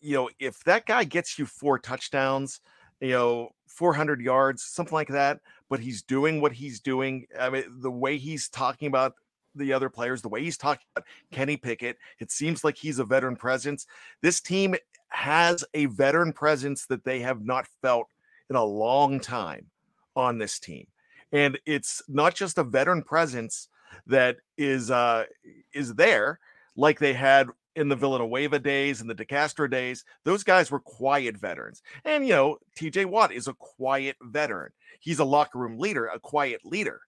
you 0.00 0.14
know, 0.14 0.28
if 0.38 0.62
that 0.64 0.84
guy 0.84 1.04
gets 1.04 1.38
you 1.38 1.46
four 1.46 1.78
touchdowns, 1.78 2.60
you 3.00 3.10
know, 3.10 3.50
400 3.66 4.20
yards, 4.20 4.62
something 4.64 4.94
like 4.94 5.08
that, 5.08 5.40
but 5.68 5.80
he's 5.80 6.02
doing 6.02 6.40
what 6.40 6.52
he's 6.52 6.80
doing. 6.80 7.26
I 7.38 7.50
mean, 7.50 7.64
the 7.80 7.90
way 7.90 8.16
he's 8.16 8.48
talking 8.48 8.88
about 8.88 9.14
the 9.54 9.72
other 9.72 9.88
players, 9.88 10.22
the 10.22 10.28
way 10.28 10.42
he's 10.42 10.56
talking 10.56 10.84
about 10.94 11.06
Kenny 11.32 11.56
Pickett, 11.56 11.96
it 12.18 12.30
seems 12.30 12.64
like 12.64 12.76
he's 12.76 12.98
a 12.98 13.04
veteran 13.04 13.36
presence. 13.36 13.86
This 14.22 14.40
team 14.40 14.74
has 15.08 15.64
a 15.74 15.86
veteran 15.86 16.32
presence 16.32 16.86
that 16.86 17.04
they 17.04 17.20
have 17.20 17.44
not 17.44 17.66
felt 17.82 18.08
in 18.50 18.56
a 18.56 18.64
long 18.64 19.20
time 19.20 19.66
on 20.14 20.38
this 20.38 20.58
team. 20.58 20.86
And 21.32 21.58
it's 21.66 22.02
not 22.08 22.34
just 22.34 22.58
a 22.58 22.64
veteran 22.64 23.02
presence 23.02 23.68
that 24.06 24.36
is 24.58 24.90
uh 24.90 25.24
is 25.72 25.94
there 25.94 26.38
like 26.76 26.98
they 26.98 27.12
had 27.12 27.48
in 27.76 27.88
the 27.88 27.96
Villanueva 27.96 28.58
days 28.58 29.00
and 29.00 29.08
the 29.08 29.14
DeCastro 29.14 29.70
days. 29.70 30.04
Those 30.24 30.42
guys 30.42 30.70
were 30.70 30.80
quiet 30.80 31.36
veterans. 31.36 31.82
And 32.04 32.26
you 32.26 32.32
know, 32.32 32.58
TJ 32.76 33.06
Watt 33.06 33.32
is 33.32 33.46
a 33.46 33.54
quiet 33.54 34.16
veteran. 34.22 34.72
He's 35.00 35.18
a 35.18 35.24
locker 35.24 35.58
room 35.58 35.78
leader, 35.78 36.06
a 36.06 36.18
quiet 36.18 36.62
leader. 36.64 37.00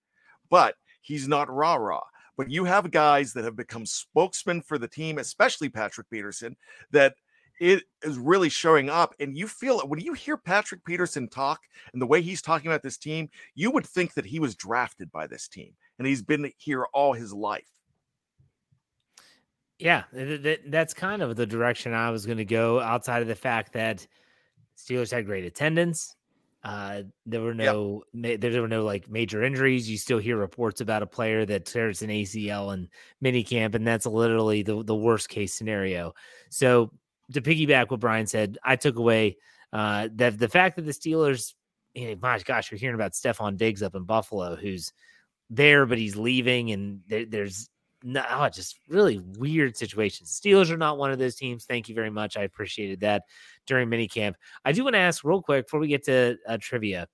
But 0.50 0.76
he's 1.00 1.26
not 1.26 1.50
rah-rah. 1.50 2.04
But 2.36 2.50
you 2.50 2.64
have 2.64 2.90
guys 2.90 3.32
that 3.32 3.44
have 3.44 3.56
become 3.56 3.84
spokesmen 3.84 4.62
for 4.62 4.78
the 4.78 4.86
team, 4.86 5.18
especially 5.18 5.68
Patrick 5.68 6.08
Peterson, 6.08 6.56
that 6.92 7.14
it 7.60 7.82
is 8.02 8.16
really 8.16 8.48
showing 8.48 8.88
up. 8.88 9.14
And 9.18 9.36
you 9.36 9.48
feel 9.48 9.80
it 9.80 9.88
when 9.88 10.00
you 10.00 10.12
hear 10.12 10.36
Patrick 10.36 10.84
Peterson 10.84 11.28
talk 11.28 11.60
and 11.92 12.00
the 12.00 12.06
way 12.06 12.22
he's 12.22 12.42
talking 12.42 12.70
about 12.70 12.82
this 12.82 12.98
team, 12.98 13.28
you 13.54 13.70
would 13.70 13.86
think 13.86 14.14
that 14.14 14.26
he 14.26 14.38
was 14.38 14.54
drafted 14.54 15.10
by 15.10 15.26
this 15.26 15.48
team 15.48 15.72
and 15.98 16.06
he's 16.06 16.22
been 16.22 16.52
here 16.58 16.84
all 16.92 17.12
his 17.12 17.32
life. 17.32 17.66
Yeah, 19.78 20.04
th- 20.12 20.42
th- 20.42 20.60
that's 20.66 20.92
kind 20.92 21.22
of 21.22 21.36
the 21.36 21.46
direction 21.46 21.94
I 21.94 22.10
was 22.10 22.26
going 22.26 22.38
to 22.38 22.44
go 22.44 22.80
outside 22.80 23.22
of 23.22 23.28
the 23.28 23.34
fact 23.34 23.72
that 23.74 24.06
Steelers 24.76 25.12
had 25.12 25.26
great 25.26 25.44
attendance. 25.44 26.16
Uh, 26.64 27.02
there 27.24 27.40
were 27.40 27.54
no 27.54 28.02
ma- 28.12 28.36
there 28.38 28.60
were 28.60 28.68
no 28.68 28.84
like 28.84 29.08
major 29.08 29.44
injuries. 29.44 29.88
You 29.88 29.96
still 29.96 30.18
hear 30.18 30.36
reports 30.36 30.80
about 30.80 31.02
a 31.02 31.06
player 31.06 31.46
that 31.46 31.66
tears 31.66 32.02
an 32.02 32.10
ACL 32.10 32.74
in 32.74 32.88
minicamp, 33.24 33.76
and 33.76 33.86
that's 33.86 34.06
literally 34.06 34.62
the 34.62 34.82
the 34.82 34.94
worst 34.94 35.28
case 35.28 35.54
scenario. 35.54 36.14
So 36.50 36.90
to 37.32 37.40
piggyback 37.40 37.90
what 37.90 38.00
Bryan 38.00 38.26
said, 38.26 38.58
I 38.64 38.74
took 38.74 38.96
away 38.96 39.36
uh, 39.72 40.08
the 40.12 40.30
the 40.30 40.48
fact 40.48 40.76
that 40.76 40.82
the 40.82 40.92
Steelers, 40.92 41.54
you 41.94 42.08
know, 42.08 42.16
my 42.20 42.38
gosh, 42.40 42.72
you're 42.72 42.78
hearing 42.78 42.96
about 42.96 43.12
Stefon 43.12 43.56
Diggs 43.56 43.82
up 43.82 43.94
in 43.94 44.02
Buffalo, 44.02 44.56
who's 44.56 44.92
there, 45.50 45.86
but 45.86 45.98
he's 45.98 46.16
leaving, 46.16 46.72
and 46.72 47.00
there, 47.08 47.24
there's 47.24 47.70
no, 48.02 48.24
oh, 48.30 48.48
just 48.48 48.78
really 48.88 49.20
weird 49.38 49.76
situations. 49.76 50.40
Steelers 50.40 50.70
are 50.70 50.76
not 50.76 50.98
one 50.98 51.10
of 51.10 51.18
those 51.18 51.34
teams. 51.34 51.64
Thank 51.64 51.88
you 51.88 51.94
very 51.94 52.10
much. 52.10 52.36
I 52.36 52.42
appreciated 52.42 53.00
that 53.00 53.24
during 53.66 53.88
minicamp. 53.88 54.34
I 54.64 54.72
do 54.72 54.84
want 54.84 54.94
to 54.94 55.00
ask 55.00 55.24
real 55.24 55.42
quick 55.42 55.66
before 55.66 55.80
we 55.80 55.88
get 55.88 56.04
to 56.04 56.36
uh, 56.46 56.58
trivia. 56.60 57.08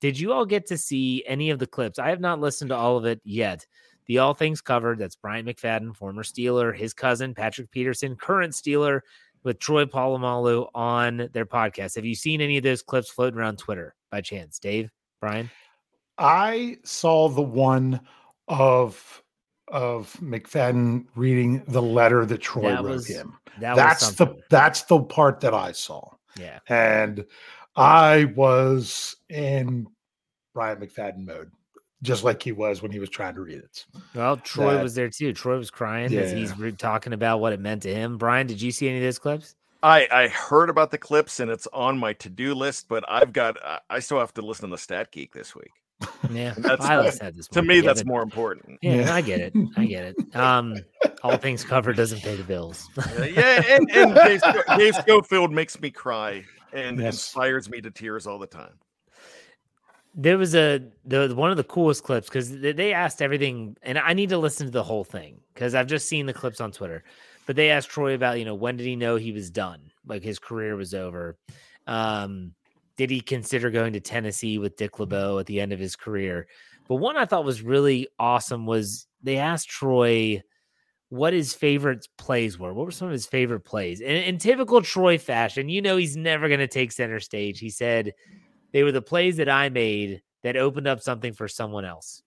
Did 0.00 0.18
you 0.18 0.32
all 0.32 0.46
get 0.46 0.66
to 0.66 0.78
see 0.78 1.24
any 1.26 1.50
of 1.50 1.58
the 1.58 1.66
clips? 1.66 1.98
I 1.98 2.08
have 2.08 2.20
not 2.20 2.40
listened 2.40 2.70
to 2.70 2.76
all 2.76 2.96
of 2.96 3.04
it 3.04 3.20
yet. 3.24 3.66
The 4.06 4.18
All 4.18 4.34
Things 4.34 4.60
Covered, 4.60 4.98
that's 4.98 5.14
Bryant 5.14 5.46
McFadden, 5.46 5.94
former 5.94 6.22
Steeler, 6.22 6.76
his 6.76 6.94
cousin, 6.94 7.34
Patrick 7.34 7.70
Peterson, 7.70 8.16
current 8.16 8.54
Steeler, 8.54 9.00
with 9.42 9.58
Troy 9.58 9.84
Polamalu 9.84 10.68
on 10.74 11.28
their 11.32 11.46
podcast. 11.46 11.94
Have 11.96 12.04
you 12.04 12.14
seen 12.14 12.40
any 12.40 12.56
of 12.56 12.62
those 12.62 12.82
clips 12.82 13.10
floating 13.10 13.38
around 13.38 13.58
Twitter 13.58 13.94
by 14.10 14.20
chance? 14.20 14.58
Dave, 14.58 14.90
Bryan? 15.20 15.50
I 16.18 16.78
saw 16.84 17.28
the 17.28 17.42
one 17.42 18.00
of 18.48 19.22
of 19.70 20.12
McFadden 20.20 21.06
reading 21.14 21.62
the 21.68 21.82
letter 21.82 22.24
that 22.26 22.38
Troy 22.38 22.62
That 22.70 22.82
wrote 22.82 22.90
was- 22.92 23.06
him. 23.06 23.36
that 23.60 23.70
was 23.70 23.76
that's 23.76 24.12
the 24.12 24.36
that's 24.50 24.82
the 24.82 25.00
part 25.02 25.40
that 25.40 25.54
I 25.54 25.72
saw. 25.72 26.10
Yeah. 26.38 26.58
And 26.68 27.24
I 27.76 28.24
was 28.36 29.16
in 29.28 29.86
Bryant 30.54 30.80
McFadden 30.80 31.24
mode, 31.26 31.50
just 32.02 32.24
like 32.24 32.42
he 32.42 32.52
was 32.52 32.82
when 32.82 32.90
he 32.90 32.98
was 32.98 33.08
trying 33.10 33.34
to 33.34 33.40
read 33.40 33.58
it. 33.58 33.86
Well, 34.14 34.36
Troy 34.38 34.74
That- 34.74 34.82
was 34.82 34.94
there 34.94 35.08
too. 35.10 35.32
Troy 35.32 35.56
was 35.58 35.70
crying 35.70 36.14
as 36.16 36.32
he's 36.32 36.56
re- 36.58 36.72
talking 36.72 37.12
about 37.12 37.40
what 37.40 37.52
it 37.52 37.60
meant 37.60 37.82
to 37.82 37.94
him. 37.94 38.18
Bryan, 38.18 38.46
did 38.46 38.60
you 38.62 38.72
see 38.72 38.88
any 38.88 38.98
of 38.98 39.04
those 39.04 39.18
clips? 39.18 39.54
I 39.82 40.06
I 40.10 40.28
heard 40.28 40.68
about 40.68 40.90
the 40.90 40.98
clips 40.98 41.40
and 41.40 41.50
it's 41.50 41.66
on 41.72 41.96
my 41.98 42.12
to 42.14 42.28
do 42.28 42.54
list, 42.54 42.86
but 42.88 43.04
I've 43.08 43.32
got 43.32 43.56
I- 43.64 43.80
I 43.88 43.98
still 44.00 44.18
have 44.18 44.34
to 44.34 44.42
listen 44.42 44.68
to 44.68 44.74
the 44.74 44.78
Stat 44.78 45.10
Geek 45.10 45.32
this 45.32 45.54
week. 45.54 45.70
Yeah, 46.30 46.54
And 46.56 46.64
that's 46.64 46.84
I 46.84 46.98
listened 47.00 47.32
to 47.32 47.36
this 47.36 47.48
to 47.48 47.62
me 47.62 47.76
Yeah, 47.76 47.82
that's 47.82 48.00
but- 48.02 48.08
more 48.08 48.22
important. 48.22 48.78
Yeah, 48.82 49.04
no, 49.04 49.12
I 49.12 49.20
get 49.20 49.40
it. 49.40 49.52
I 49.76 49.84
get 49.86 50.04
it. 50.16 50.36
Um, 50.36 50.76
all 51.22 51.36
things 51.36 51.64
covered 51.64 51.96
doesn't 51.96 52.22
pay 52.22 52.36
the 52.36 52.44
bills. 52.44 52.88
Uh, 52.96 53.24
yeah, 53.24 53.62
and, 53.68 53.90
and 53.90 54.14
Dave, 54.14 54.40
Dave 54.78 54.94
Schofield 54.96 55.52
makes 55.52 55.80
me 55.80 55.90
cry 55.90 56.44
and 56.72 56.98
Yes. 56.98 57.14
inspires 57.14 57.68
me 57.68 57.80
to 57.80 57.90
tears 57.90 58.26
all 58.26 58.38
the 58.38 58.46
time. 58.46 58.72
there 60.14 60.38
was 60.38 60.54
a 60.54 60.80
the 61.04 61.32
one 61.34 61.50
of 61.50 61.56
the 61.56 61.64
coolest 61.64 62.02
clips 62.04 62.28
because 62.28 62.50
they 62.60 62.92
asked 62.92 63.20
everything, 63.22 63.76
and 63.82 63.98
I 63.98 64.12
need 64.12 64.28
to 64.30 64.38
listen 64.38 64.66
to 64.66 64.72
the 64.72 64.82
whole 64.82 65.04
thing 65.04 65.40
because 65.54 65.74
I've 65.74 65.86
just 65.86 66.08
seen 66.08 66.26
the 66.26 66.32
clips 66.32 66.60
on 66.60 66.72
Twitter. 66.72 67.04
But 67.46 67.56
they 67.56 67.70
asked 67.70 67.90
Troy 67.90 68.14
about 68.14 68.38
you 68.38 68.44
know 68.44 68.54
when 68.54 68.76
did 68.76 68.86
he 68.86 68.96
know 68.96 69.16
he 69.16 69.32
was 69.32 69.50
done, 69.50 69.90
like 70.06 70.22
his 70.22 70.38
career 70.38 70.76
was 70.76 70.94
over. 70.94 71.36
Um, 71.86 72.54
did 73.00 73.08
he 73.08 73.22
consider 73.22 73.70
going 73.70 73.94
to 73.94 74.00
Tennessee 74.00 74.58
with 74.58 74.76
Dick 74.76 74.92
mm-hmm. 74.92 75.04
LeBeau 75.04 75.38
at 75.38 75.46
the 75.46 75.58
end 75.58 75.72
of 75.72 75.78
his 75.78 75.96
career? 75.96 76.46
But 76.86 76.96
one 76.96 77.16
I 77.16 77.24
thought 77.24 77.46
was 77.46 77.62
really 77.62 78.06
awesome 78.18 78.66
was 78.66 79.06
they 79.22 79.38
asked 79.38 79.70
Troy 79.70 80.42
what 81.08 81.32
his 81.32 81.54
favorite 81.54 82.06
plays 82.18 82.58
were. 82.58 82.74
What 82.74 82.84
were 82.84 82.92
some 82.92 83.08
of 83.08 83.12
his 83.12 83.24
favorite 83.24 83.60
plays? 83.60 84.02
And 84.02 84.18
in 84.18 84.36
typical 84.36 84.82
Troy 84.82 85.16
fashion, 85.16 85.70
you 85.70 85.80
know 85.80 85.96
he's 85.96 86.14
never 86.14 86.46
going 86.46 86.60
to 86.60 86.66
take 86.66 86.92
center 86.92 87.20
stage. 87.20 87.58
He 87.58 87.70
said 87.70 88.12
they 88.72 88.82
were 88.82 88.92
the 88.92 89.00
plays 89.00 89.38
that 89.38 89.48
I 89.48 89.70
made 89.70 90.20
that 90.42 90.58
opened 90.58 90.86
up 90.86 91.00
something 91.00 91.32
for 91.32 91.48
someone 91.48 91.86
else. 91.86 92.22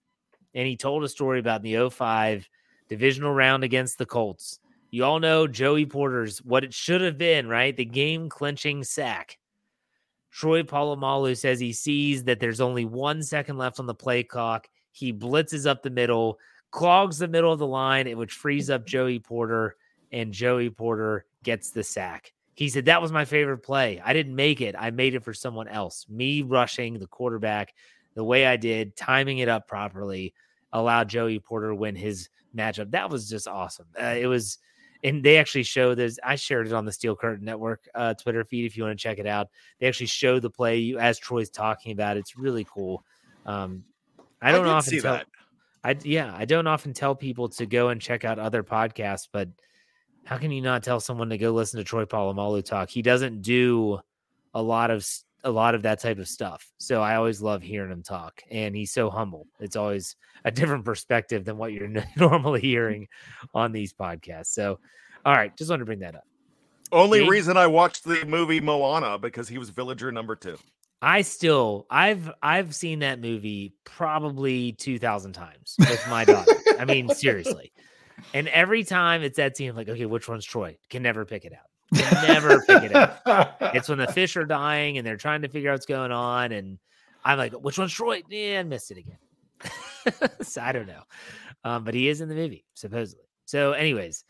And 0.54 0.66
he 0.66 0.76
told 0.76 1.04
a 1.04 1.08
story 1.08 1.38
about 1.38 1.62
the 1.62 1.88
05 1.88 2.48
divisional 2.88 3.32
round 3.32 3.62
against 3.62 3.98
the 3.98 4.06
Colts. 4.06 4.58
You 4.90 5.04
all 5.04 5.20
know 5.20 5.46
Joey 5.46 5.86
Porter's 5.86 6.38
what 6.38 6.64
it 6.64 6.74
should 6.74 7.00
have 7.00 7.16
been, 7.16 7.48
right? 7.48 7.76
The 7.76 7.84
game 7.84 8.28
clinching 8.28 8.82
sack. 8.82 9.38
Troy 10.34 10.64
Polamalu 10.64 11.36
says 11.36 11.60
he 11.60 11.72
sees 11.72 12.24
that 12.24 12.40
there's 12.40 12.60
only 12.60 12.84
one 12.84 13.22
second 13.22 13.56
left 13.56 13.78
on 13.78 13.86
the 13.86 13.94
play 13.94 14.24
clock. 14.24 14.68
He 14.90 15.12
blitzes 15.12 15.64
up 15.64 15.82
the 15.82 15.90
middle, 15.90 16.40
clogs 16.72 17.18
the 17.18 17.28
middle 17.28 17.52
of 17.52 17.60
the 17.60 17.68
line, 17.68 18.10
which 18.18 18.32
frees 18.32 18.68
up 18.68 18.84
Joey 18.84 19.20
Porter, 19.20 19.76
and 20.10 20.32
Joey 20.32 20.70
Porter 20.70 21.24
gets 21.44 21.70
the 21.70 21.84
sack. 21.84 22.32
He 22.54 22.68
said, 22.68 22.86
That 22.86 23.00
was 23.00 23.12
my 23.12 23.24
favorite 23.24 23.58
play. 23.58 24.02
I 24.04 24.12
didn't 24.12 24.34
make 24.34 24.60
it, 24.60 24.74
I 24.76 24.90
made 24.90 25.14
it 25.14 25.22
for 25.22 25.32
someone 25.32 25.68
else. 25.68 26.04
Me 26.08 26.42
rushing 26.42 26.98
the 26.98 27.06
quarterback 27.06 27.72
the 28.14 28.24
way 28.24 28.44
I 28.44 28.56
did, 28.56 28.96
timing 28.96 29.38
it 29.38 29.48
up 29.48 29.68
properly, 29.68 30.34
allowed 30.72 31.08
Joey 31.08 31.38
Porter 31.38 31.68
to 31.68 31.76
win 31.76 31.94
his 31.94 32.28
matchup. 32.56 32.90
That 32.90 33.08
was 33.08 33.30
just 33.30 33.46
awesome. 33.46 33.86
Uh, 33.96 34.16
it 34.18 34.26
was, 34.26 34.58
and 35.04 35.22
they 35.22 35.36
actually 35.36 35.62
show 35.62 35.94
this. 35.94 36.18
I 36.24 36.34
shared 36.36 36.66
it 36.66 36.72
on 36.72 36.86
the 36.86 36.92
Steel 36.92 37.14
Curtain 37.14 37.44
Network 37.44 37.86
uh, 37.94 38.14
Twitter 38.14 38.42
feed 38.42 38.64
if 38.64 38.76
you 38.76 38.82
want 38.84 38.98
to 38.98 39.02
check 39.02 39.18
it 39.18 39.26
out. 39.26 39.48
They 39.78 39.86
actually 39.86 40.06
show 40.06 40.40
the 40.40 40.50
play 40.50 40.96
as 40.98 41.18
Troy's 41.18 41.50
talking 41.50 41.92
about. 41.92 42.16
it. 42.16 42.20
It's 42.20 42.36
really 42.36 42.64
cool. 42.64 43.04
Um, 43.44 43.84
I 44.40 44.48
I 44.48 44.52
don't 44.52 44.64
did 44.64 44.70
often 44.72 44.90
see 44.90 45.00
tell, 45.00 45.12
that. 45.14 45.26
I 45.84 45.96
yeah, 46.02 46.34
I 46.34 46.46
don't 46.46 46.66
often 46.66 46.94
tell 46.94 47.14
people 47.14 47.50
to 47.50 47.66
go 47.66 47.90
and 47.90 48.00
check 48.00 48.24
out 48.24 48.38
other 48.38 48.62
podcasts, 48.62 49.28
but 49.30 49.50
how 50.24 50.38
can 50.38 50.50
you 50.50 50.62
not 50.62 50.82
tell 50.82 51.00
someone 51.00 51.28
to 51.28 51.38
go 51.38 51.50
listen 51.52 51.78
to 51.78 51.84
Troy 51.84 52.06
Polamalu 52.06 52.64
talk? 52.64 52.88
He 52.88 53.02
doesn't 53.02 53.42
do 53.42 54.00
a 54.54 54.62
lot 54.62 54.90
of 54.90 55.06
a 55.44 55.50
lot 55.50 55.74
of 55.74 55.82
that 55.82 56.00
type 56.00 56.18
of 56.18 56.26
stuff. 56.26 56.66
So 56.78 57.02
I 57.02 57.16
always 57.16 57.40
love 57.40 57.62
hearing 57.62 57.92
him 57.92 58.02
talk, 58.02 58.42
and 58.50 58.74
he's 58.74 58.92
so 58.92 59.10
humble. 59.10 59.46
It's 59.60 59.76
always 59.76 60.16
a 60.44 60.50
different 60.50 60.84
perspective 60.84 61.44
than 61.44 61.58
what 61.58 61.72
you're 61.72 61.88
normally 62.16 62.60
hearing 62.60 63.08
on 63.54 63.72
these 63.72 63.92
podcasts. 63.92 64.46
So, 64.46 64.80
all 65.24 65.34
right, 65.34 65.56
just 65.56 65.70
wanted 65.70 65.80
to 65.80 65.86
bring 65.86 66.00
that 66.00 66.16
up. 66.16 66.24
Only 66.90 67.28
reason 67.28 67.56
I 67.56 67.66
watched 67.66 68.04
the 68.04 68.24
movie 68.24 68.60
Moana 68.60 69.18
because 69.18 69.48
he 69.48 69.58
was 69.58 69.70
villager 69.70 70.12
number 70.12 70.36
two. 70.36 70.56
I 71.02 71.22
still 71.22 71.86
I've 71.90 72.30
I've 72.42 72.74
seen 72.74 73.00
that 73.00 73.20
movie 73.20 73.74
probably 73.84 74.72
2000 74.72 75.32
times 75.32 75.74
with 75.78 76.02
my 76.08 76.24
daughter. 76.24 76.52
I 76.78 76.84
mean 76.84 77.08
seriously. 77.10 77.72
And 78.32 78.48
every 78.48 78.84
time 78.84 79.22
it's 79.22 79.36
that 79.36 79.56
scene 79.56 79.70
I'm 79.70 79.76
like 79.76 79.88
okay, 79.88 80.06
which 80.06 80.28
one's 80.28 80.46
Troy? 80.46 80.78
Can 80.88 81.02
never 81.02 81.24
pick 81.24 81.44
it 81.44 81.52
out. 81.52 81.68
Can 81.94 82.28
never 82.28 82.60
pick 82.62 82.84
it 82.84 82.94
out. 82.94 83.56
It's 83.74 83.88
when 83.88 83.98
the 83.98 84.06
fish 84.06 84.36
are 84.36 84.44
dying 84.44 84.98
and 84.98 85.06
they're 85.06 85.16
trying 85.16 85.42
to 85.42 85.48
figure 85.48 85.70
out 85.70 85.74
what's 85.74 85.86
going 85.86 86.12
on 86.12 86.52
and 86.52 86.78
I'm 87.24 87.38
like 87.38 87.52
which 87.52 87.78
one's 87.78 87.92
Troy? 87.92 88.22
Yeah, 88.28 88.60
I 88.60 88.62
missed 88.62 88.90
it 88.90 88.98
again. 88.98 89.18
so 90.42 90.60
I 90.60 90.72
don't 90.72 90.86
know. 90.86 91.02
Um, 91.64 91.84
but 91.84 91.94
he 91.94 92.08
is 92.08 92.20
in 92.20 92.28
the 92.28 92.34
movie 92.34 92.64
supposedly. 92.74 93.24
So 93.46 93.72
anyways, 93.72 94.24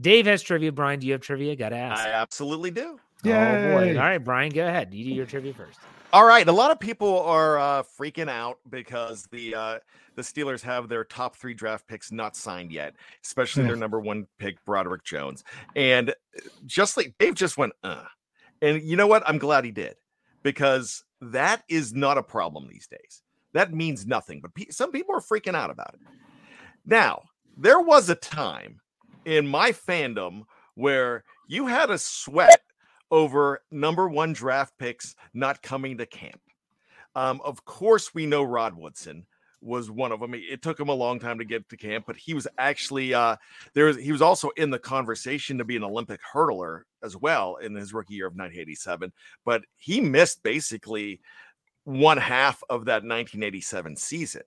Dave 0.00 0.26
has 0.26 0.42
trivia. 0.42 0.72
Bryan, 0.72 1.00
do 1.00 1.06
you 1.06 1.12
have 1.12 1.20
trivia? 1.20 1.54
Got 1.56 1.70
to 1.70 1.76
ask. 1.76 2.02
I 2.02 2.10
absolutely 2.10 2.70
do. 2.70 2.98
Oh 3.24 3.28
boy. 3.28 3.96
All 3.96 4.02
right, 4.02 4.18
Bryan, 4.18 4.50
go 4.50 4.66
ahead. 4.66 4.94
You 4.94 5.04
do 5.04 5.10
your 5.10 5.26
trivia 5.26 5.52
first. 5.52 5.78
All 6.12 6.24
right, 6.24 6.48
a 6.48 6.52
lot 6.52 6.70
of 6.70 6.80
people 6.80 7.20
are 7.20 7.58
uh, 7.58 7.82
freaking 7.82 8.28
out 8.28 8.58
because 8.68 9.28
the 9.30 9.54
uh, 9.54 9.78
the 10.20 10.40
Steelers 10.42 10.60
have 10.62 10.88
their 10.88 11.04
top 11.04 11.36
three 11.36 11.54
draft 11.54 11.86
picks 11.86 12.12
not 12.12 12.36
signed 12.36 12.72
yet, 12.72 12.94
especially 13.24 13.64
their 13.64 13.76
number 13.76 14.00
one 14.00 14.26
pick, 14.38 14.62
Broderick 14.64 15.04
Jones. 15.04 15.44
And 15.74 16.10
uh, 16.10 16.12
just 16.66 16.96
like 16.96 17.14
Dave 17.18 17.34
just 17.34 17.56
went, 17.56 17.72
uh. 17.82 18.04
and 18.60 18.82
you 18.82 18.96
know 18.96 19.06
what? 19.06 19.22
I'm 19.26 19.38
glad 19.38 19.64
he 19.64 19.70
did 19.70 19.96
because 20.42 21.04
that 21.20 21.62
is 21.68 21.94
not 21.94 22.18
a 22.18 22.22
problem 22.22 22.68
these 22.68 22.86
days. 22.86 23.22
That 23.52 23.72
means 23.72 24.06
nothing, 24.06 24.40
but 24.40 24.54
pe- 24.54 24.70
some 24.70 24.92
people 24.92 25.14
are 25.14 25.20
freaking 25.20 25.56
out 25.56 25.70
about 25.70 25.94
it. 25.94 26.00
Now, 26.86 27.22
there 27.56 27.80
was 27.80 28.08
a 28.08 28.14
time 28.14 28.80
in 29.24 29.46
my 29.46 29.72
fandom 29.72 30.42
where 30.74 31.24
you 31.48 31.66
had 31.66 31.90
a 31.90 31.98
sweat 31.98 32.62
over 33.10 33.62
number 33.70 34.08
one 34.08 34.32
draft 34.32 34.74
picks 34.78 35.14
not 35.34 35.62
coming 35.62 35.98
to 35.98 36.06
camp. 36.06 36.40
Um, 37.16 37.40
of 37.44 37.64
course, 37.64 38.14
we 38.14 38.26
know 38.26 38.44
Rod 38.44 38.76
Woodson 38.76 39.26
was 39.60 39.90
one 39.90 40.12
of 40.12 40.20
them. 40.20 40.34
It 40.34 40.62
took 40.62 40.78
him 40.78 40.88
a 40.88 40.94
long 40.94 41.18
time 41.18 41.38
to 41.38 41.44
get 41.44 41.68
to 41.68 41.76
camp, 41.76 42.04
but 42.06 42.16
he 42.16 42.34
was 42.34 42.48
actually 42.58 43.14
uh, 43.14 43.36
there. 43.74 43.86
Was, 43.86 43.96
he 43.98 44.12
was 44.12 44.22
also 44.22 44.50
in 44.56 44.70
the 44.70 44.78
conversation 44.78 45.58
to 45.58 45.64
be 45.64 45.76
an 45.76 45.84
Olympic 45.84 46.20
hurdler 46.32 46.82
as 47.02 47.16
well 47.16 47.56
in 47.56 47.74
his 47.74 47.92
rookie 47.92 48.14
year 48.14 48.26
of 48.26 48.32
1987. 48.32 49.12
But 49.44 49.62
he 49.76 50.00
missed 50.00 50.42
basically 50.42 51.20
one 51.84 52.18
half 52.18 52.62
of 52.70 52.86
that 52.86 53.02
1987 53.02 53.96
season. 53.96 54.42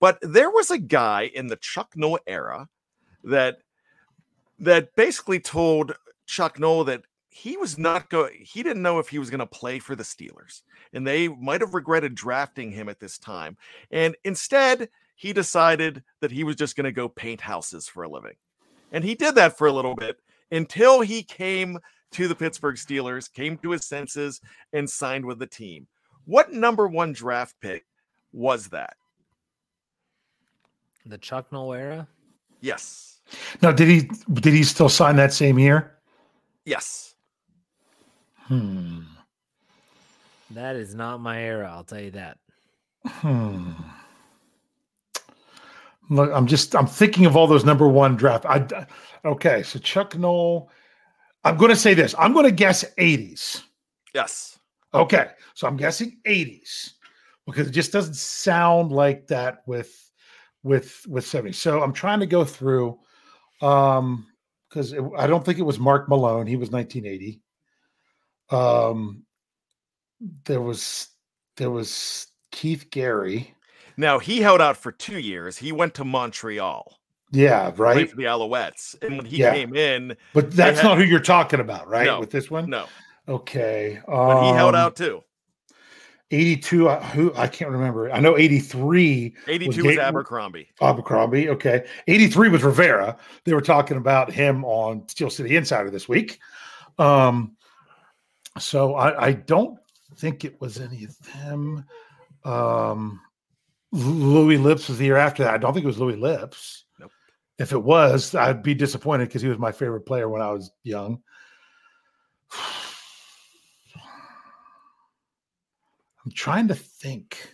But 0.00 0.18
there 0.22 0.50
was 0.50 0.70
a 0.70 0.78
guy 0.78 1.30
in 1.34 1.46
the 1.46 1.56
Chuck 1.56 1.92
Noll 1.96 2.18
era 2.26 2.68
that 3.24 3.58
that 4.58 4.94
basically 4.94 5.40
told 5.40 5.92
Chuck 6.26 6.58
Noll 6.58 6.84
that 6.84 7.02
he 7.34 7.56
was 7.56 7.78
not 7.78 8.10
going 8.10 8.30
he 8.44 8.62
didn't 8.62 8.82
know 8.82 8.98
if 8.98 9.08
he 9.08 9.18
was 9.18 9.30
going 9.30 9.40
to 9.40 9.46
play 9.46 9.78
for 9.78 9.96
the 9.96 10.02
Steelers 10.02 10.60
and 10.92 11.06
they 11.06 11.28
might 11.28 11.62
have 11.62 11.72
regretted 11.72 12.14
drafting 12.14 12.70
him 12.70 12.90
at 12.90 13.00
this 13.00 13.18
time 13.18 13.56
and 13.90 14.14
instead 14.22 14.90
he 15.16 15.32
decided 15.32 16.02
that 16.20 16.30
he 16.30 16.44
was 16.44 16.56
just 16.56 16.76
going 16.76 16.84
to 16.84 16.92
go 16.92 17.08
paint 17.08 17.40
houses 17.40 17.88
for 17.88 18.02
a 18.02 18.08
living 18.08 18.36
and 18.92 19.02
he 19.02 19.14
did 19.14 19.34
that 19.34 19.56
for 19.56 19.66
a 19.66 19.72
little 19.72 19.94
bit 19.94 20.18
until 20.50 21.00
he 21.00 21.22
came 21.22 21.78
to 22.10 22.28
the 22.28 22.34
Pittsburgh 22.34 22.76
Steelers 22.76 23.32
came 23.32 23.56
to 23.58 23.70
his 23.70 23.86
senses 23.86 24.42
and 24.74 24.88
signed 24.88 25.24
with 25.24 25.38
the 25.38 25.46
team 25.46 25.86
What 26.26 26.52
number 26.52 26.86
one 26.86 27.14
draft 27.14 27.54
pick 27.62 27.86
was 28.30 28.68
that? 28.68 28.94
The 31.06 31.16
Chuck 31.16 31.50
Noll 31.50 31.72
era? 31.72 32.08
Yes. 32.60 33.20
Now, 33.62 33.72
did 33.72 33.88
he 33.88 34.10
did 34.34 34.52
he 34.52 34.64
still 34.64 34.90
sign 34.90 35.16
that 35.16 35.32
same 35.32 35.58
year? 35.58 35.98
Yes. 36.64 37.11
Hmm. 38.44 39.00
That 40.50 40.76
is 40.76 40.94
not 40.94 41.20
my 41.20 41.42
era, 41.42 41.70
I'll 41.72 41.84
tell 41.84 42.00
you 42.00 42.10
that. 42.12 42.38
Hmm. 43.06 43.72
Look, 46.10 46.30
I'm 46.32 46.46
just 46.46 46.74
I'm 46.74 46.86
thinking 46.86 47.26
of 47.26 47.36
all 47.36 47.46
those 47.46 47.64
number 47.64 47.88
one 47.88 48.16
draft. 48.16 48.44
I 48.46 48.86
okay, 49.24 49.62
so 49.62 49.78
Chuck 49.78 50.16
Noll. 50.16 50.70
I'm 51.44 51.56
going 51.56 51.70
to 51.70 51.76
say 51.76 51.94
this. 51.94 52.14
I'm 52.18 52.32
going 52.32 52.44
to 52.44 52.52
guess 52.52 52.84
80s. 52.98 53.62
Yes. 54.14 54.58
Okay, 54.94 55.30
so 55.54 55.66
I'm 55.66 55.76
guessing 55.76 56.20
80s 56.24 56.92
because 57.46 57.66
it 57.66 57.72
just 57.72 57.92
doesn't 57.92 58.14
sound 58.14 58.92
like 58.92 59.26
that 59.28 59.62
with 59.66 60.10
with 60.62 61.04
with 61.08 61.26
70. 61.26 61.52
So 61.52 61.82
I'm 61.82 61.92
trying 61.92 62.20
to 62.20 62.26
go 62.26 62.44
through 62.44 62.98
um 63.60 64.26
because 64.68 64.94
I 65.18 65.26
don't 65.26 65.44
think 65.44 65.58
it 65.58 65.62
was 65.62 65.78
Mark 65.78 66.08
Malone. 66.08 66.46
He 66.46 66.56
was 66.56 66.70
1980. 66.70 67.41
Um, 68.52 69.22
there 70.44 70.60
was 70.60 71.08
there 71.56 71.70
was 71.70 72.28
Keith 72.50 72.90
Gary. 72.90 73.54
Now 73.96 74.18
he 74.18 74.40
held 74.40 74.60
out 74.60 74.76
for 74.76 74.92
two 74.92 75.18
years. 75.18 75.56
He 75.58 75.72
went 75.72 75.94
to 75.94 76.04
Montreal. 76.04 76.98
Yeah, 77.30 77.72
right. 77.76 78.10
For 78.10 78.16
the 78.16 78.24
Alouettes, 78.24 78.94
and 79.02 79.16
when 79.16 79.24
he 79.26 79.38
Yeah. 79.38 79.54
came 79.54 79.74
in, 79.74 80.16
But 80.34 80.50
that's 80.52 80.80
had- 80.80 80.86
not 80.88 80.98
who 80.98 81.04
you're 81.04 81.18
talking 81.20 81.60
about, 81.60 81.88
right? 81.88 82.04
No, 82.06 82.20
With 82.20 82.30
this 82.30 82.50
one, 82.50 82.68
No, 82.68 82.86
Okay, 83.28 84.00
but 84.06 84.42
he 84.44 84.54
held 84.54 84.74
um, 84.74 84.80
out 84.80 84.96
too. 84.96 85.22
82. 86.30 86.88
uh, 86.88 87.02
Who 87.10 87.32
I 87.36 87.46
can't 87.46 87.70
remember. 87.70 88.10
I 88.10 88.18
know 88.20 88.36
83. 88.38 89.34
Eighty-two 89.48 89.84
was 89.84 89.96
Ga- 89.96 90.02
Abercrombie. 90.02 90.68
Abercrombie. 90.80 91.48
Okay, 91.50 91.86
83 92.08 92.48
was 92.48 92.62
Rivera. 92.62 93.16
They 93.44 93.52
were 93.54 93.60
talking 93.60 93.96
about 93.98 94.30
him 94.32 94.64
on 94.64 95.06
Steel 95.08 95.28
City 95.30 95.56
Insider 95.56 95.90
this 95.90 96.08
week. 96.08 96.38
Um, 96.98 97.56
so 98.58 98.94
I, 98.94 99.26
I 99.26 99.32
don't 99.32 99.78
think 100.16 100.44
it 100.44 100.60
was 100.60 100.80
any 100.80 101.04
of 101.04 101.16
them. 101.34 101.84
Um, 102.44 103.20
Louis 103.92 104.58
Lipps 104.58 104.88
was 104.88 104.98
the 104.98 105.04
year 105.04 105.16
after 105.16 105.44
that. 105.44 105.54
I 105.54 105.58
don't 105.58 105.72
think 105.72 105.84
it 105.84 105.88
was 105.88 105.98
Louis 105.98 106.16
Lipps. 106.16 106.84
Nope. 106.98 107.10
If 107.58 107.72
it 107.72 107.82
was, 107.82 108.34
I'd 108.34 108.62
be 108.62 108.74
disappointed 108.74 109.26
because 109.26 109.42
he 109.42 109.48
was 109.48 109.58
my 109.58 109.72
favorite 109.72 110.02
player 110.02 110.28
when 110.28 110.42
I 110.42 110.50
was 110.50 110.72
young. 110.82 111.22
I'm 116.24 116.32
trying 116.32 116.68
to 116.68 116.74
think 116.74 117.48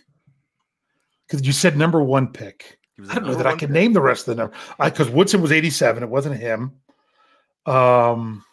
because 1.27 1.45
you 1.45 1.53
said 1.53 1.75
number 1.75 2.03
one 2.03 2.31
pick. 2.31 2.77
I 3.09 3.15
don't 3.15 3.25
know 3.25 3.35
that 3.35 3.47
I 3.47 3.51
can 3.51 3.69
pick. 3.69 3.71
name 3.71 3.93
the 3.93 4.01
rest 4.01 4.27
of 4.27 4.35
the 4.35 4.43
number 4.43 4.55
because 4.83 5.09
Woodson 5.09 5.41
was 5.41 5.51
87. 5.51 6.03
It 6.03 6.09
wasn't 6.09 6.37
him. 6.37 6.73
Um, 7.65 8.43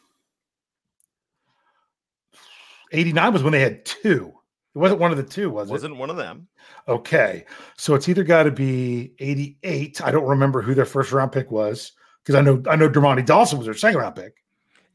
89 2.92 3.32
was 3.32 3.42
when 3.42 3.52
they 3.52 3.60
had 3.60 3.84
two. 3.84 4.32
It 4.74 4.78
wasn't 4.78 5.00
one 5.00 5.10
of 5.10 5.16
the 5.16 5.22
two, 5.22 5.48
was 5.50 5.68
it? 5.68 5.72
Wasn't 5.72 5.96
one 5.96 6.10
of 6.10 6.16
them. 6.16 6.48
Okay. 6.86 7.46
So 7.76 7.94
it's 7.94 8.08
either 8.08 8.24
got 8.24 8.42
to 8.42 8.50
be 8.50 9.12
88. 9.18 10.02
I 10.02 10.10
don't 10.10 10.26
remember 10.26 10.60
who 10.60 10.74
their 10.74 10.84
first 10.84 11.12
round 11.12 11.32
pick 11.32 11.50
was 11.50 11.92
because 12.22 12.34
I 12.34 12.42
know 12.42 12.62
I 12.68 12.76
know 12.76 12.88
Dermontti 12.88 13.24
Dawson 13.24 13.58
was 13.58 13.66
their 13.66 13.74
second 13.74 14.00
round 14.00 14.16
pick. 14.16 14.34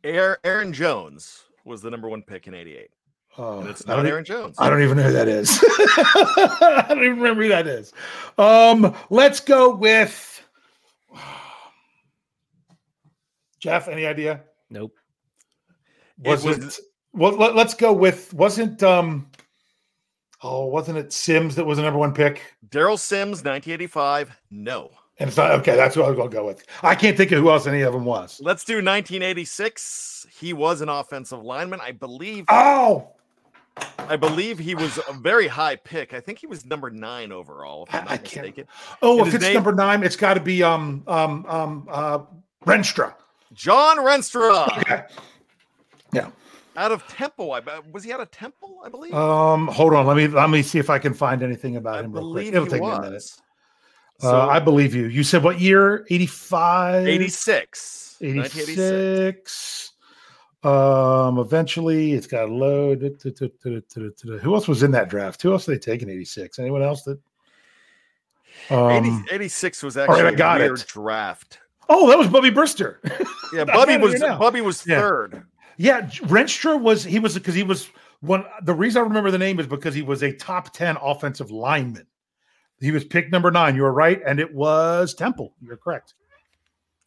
Aaron, 0.03 0.37
Aaron 0.43 0.73
Jones 0.73 1.43
was 1.65 1.81
the 1.81 1.89
number 1.89 2.09
one 2.09 2.21
pick 2.21 2.47
in 2.47 2.53
'88, 2.53 2.89
Oh, 3.37 3.59
and 3.59 3.69
it's 3.69 3.87
I 3.87 3.91
not 3.91 3.97
don't 3.97 4.07
Aaron 4.07 4.25
Jones. 4.25 4.55
I 4.59 4.69
don't 4.69 4.81
even 4.83 4.97
know 4.97 5.03
who 5.03 5.13
that 5.13 5.27
is. 5.27 5.59
I 5.63 6.85
don't 6.89 7.03
even 7.03 7.17
remember 7.17 7.43
who 7.43 7.49
that 7.49 7.67
is. 7.67 7.93
Um, 8.37 8.95
let's 9.09 9.39
go 9.39 9.73
with 9.75 10.43
Jeff. 13.59 13.87
Any 13.87 14.05
idea? 14.05 14.41
Nope. 14.69 14.97
Was 16.19 16.45
it 16.45 16.63
it? 16.63 16.79
Well, 17.13 17.33
let, 17.33 17.55
us 17.57 17.73
go 17.73 17.91
with. 17.93 18.33
Wasn't 18.33 18.81
um. 18.83 19.27
Oh, 20.43 20.65
wasn't 20.65 20.97
it 20.97 21.13
Sims 21.13 21.55
that 21.55 21.65
was 21.65 21.77
the 21.77 21.83
number 21.83 21.99
one 21.99 22.13
pick? 22.13 22.41
Darryl 22.69 22.97
Sims, 22.97 23.43
1985. 23.43 24.35
No. 24.49 24.89
And 25.19 25.27
it's 25.27 25.37
not 25.37 25.51
okay. 25.51 25.75
That's 25.75 25.95
what 25.95 26.05
I 26.05 26.09
was 26.09 26.17
going 26.17 26.31
to 26.31 26.35
go 26.35 26.45
with. 26.47 26.65
I 26.81 26.95
can't 26.95 27.15
think 27.15 27.31
of 27.31 27.37
who 27.39 27.51
else 27.51 27.67
any 27.67 27.81
of 27.81 27.93
them 27.93 28.05
was. 28.05 28.39
Let's 28.43 28.63
do 28.63 28.75
1986. 28.77 30.25
He 30.31 30.53
was 30.53 30.81
an 30.81 30.89
offensive 30.89 31.43
lineman, 31.43 31.79
I 31.79 31.91
believe. 31.91 32.45
Oh, 32.49 33.09
I 33.99 34.15
believe 34.15 34.57
he 34.57 34.73
was 34.73 34.99
a 35.07 35.13
very 35.13 35.47
high 35.47 35.75
pick. 35.75 36.15
I 36.15 36.19
think 36.19 36.39
he 36.39 36.47
was 36.47 36.65
number 36.65 36.89
nine 36.89 37.31
overall, 37.31 37.85
if 37.87 37.93
I'm 37.93 38.05
not 38.05 38.11
I 38.13 38.17
can't- 38.17 38.47
mistaken. 38.47 38.65
oh, 39.03 39.19
And 39.19 39.27
if 39.27 39.35
it's 39.35 39.43
name- 39.43 39.53
number 39.53 39.73
nine, 39.73 40.01
it's 40.01 40.15
got 40.15 40.33
to 40.33 40.39
be 40.39 40.63
um 40.63 41.03
um 41.07 41.45
um 41.47 41.87
uh 41.91 42.19
Rienstra. 42.65 43.13
John 43.53 43.97
Rienstra 43.97 44.75
Okay. 44.79 45.03
Yeah. 46.13 46.31
Out 46.77 46.91
of 46.91 47.05
Temple. 47.07 47.51
I 47.53 47.59
bet 47.59 47.91
was 47.91 48.03
he 48.03 48.11
out 48.11 48.19
of 48.21 48.31
Temple? 48.31 48.81
I 48.85 48.89
believe. 48.89 49.13
Um, 49.13 49.67
hold 49.67 49.93
on. 49.93 50.05
Let 50.07 50.17
me 50.17 50.27
let 50.27 50.49
me 50.49 50.61
see 50.63 50.79
if 50.79 50.89
I 50.89 50.99
can 50.99 51.13
find 51.13 51.43
anything 51.43 51.75
about 51.75 51.95
I 51.95 51.99
him. 52.03 52.11
Real 52.13 52.31
quick. 52.31 52.45
believe 52.51 52.55
It'll 52.55 52.67
take 52.67 52.81
me 52.81 52.89
a 52.89 53.01
minute. 53.01 53.13
was. 53.13 53.41
Uh, 54.23 54.47
I 54.47 54.59
believe 54.59 54.93
you. 54.93 55.07
You 55.07 55.23
said 55.23 55.43
what 55.43 55.59
year? 55.59 56.05
85? 56.11 57.07
86. 57.07 58.17
86. 58.21 59.93
Um, 60.63 61.39
eventually 61.39 62.13
it's 62.13 62.27
got 62.27 62.49
load. 62.51 63.01
Who 64.43 64.53
else 64.53 64.67
was 64.67 64.83
in 64.83 64.91
that 64.91 65.09
draft? 65.09 65.41
Who 65.41 65.51
else 65.53 65.65
did 65.65 65.71
they 65.75 65.79
take 65.79 66.03
in 66.03 66.09
86? 66.09 66.59
Anyone 66.59 66.83
else 66.83 67.01
that 67.03 67.19
80 68.69 69.09
um 69.09 69.25
86 69.31 69.81
was 69.81 69.95
right, 69.97 70.07
actually 70.07 70.21
I 70.27 70.31
got 70.35 70.61
a 70.61 70.65
weird 70.65 70.79
it. 70.81 70.87
draft. 70.87 71.59
Oh, 71.89 72.07
that 72.09 72.17
was 72.19 72.27
Bubby 72.27 72.51
Brister. 72.51 72.97
Yeah, 73.53 73.65
Bubby 73.65 73.97
was. 73.97 74.17
Bubby 74.17 74.61
was 74.61 74.87
Yeah. 74.87 74.99
third. 75.01 75.43
Yeah, 75.81 76.01
Rienstra 76.01 76.79
was 76.79 77.03
he 77.03 77.17
was 77.19 77.33
because 77.33 77.55
he 77.55 77.63
was 77.63 77.89
one. 78.19 78.45
The 78.63 78.73
reason 78.73 79.01
I 79.01 79.03
remember 79.03 79.31
the 79.31 79.37
name 79.39 79.59
is 79.59 79.65
because 79.67 79.95
he 79.95 80.03
was 80.03 80.21
a 80.21 80.31
top 80.31 80.73
ten 80.73 80.95
offensive 81.01 81.49
lineman. 81.49 82.05
He 82.79 82.91
was 82.91 83.03
picked 83.03 83.31
number 83.31 83.49
nine. 83.51 83.75
You 83.75 83.81
were 83.83 83.93
right, 83.93 84.21
and 84.25 84.39
it 84.39 84.53
was 84.53 85.13
Temple. 85.13 85.55
You're 85.61 85.77
correct. 85.77 86.13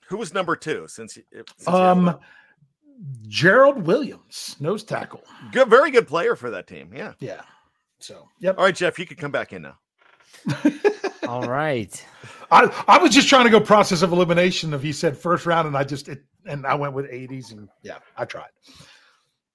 Who 0.08 0.16
was 0.16 0.34
number 0.34 0.56
two? 0.56 0.86
Since, 0.88 1.14
since 1.14 1.68
Um. 1.68 2.18
Gerald 3.26 3.86
Williams, 3.86 4.56
nose 4.60 4.84
tackle. 4.84 5.22
good, 5.52 5.68
very 5.68 5.90
good 5.90 6.06
player 6.06 6.36
for 6.36 6.50
that 6.50 6.66
team. 6.68 6.92
Yeah. 6.94 7.14
Yeah. 7.18 7.42
So, 7.98 8.28
yep. 8.38 8.56
All 8.56 8.64
right, 8.64 8.74
Jeff, 8.74 8.98
you 8.98 9.06
could 9.06 9.18
come 9.18 9.32
back 9.32 9.52
in 9.52 9.62
now. 9.62 9.78
All 11.28 11.42
right. 11.48 12.04
I 12.54 12.84
I 12.86 12.98
was 12.98 13.12
just 13.12 13.28
trying 13.28 13.44
to 13.44 13.50
go 13.50 13.60
process 13.60 14.02
of 14.02 14.12
elimination. 14.12 14.72
If 14.72 14.82
he 14.82 14.92
said 14.92 15.16
first 15.16 15.44
round, 15.44 15.66
and 15.66 15.76
I 15.76 15.84
just 15.84 16.08
it, 16.08 16.22
and 16.46 16.66
I 16.66 16.74
went 16.74 16.94
with 16.94 17.10
80s, 17.10 17.52
and 17.52 17.68
yeah, 17.82 17.98
I 18.16 18.24
tried. 18.24 18.50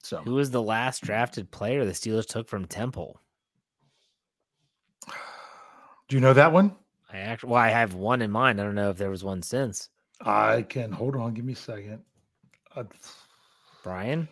So 0.04 0.18
Who 0.18 0.36
was 0.36 0.52
the 0.52 0.62
last 0.62 1.04
drafted 1.04 1.52
player 1.52 1.86
the 1.86 1.92
Steelers 1.92 2.26
took 2.26 2.50
from 2.50 2.66
Temple? 2.66 3.22
do 6.08 6.16
you 6.16 6.20
know 6.20 6.34
that 6.34 6.52
one? 6.52 6.76
I 7.12 7.18
actually, 7.18 7.52
well, 7.52 7.62
I 7.62 7.70
have 7.70 7.94
one 7.94 8.22
in 8.22 8.32
mind. 8.32 8.60
I 8.60 8.64
don't 8.64 8.76
know 8.76 8.90
if 8.90 8.98
there 8.98 9.10
was 9.10 9.24
one 9.24 9.42
since. 9.42 9.90
I 10.22 10.64
can 10.64 10.92
hold 10.92 11.16
on. 11.16 11.34
Give 11.34 11.46
me 11.46 11.54
a 11.54 11.56
second. 11.56 12.02
Uh, 12.76 12.84
Brian. 13.84 14.28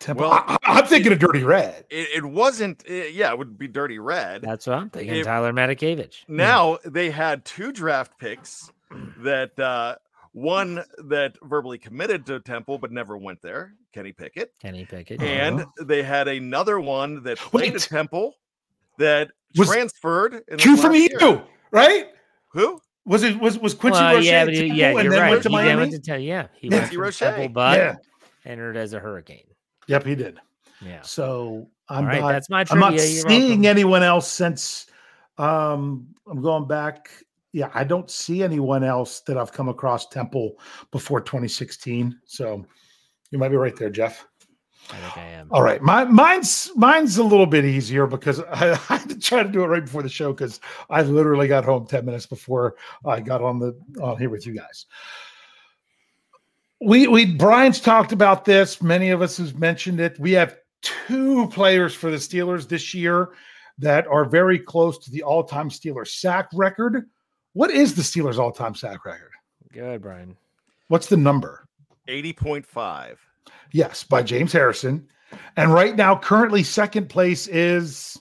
Temple. 0.00 0.28
Well, 0.30 0.44
I, 0.46 0.56
I- 0.64 0.78
I'm 0.80 0.86
thinking 0.86 1.12
of 1.12 1.18
Dirty 1.20 1.44
Red. 1.44 1.84
It, 1.90 2.08
it 2.16 2.24
wasn't. 2.24 2.82
uh, 2.90 2.92
yeah, 2.94 3.30
it 3.32 3.38
would 3.38 3.56
be 3.58 3.68
Dirty 3.68 3.98
Red. 3.98 4.42
That's 4.42 4.66
what 4.66 4.78
I'm 4.78 4.90
thinking. 4.90 5.14
If- 5.16 5.26
Tyler 5.26 5.52
Matakevich. 5.52 6.24
Now 6.26 6.78
they 6.84 7.10
had 7.10 7.44
two 7.44 7.70
draft 7.70 8.18
picks 8.18 8.70
that 9.18 9.56
uh 9.58 9.96
one 10.32 10.82
that 11.04 11.34
verbally 11.42 11.78
committed 11.78 12.24
to 12.26 12.40
Temple 12.40 12.78
but 12.78 12.90
never 12.92 13.16
went 13.16 13.42
there, 13.42 13.74
Kenny 13.92 14.12
Pickett, 14.12 14.52
Kenny 14.60 14.84
Pickett. 14.84 15.20
and 15.20 15.64
they 15.82 16.02
had 16.02 16.28
another 16.28 16.80
one 16.80 17.22
that 17.24 17.38
played 17.38 17.68
at 17.68 17.72
Wait. 17.74 17.82
Temple 17.82 18.34
that 18.98 19.30
Was 19.58 19.68
transferred. 19.68 20.42
in 20.48 20.58
Q 20.58 20.76
from 20.76 20.92
last 20.92 20.92
the 20.92 20.98
year. 21.20 21.30
U, 21.36 21.42
right? 21.72 22.06
Who? 22.52 22.80
Was 23.04 23.22
it 23.24 23.38
was 23.40 23.58
was 23.58 23.74
Quincy 23.74 23.98
Well, 24.00 24.14
Roche? 24.16 24.24
yeah, 24.24 24.44
but 24.44 24.54
he- 24.54 24.66
yeah, 24.66 24.92
you're 24.92 25.10
then 25.10 25.20
right. 25.20 25.30
went 25.30 25.42
to 25.42 25.48
he 25.48 25.54
Miami? 25.54 25.80
went 25.80 25.92
to 25.92 25.98
Te- 26.16 26.22
yeah, 26.24 26.46
he 26.60 26.68
Yeah. 26.68 26.88
went 26.90 26.92
to. 26.92 27.18
Temple, 27.18 27.48
but 27.48 27.78
yeah. 27.78 27.94
entered 28.44 28.76
as 28.76 28.92
a 28.92 29.00
Hurricane. 29.00 29.44
Yep, 29.90 30.06
he 30.06 30.14
did. 30.14 30.38
Yeah. 30.80 31.02
So 31.02 31.68
I'm 31.88 32.06
right, 32.06 32.20
not. 32.20 32.30
that's 32.30 32.48
my 32.48 32.64
I'm 32.70 32.78
not. 32.78 32.92
You're 32.92 33.00
seeing 33.00 33.48
welcome. 33.48 33.64
anyone 33.64 34.02
else 34.04 34.30
since. 34.30 34.86
Um, 35.36 36.14
I'm 36.28 36.40
going 36.40 36.68
back. 36.68 37.10
Yeah, 37.52 37.70
I 37.74 37.82
don't 37.82 38.08
see 38.08 38.44
anyone 38.44 38.84
else 38.84 39.20
that 39.22 39.36
I've 39.36 39.52
come 39.52 39.68
across 39.68 40.06
Temple 40.06 40.60
before 40.92 41.20
2016. 41.20 42.20
So 42.24 42.64
you 43.32 43.38
might 43.38 43.48
be 43.48 43.56
right 43.56 43.74
there, 43.74 43.90
Jeff. 43.90 44.24
I 44.90 44.96
think 44.96 45.16
I 45.18 45.24
am. 45.30 45.48
All 45.50 45.62
right, 45.62 45.82
my 45.82 46.04
mine's 46.04 46.70
mine's 46.76 47.18
a 47.18 47.24
little 47.24 47.46
bit 47.46 47.64
easier 47.64 48.06
because 48.06 48.40
I, 48.40 48.70
I 48.88 48.96
had 48.96 49.08
to 49.08 49.18
try 49.18 49.42
to 49.42 49.48
do 49.48 49.64
it 49.64 49.66
right 49.66 49.84
before 49.84 50.04
the 50.04 50.08
show 50.08 50.32
because 50.32 50.60
I 50.88 51.02
literally 51.02 51.48
got 51.48 51.64
home 51.64 51.88
ten 51.88 52.04
minutes 52.04 52.26
before 52.26 52.76
I 53.04 53.18
got 53.20 53.42
on 53.42 53.58
the 53.58 53.76
on 54.00 54.18
here 54.18 54.30
with 54.30 54.46
you 54.46 54.54
guys. 54.54 54.86
We 56.80 57.06
we 57.08 57.26
Bryan's 57.26 57.80
talked 57.80 58.12
about 58.12 58.44
this. 58.44 58.80
Many 58.80 59.10
of 59.10 59.20
us 59.22 59.36
has 59.36 59.54
mentioned 59.54 60.00
it. 60.00 60.18
We 60.18 60.32
have 60.32 60.56
two 60.82 61.48
players 61.48 61.94
for 61.94 62.10
the 62.10 62.16
Steelers 62.16 62.68
this 62.68 62.94
year 62.94 63.30
that 63.78 64.06
are 64.06 64.24
very 64.24 64.58
close 64.58 64.98
to 64.98 65.10
the 65.10 65.22
all-time 65.22 65.70
Steelers 65.70 66.08
sack 66.08 66.48
record. 66.52 67.06
What 67.52 67.70
is 67.70 67.94
the 67.94 68.02
Steelers 68.02 68.38
all-time 68.38 68.74
sack 68.74 69.04
record? 69.04 69.30
Good, 69.72 70.02
Bryan. 70.02 70.36
What's 70.88 71.06
the 71.06 71.16
number? 71.16 71.66
80.5. 72.08 73.16
Yes, 73.72 74.02
by 74.02 74.22
James 74.22 74.52
Harrison. 74.52 75.06
And 75.56 75.72
right 75.72 75.94
now, 75.94 76.16
currently 76.16 76.62
second 76.62 77.08
place 77.08 77.46
is 77.46 78.18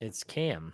It's 0.00 0.24
Cam. 0.24 0.72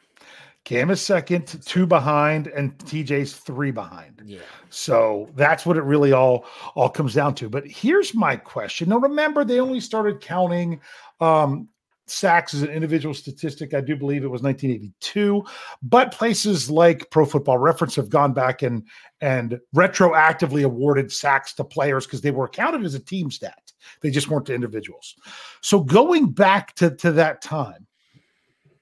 Cam 0.71 0.89
is 0.91 1.01
second, 1.01 1.47
two 1.67 1.85
behind, 1.85 2.47
and 2.47 2.79
TJ's 2.79 3.35
three 3.35 3.73
behind. 3.73 4.23
Yeah. 4.25 4.39
So 4.69 5.29
that's 5.35 5.67
what 5.67 5.77
it 5.77 5.83
really 5.83 6.13
all 6.13 6.45
all 6.77 6.89
comes 6.89 7.13
down 7.13 7.35
to. 7.35 7.49
But 7.49 7.67
here's 7.67 8.15
my 8.15 8.37
question. 8.37 8.91
Now 8.91 8.99
remember, 8.99 9.45
they 9.45 9.59
only 9.59 9.81
started 9.81 10.21
counting 10.21 10.81
um 11.19 11.69
sacks 12.07 12.55
as 12.55 12.63
an 12.63 12.71
individual 12.71 13.17
statistic. 13.17 13.75
I 13.75 13.81
do 13.81 13.97
believe 13.97 14.23
it 14.23 14.31
was 14.31 14.43
1982, 14.43 15.45
but 15.83 16.13
places 16.13 16.71
like 16.71 17.11
Pro 17.11 17.27
Football 17.27 17.59
Reference 17.59 17.97
have 17.97 18.09
gone 18.09 18.33
back 18.33 18.63
and 18.63 18.87
and 19.21 19.59
retroactively 19.75 20.63
awarded 20.63 21.11
sacks 21.11 21.53
to 21.55 21.65
players 21.65 22.07
because 22.07 22.21
they 22.21 22.31
were 22.31 22.49
counted 22.49 22.85
as 22.85 22.95
a 22.95 23.01
team 23.01 23.33
stat. 23.33 23.73
They 24.03 24.11
just 24.11 24.29
weren't 24.29 24.47
to 24.47 24.55
individuals. 24.55 25.17
So 25.63 25.81
going 25.81 26.31
back 26.31 26.77
to, 26.77 26.95
to 26.95 27.11
that 27.11 27.43
time, 27.43 27.89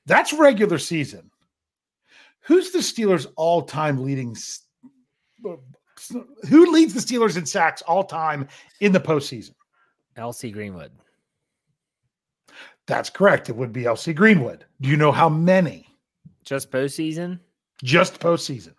that's 0.04 0.34
regular 0.34 0.76
season. 0.76 1.30
Who's 2.48 2.70
the 2.72 2.78
Steelers' 2.78 3.26
all-time 3.36 4.02
leading? 4.04 4.34
Who 6.48 6.72
leads 6.72 6.94
the 6.94 7.00
Steelers 7.00 7.36
in 7.36 7.46
sacks 7.46 7.82
all 7.82 8.02
time 8.04 8.48
in 8.80 8.92
the 8.92 9.00
postseason? 9.00 9.54
LC 10.16 10.52
Greenwood. 10.52 10.90
That's 12.86 13.10
correct. 13.10 13.50
It 13.50 13.56
would 13.56 13.72
be 13.72 13.82
LC 13.82 14.14
Greenwood. 14.14 14.64
Do 14.80 14.88
you 14.88 14.96
know 14.96 15.12
how 15.12 15.28
many? 15.28 15.86
Just 16.44 16.70
postseason? 16.70 17.38
Just 17.84 18.18
postseason. 18.18 18.72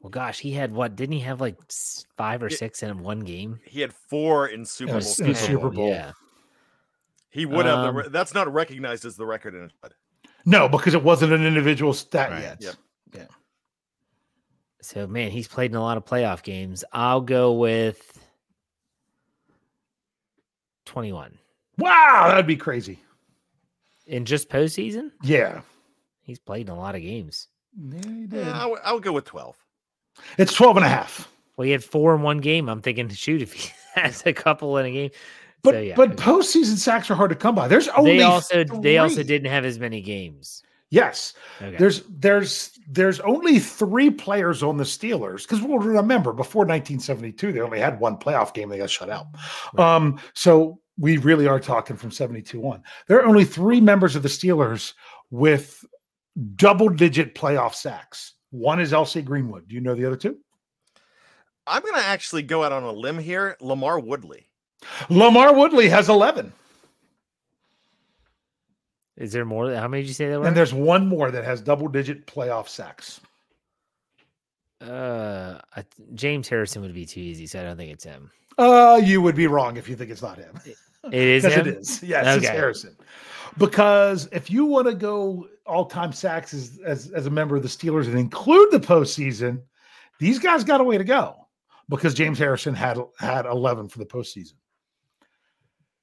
Well, 0.00 0.10
gosh, 0.10 0.38
he 0.40 0.52
had 0.52 0.72
what? 0.72 0.94
Didn't 0.94 1.14
he 1.14 1.20
have 1.20 1.40
like 1.40 1.56
five 2.18 2.42
or 2.42 2.50
six 2.50 2.82
in 2.82 3.02
one 3.02 3.20
game? 3.20 3.60
He 3.64 3.80
had 3.80 3.92
four 3.94 4.48
in 4.48 4.64
Super 4.66 4.92
Bowl. 5.00 5.26
in 5.26 5.34
Super 5.34 5.70
Bowl. 5.70 5.88
Yeah. 5.88 6.12
He 7.30 7.46
would 7.46 7.64
have. 7.64 7.78
The, 7.82 7.88
Um, 7.88 7.96
re- 7.96 8.08
that's 8.10 8.34
not 8.34 8.52
recognized 8.52 9.04
as 9.06 9.16
the 9.16 9.24
record 9.24 9.54
in 9.54 9.64
it. 9.64 9.72
No, 10.44 10.68
because 10.68 10.94
it 10.94 11.02
wasn't 11.02 11.32
an 11.32 11.44
individual 11.46 11.92
stat 11.92 12.30
Right. 12.30 12.42
yet. 12.42 12.56
Yep. 12.60 12.74
Yeah. 13.14 13.26
So, 14.80 15.06
man, 15.06 15.30
he's 15.30 15.46
played 15.48 15.70
in 15.70 15.76
a 15.76 15.80
lot 15.80 15.96
of 15.96 16.04
playoff 16.04 16.42
games. 16.42 16.84
I'll 16.92 17.20
go 17.20 17.52
with 17.52 18.18
21. 20.86 21.38
Wow, 21.78 22.26
that'd 22.28 22.46
be 22.46 22.56
crazy. 22.56 22.98
In 24.06 24.24
just 24.24 24.48
postseason? 24.48 25.10
Yeah. 25.22 25.60
He's 26.22 26.38
played 26.38 26.68
in 26.68 26.72
a 26.74 26.78
lot 26.78 26.94
of 26.94 27.02
games. 27.02 27.48
Yeah, 27.80 28.00
he 28.04 28.26
did. 28.26 28.46
Yeah, 28.46 28.60
I'll, 28.60 28.76
I'll 28.84 29.00
go 29.00 29.12
with 29.12 29.24
12. 29.24 29.56
It's 30.38 30.52
12 30.52 30.76
and 30.78 30.86
a 30.86 30.88
half. 30.88 31.28
Well, 31.56 31.64
he 31.64 31.70
had 31.72 31.84
four 31.84 32.14
in 32.14 32.22
one 32.22 32.38
game. 32.38 32.68
I'm 32.68 32.82
thinking, 32.82 33.08
to 33.08 33.14
shoot, 33.14 33.42
if 33.42 33.52
he 33.52 33.70
has 34.00 34.22
a 34.26 34.32
couple 34.32 34.76
in 34.78 34.86
a 34.86 34.90
game. 34.90 35.10
But 35.62 35.74
so, 35.74 35.80
yeah. 35.80 35.94
but 35.94 36.16
postseason 36.16 36.76
sacks 36.76 37.10
are 37.10 37.14
hard 37.14 37.30
to 37.30 37.36
come 37.36 37.54
by. 37.54 37.68
There's 37.68 37.88
only 37.88 38.18
they 38.18 38.22
also 38.22 38.64
they 38.64 38.98
also 38.98 39.22
didn't 39.22 39.50
have 39.50 39.64
as 39.64 39.78
many 39.78 40.00
games. 40.00 40.62
Yes. 40.90 41.34
Okay. 41.60 41.76
There's 41.76 42.02
there's 42.08 42.78
there's 42.88 43.20
only 43.20 43.58
three 43.58 44.10
players 44.10 44.62
on 44.62 44.76
the 44.76 44.84
Steelers 44.84 45.42
because 45.42 45.62
we'll 45.62 45.78
remember 45.78 46.32
before 46.32 46.62
1972 46.62 47.52
they 47.52 47.60
only 47.60 47.78
had 47.78 47.98
one 47.98 48.18
playoff 48.18 48.52
game 48.52 48.68
they 48.68 48.78
got 48.78 48.90
shut 48.90 49.08
out. 49.08 49.26
Um, 49.78 50.20
so 50.34 50.80
we 50.98 51.16
really 51.16 51.46
are 51.46 51.60
talking 51.60 51.96
from 51.96 52.10
72 52.10 52.62
on. 52.62 52.82
There 53.08 53.18
are 53.18 53.26
only 53.26 53.44
three 53.44 53.80
members 53.80 54.16
of 54.16 54.22
the 54.22 54.28
Steelers 54.28 54.92
with 55.30 55.84
double 56.56 56.88
digit 56.88 57.34
playoff 57.34 57.74
sacks. 57.74 58.34
One 58.50 58.80
is 58.80 58.92
LC 58.92 59.24
Greenwood. 59.24 59.68
Do 59.68 59.74
you 59.74 59.80
know 59.80 59.94
the 59.94 60.04
other 60.04 60.16
two? 60.16 60.36
I'm 61.66 61.82
going 61.82 61.94
to 61.94 62.06
actually 62.06 62.42
go 62.42 62.64
out 62.64 62.72
on 62.72 62.82
a 62.82 62.92
limb 62.92 63.18
here. 63.18 63.56
LaMarr 63.62 64.04
Woodley. 64.04 64.50
LaMarr 65.08 65.56
Woodley 65.56 65.88
has 65.88 66.08
11. 66.08 66.52
Is 69.16 69.32
there 69.32 69.44
more? 69.44 69.72
How 69.74 69.88
many 69.88 70.02
did 70.02 70.08
you 70.08 70.14
say 70.14 70.28
there 70.28 70.40
were? 70.40 70.46
And 70.46 70.56
there's 70.56 70.74
one 70.74 71.06
more 71.06 71.30
that 71.30 71.44
has 71.44 71.60
double 71.60 71.88
digit 71.88 72.26
playoff 72.26 72.68
sacks. 72.68 73.20
uh, 74.80 75.60
I, 75.76 75.84
James 76.14 76.48
Harrison 76.48 76.82
would 76.82 76.94
be 76.94 77.06
too 77.06 77.20
easy, 77.20 77.46
so 77.46 77.60
I 77.60 77.64
don't 77.64 77.76
think 77.76 77.92
it's 77.92 78.04
him. 78.04 78.30
Uh, 78.58 79.00
you 79.02 79.20
would 79.22 79.36
be 79.36 79.46
wrong 79.46 79.76
if 79.76 79.88
you 79.88 79.96
think 79.96 80.10
it's 80.10 80.22
not 80.22 80.38
him. 80.38 80.58
It 80.64 80.76
is. 81.12 81.44
Him? 81.44 81.52
It 81.52 81.66
is. 81.66 82.02
Yes, 82.02 82.36
it's 82.38 82.48
Harrison. 82.48 82.96
Because 83.58 84.28
if 84.32 84.50
you 84.50 84.64
want 84.64 84.86
to 84.86 84.94
go 84.94 85.48
all-time 85.66 86.12
sacks 86.12 86.54
as, 86.54 86.78
as 86.84 87.10
as 87.12 87.26
a 87.26 87.30
member 87.30 87.56
of 87.56 87.62
the 87.62 87.68
Steelers 87.68 88.06
and 88.06 88.18
include 88.18 88.70
the 88.70 88.80
postseason, 88.80 89.60
these 90.18 90.38
guys 90.38 90.64
got 90.64 90.80
a 90.80 90.84
way 90.84 90.98
to 90.98 91.04
go. 91.04 91.36
Because 91.88 92.14
James 92.14 92.38
Harrison 92.38 92.74
had 92.74 92.98
had 93.18 93.46
11 93.46 93.88
for 93.88 93.98
the 93.98 94.06
postseason. 94.06 94.54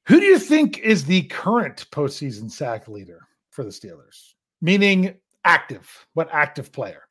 Who 0.10 0.20
do 0.20 0.26
you 0.26 0.40
think 0.40 0.80
is 0.80 1.06
the 1.06 1.22
current 1.24 1.86
postseason 1.92 2.50
sack 2.50 2.88
leader 2.88 3.20
for 3.52 3.64
the 3.64 3.70
Steelers? 3.70 4.34
Meaning 4.60 5.14
active. 5.46 5.88
What 6.16 6.30
active 6.32 6.72
player? 6.72 7.04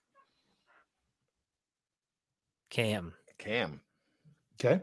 Cam. 2.71 3.15
Cam. 3.39 3.81
Okay. 4.61 4.83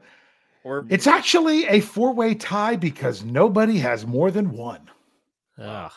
Or 0.64 0.86
It's 0.90 1.08
actually 1.08 1.66
a 1.68 1.82
four-way 1.82 2.36
tie 2.36 2.78
because 2.78 3.26
nobody 3.26 3.78
has 3.80 4.08
more 4.08 4.32
than 4.32 4.50
one. 4.50 4.90
Ugh. 5.60 5.92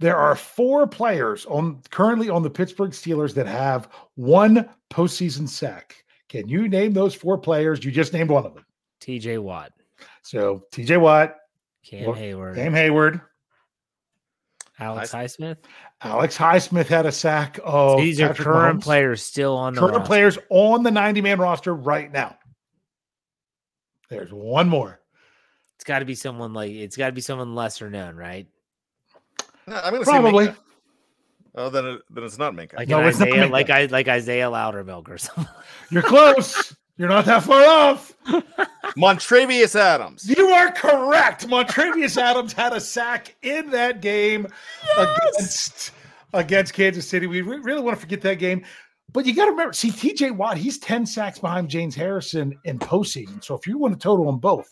There 0.00 0.16
are 0.16 0.34
four 0.34 0.88
players 0.88 1.46
on 1.46 1.80
currently 1.90 2.28
on 2.28 2.42
the 2.42 2.50
Pittsburgh 2.50 2.90
Steelers 2.90 3.34
that 3.34 3.46
have 3.46 3.88
one 4.16 4.68
postseason 4.90 5.48
sack. 5.48 6.04
Can 6.28 6.48
you 6.48 6.66
name 6.68 6.92
those 6.92 7.14
four 7.14 7.38
players? 7.38 7.84
You 7.84 7.92
just 7.92 8.12
named 8.12 8.30
one 8.30 8.46
of 8.46 8.54
them. 8.54 8.66
T.J. 9.00 9.38
Watt, 9.38 9.72
So 10.22 10.64
TJ 10.72 11.00
Watt, 11.00 11.36
Cam 11.84 12.06
Well, 12.06 12.14
Heyward, 12.16 12.54
Cam 12.54 12.72
Heyward, 12.72 13.20
Alex 14.78 15.12
Highsmith. 15.12 15.56
Alex 16.00 16.36
Highsmith 16.36 16.86
had 16.86 17.06
a 17.06 17.12
sack. 17.12 17.58
Oh, 17.64 17.98
These 18.00 18.20
are 18.20 18.28
Patrick 18.28 18.46
current 18.46 18.80
Mahomes. 18.80 18.82
players 18.84 19.22
still 19.22 19.56
on 19.56 19.74
the 19.74 19.80
current 19.80 19.94
roster. 19.96 20.06
players 20.06 20.38
on 20.50 20.82
the 20.82 20.90
90 20.90 21.20
man 21.20 21.38
roster 21.38 21.74
right 21.74 22.10
now. 22.10 22.36
There's 24.08 24.32
one 24.32 24.68
more. 24.68 25.00
It's 25.76 25.84
got 25.84 26.00
to 26.00 26.04
be 26.04 26.14
someone 26.14 26.52
like 26.52 26.70
it's 26.70 26.96
got 26.96 27.06
to 27.06 27.12
be 27.12 27.20
someone 27.20 27.54
lesser 27.54 27.90
known, 27.90 28.14
right? 28.16 28.46
No, 29.66 29.76
I'm 29.76 29.90
going 29.92 30.04
to 30.04 30.10
Probably. 30.10 30.46
say 30.46 30.50
Minkah. 30.52 30.56
Oh, 31.54 31.68
then, 31.70 31.86
it, 31.86 32.00
then 32.10 32.24
it's 32.24 32.38
not 32.38 32.54
Minkah. 32.54 32.78
Like 32.78 32.88
No, 32.88 33.00
an 33.00 33.06
it's 33.08 33.18
not 33.18 33.28
Minkah. 33.28 33.50
like 33.50 33.70
I 33.70 33.86
like 33.86 34.08
Isaiah 34.08 34.46
Loudermilk 34.50 35.08
or 35.08 35.18
something. 35.18 35.46
You're 35.90 36.02
close. 36.02 36.74
You're 36.96 37.08
not 37.08 37.24
that 37.24 37.42
far 37.42 37.64
off. 37.64 38.14
Montravius 38.96 39.74
Adams. 39.74 40.28
You 40.28 40.48
are 40.48 40.70
correct. 40.70 41.46
Montravius 41.48 42.20
Adams 42.20 42.52
had 42.52 42.72
a 42.72 42.80
sack 42.80 43.34
in 43.42 43.70
that 43.70 44.02
game 44.02 44.46
against 44.98 45.92
against 46.34 46.74
Kansas 46.74 47.08
City. 47.08 47.26
We 47.26 47.40
re- 47.40 47.58
really 47.58 47.80
want 47.80 47.96
to 47.96 48.00
forget 48.00 48.20
that 48.22 48.38
game. 48.38 48.64
But 49.12 49.26
you 49.26 49.34
got 49.34 49.44
to 49.46 49.50
remember, 49.50 49.74
see, 49.74 49.90
TJ 49.90 50.36
Watt, 50.36 50.56
he's 50.56 50.78
10 50.78 51.04
sacks 51.04 51.38
behind 51.38 51.68
James 51.68 51.94
Harrison 51.94 52.58
in 52.64 52.78
postseason. 52.78 53.44
So 53.44 53.54
if 53.54 53.66
you 53.66 53.76
want 53.76 53.92
to 53.92 54.00
total 54.00 54.24
them 54.24 54.38
both, 54.38 54.68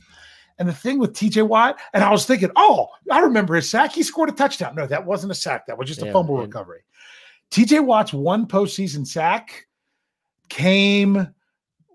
and 0.59 0.69
the 0.69 0.73
thing 0.73 0.99
with 0.99 1.13
TJ 1.13 1.47
Watt, 1.47 1.79
and 1.93 2.03
I 2.03 2.11
was 2.11 2.25
thinking, 2.27 2.51
oh, 2.57 2.89
I 3.11 3.21
remember 3.21 3.55
his 3.55 3.69
sack. 3.69 3.93
He 3.93 4.03
scored 4.03 4.29
a 4.29 4.33
touchdown. 4.33 4.75
No, 4.75 4.87
that 4.87 5.05
wasn't 5.05 5.33
a 5.33 5.35
sack. 5.35 5.67
That 5.67 5.77
was 5.77 5.89
just 5.89 6.03
a 6.03 6.13
fumble 6.13 6.41
and- 6.41 6.47
recovery. 6.47 6.81
TJ 7.51 7.85
Watt's 7.85 8.13
one 8.13 8.47
postseason 8.47 9.07
sack 9.07 9.67
came 10.49 11.29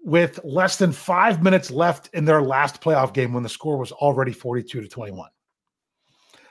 with 0.06 0.40
less 0.44 0.78
than 0.78 0.92
five 0.92 1.42
minutes 1.42 1.72
left 1.72 2.12
in 2.14 2.26
their 2.26 2.44
last 2.44 2.80
playoff 2.80 3.12
game 3.12 3.34
when 3.34 3.42
the 3.42 3.50
score 3.50 3.76
was 3.76 3.92
already 3.92 4.32
42 4.32 4.82
to 4.82 4.88
21. 4.88 5.30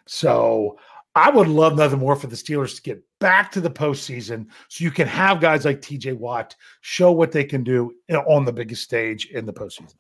So 0.07 0.77
I 1.15 1.31
would 1.31 1.47
love 1.47 1.77
nothing 1.77 2.01
more 2.01 2.17
for 2.17 2.27
the 2.27 2.35
Steelers 2.35 2.75
to 2.75 2.83
get 2.83 3.01
back 3.21 3.53
to 3.53 3.61
the 3.61 3.71
postseason 3.71 4.47
so 4.69 4.83
you 4.83 4.91
can 4.91 5.07
have 5.07 5.41
guys 5.41 5.65
like 5.65 5.81
TJ 5.81 6.19
Watt 6.19 6.57
show 6.81 7.13
what 7.13 7.31
they 7.31 7.45
can 7.45 7.63
do 7.63 7.93
on 8.27 8.45
the 8.45 8.53
biggest 8.53 8.83
stage 8.83 9.27
in 9.27 9.47
the 9.47 9.53
postseason. 9.53 9.95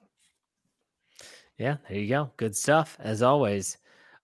yeah, 1.56 1.76
there 1.88 1.98
you 1.98 2.08
go. 2.08 2.32
Good 2.36 2.56
stuff 2.56 2.96
as 2.98 3.22
always. 3.22 3.78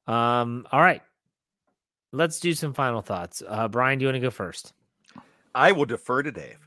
Um, 0.09 0.67
all 0.73 0.81
right, 0.81 1.03
let's 2.11 2.41
do 2.41 2.53
some 2.53 2.75
final 2.75 3.01
thoughts. 3.01 3.45
Uh, 3.47 3.69
Bryan, 3.69 4.01
do 4.01 4.03
you 4.03 4.09
want 4.09 4.17
to 4.17 4.21
go 4.21 4.31
first? 4.31 4.73
I 5.55 5.71
will 5.71 5.87
defer 5.87 6.25
to 6.25 6.33
Dave. 6.33 6.59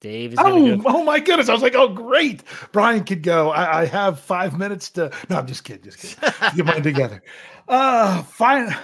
Dave 0.00 0.32
is 0.32 0.38
Oh, 0.42 0.76
go. 0.76 0.82
oh 0.86 1.04
my 1.04 1.20
goodness. 1.20 1.48
I 1.48 1.52
was 1.52 1.62
like, 1.62 1.74
oh, 1.74 1.88
great. 1.88 2.42
Bryan 2.72 3.04
could 3.04 3.22
go. 3.22 3.50
I, 3.50 3.82
I 3.82 3.84
have 3.86 4.18
five 4.18 4.58
minutes 4.58 4.90
to. 4.92 5.10
No, 5.28 5.36
I'm 5.38 5.46
just 5.46 5.64
kidding. 5.64 5.84
Just 5.84 5.98
kidding. 5.98 6.30
Get 6.56 6.64
mine 6.66 6.82
together. 6.82 7.22
Uh, 7.68 8.22
fine. 8.22 8.74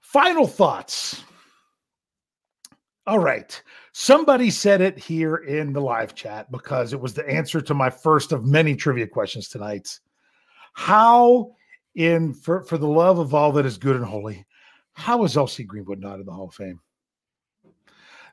Final 0.00 0.46
thoughts. 0.46 1.24
All 3.06 3.18
right. 3.18 3.60
Somebody 3.92 4.50
said 4.50 4.80
it 4.80 4.98
here 4.98 5.36
in 5.36 5.72
the 5.72 5.80
live 5.80 6.14
chat 6.14 6.50
because 6.52 6.92
it 6.92 7.00
was 7.00 7.12
the 7.14 7.28
answer 7.28 7.60
to 7.60 7.74
my 7.74 7.90
first 7.90 8.32
of 8.32 8.44
many 8.44 8.76
trivia 8.76 9.06
questions 9.06 9.48
tonight. 9.48 9.98
How 10.74 11.54
in 11.96 12.32
for 12.32 12.62
for 12.62 12.78
the 12.78 12.86
love 12.88 13.18
of 13.18 13.34
all 13.34 13.52
that 13.52 13.66
is 13.66 13.76
good 13.76 13.96
and 13.96 14.04
holy, 14.04 14.46
how 14.92 15.24
is 15.24 15.34
LC 15.34 15.66
Greenwood 15.66 16.00
not 16.00 16.20
in 16.20 16.24
the 16.26 16.32
Hall 16.32 16.48
of 16.48 16.54
Fame? 16.54 16.80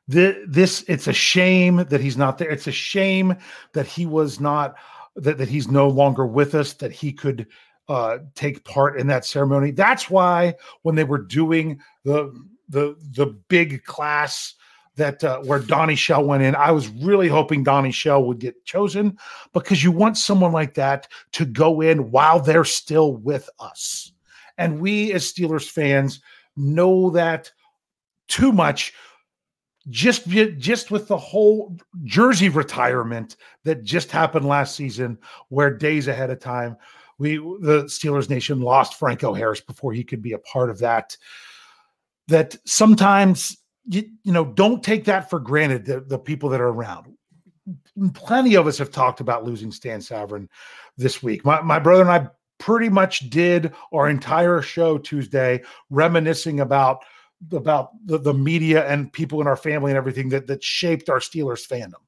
The, 0.09 0.43
this 0.47 0.83
it's 0.87 1.07
a 1.07 1.13
shame 1.13 1.85
that 1.87 2.01
he's 2.01 2.17
not 2.17 2.39
there. 2.39 2.49
It's 2.49 2.65
a 2.65 2.71
shame 2.71 3.35
that 3.73 3.85
he 3.85 4.07
was 4.07 4.39
not 4.39 4.75
that, 5.15 5.37
that 5.37 5.49
he's 5.49 5.67
no 5.67 5.87
longer 5.87 6.25
with 6.25 6.55
us, 6.55 6.73
that 6.73 6.91
he 6.91 7.13
could 7.13 7.45
uh, 7.87 8.17
take 8.33 8.63
part 8.63 8.99
in 8.99 9.05
that 9.07 9.23
ceremony. 9.23 9.69
That's 9.69 10.09
why 10.09 10.55
when 10.81 10.95
they 10.95 11.03
were 11.03 11.19
doing 11.19 11.79
the 12.05 12.33
the 12.69 12.95
the 13.11 13.27
big 13.49 13.83
class 13.83 14.55
that 14.95 15.23
uh, 15.23 15.41
where 15.41 15.59
Donnie 15.59 15.95
Shell 15.95 16.25
went 16.25 16.41
in, 16.41 16.55
I 16.55 16.71
was 16.71 16.87
really 16.87 17.27
hoping 17.27 17.63
Donnie 17.63 17.91
Shell 17.91 18.23
would 18.23 18.39
get 18.39 18.65
chosen 18.65 19.15
because 19.53 19.83
you 19.83 19.91
want 19.91 20.17
someone 20.17 20.51
like 20.51 20.73
that 20.73 21.07
to 21.33 21.45
go 21.45 21.81
in 21.81 22.09
while 22.09 22.39
they're 22.39 22.65
still 22.65 23.13
with 23.13 23.47
us. 23.59 24.11
And 24.57 24.79
we 24.79 25.13
as 25.13 25.31
Steelers 25.31 25.69
fans 25.69 26.19
know 26.57 27.11
that 27.11 27.51
too 28.27 28.51
much 28.51 28.91
just 29.89 30.27
just 30.27 30.91
with 30.91 31.07
the 31.07 31.17
whole 31.17 31.75
jersey 32.03 32.49
retirement 32.49 33.35
that 33.63 33.83
just 33.83 34.11
happened 34.11 34.45
last 34.45 34.75
season 34.75 35.17
where 35.49 35.75
days 35.75 36.07
ahead 36.07 36.29
of 36.29 36.39
time 36.39 36.77
we 37.19 37.35
the 37.35 37.83
Steelers 37.85 38.29
nation 38.29 38.61
lost 38.61 38.95
Franco 38.95 39.33
Harris 39.33 39.61
before 39.61 39.93
he 39.93 40.03
could 40.03 40.21
be 40.23 40.31
a 40.31 40.39
part 40.39 40.71
of 40.71 40.79
that. 40.79 41.15
That 42.27 42.55
sometimes 42.65 43.57
you, 43.85 44.03
you 44.23 44.31
know 44.31 44.45
don't 44.45 44.83
take 44.83 45.05
that 45.05 45.29
for 45.29 45.39
granted. 45.39 45.85
The, 45.85 45.99
the 45.99 46.17
people 46.17 46.49
that 46.49 46.61
are 46.61 46.69
around. 46.69 47.13
Plenty 48.13 48.55
of 48.55 48.65
us 48.65 48.79
have 48.79 48.89
talked 48.89 49.19
about 49.19 49.43
losing 49.43 49.71
Stan 49.71 49.99
Savran 49.99 50.47
this 50.97 51.21
week. 51.21 51.45
My, 51.45 51.61
my 51.61 51.77
brother 51.77 52.01
and 52.01 52.09
I 52.09 52.29
pretty 52.57 52.89
much 52.89 53.29
did 53.29 53.73
our 53.93 54.09
entire 54.09 54.61
show 54.61 54.97
Tuesday 54.97 55.61
reminiscing 55.89 56.61
about 56.61 57.03
about 57.51 57.91
the, 58.05 58.17
the 58.17 58.33
media 58.33 58.87
and 58.87 59.11
people 59.13 59.41
in 59.41 59.47
our 59.47 59.57
family 59.57 59.91
and 59.91 59.97
everything 59.97 60.29
that 60.29 60.47
that 60.47 60.63
shaped 60.63 61.09
our 61.09 61.19
Steelers 61.19 61.67
fandom. 61.67 62.01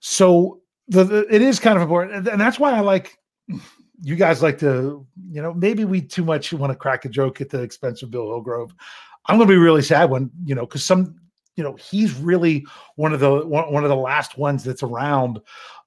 So 0.00 0.60
the, 0.88 1.04
the, 1.04 1.34
it 1.34 1.42
is 1.42 1.58
kind 1.58 1.76
of 1.76 1.82
important, 1.82 2.28
and 2.28 2.40
that's 2.40 2.58
why 2.58 2.72
I 2.72 2.80
like 2.80 3.18
you 4.02 4.16
guys 4.16 4.42
like 4.42 4.58
to, 4.58 5.06
you 5.30 5.42
know, 5.42 5.54
maybe 5.54 5.84
we 5.84 6.02
too 6.02 6.24
much 6.24 6.52
want 6.52 6.70
to 6.70 6.78
crack 6.78 7.04
a 7.04 7.08
joke 7.08 7.40
at 7.40 7.48
the 7.48 7.62
expense 7.62 8.02
of 8.02 8.10
Bill 8.10 8.26
Hillgrove. 8.26 8.74
I'm 9.26 9.36
going 9.38 9.48
to 9.48 9.54
be 9.54 9.58
really 9.58 9.82
sad 9.82 10.10
when, 10.10 10.30
you 10.44 10.54
know, 10.54 10.66
because 10.66 10.84
some, 10.84 11.18
you 11.56 11.64
know, 11.64 11.74
he's 11.76 12.14
really 12.14 12.66
one 12.96 13.12
of 13.14 13.20
the 13.20 13.46
one, 13.46 13.72
one 13.72 13.84
of 13.84 13.88
the 13.88 13.96
last 13.96 14.36
ones 14.36 14.62
that's 14.64 14.82
around. 14.82 15.40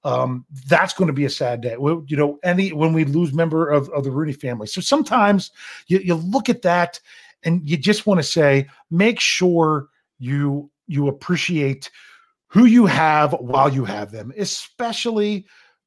Um, 0.04 0.46
that's 0.68 0.94
going 0.94 1.08
to 1.08 1.14
be 1.14 1.26
a 1.26 1.30
sad 1.30 1.62
day. 1.62 1.76
We, 1.78 1.92
you 2.08 2.18
know, 2.18 2.40
any 2.44 2.72
when 2.72 2.94
we 2.94 3.04
lose 3.04 3.34
member 3.34 3.70
of, 3.70 3.90
of 3.90 4.06
the 4.06 4.12
Rooney 4.12 4.34
family. 4.34 4.66
So 4.66 4.80
sometimes 4.82 5.52
you, 5.88 6.00
you 6.00 6.16
look 6.16 6.48
at 6.50 6.62
that 6.62 7.00
and 7.44 7.68
you 7.68 7.78
just 7.78 8.06
want 8.06 8.20
to 8.20 8.24
say, 8.24 8.68
make 8.92 9.20
sure 9.20 9.88
you 10.20 10.70
you 10.88 11.08
appreciate 11.08 11.90
who 12.48 12.66
you 12.66 12.86
have 12.86 13.34
while 13.34 13.72
you 13.72 13.86
have 13.86 14.12
them, 14.12 14.34
especially 14.38 15.46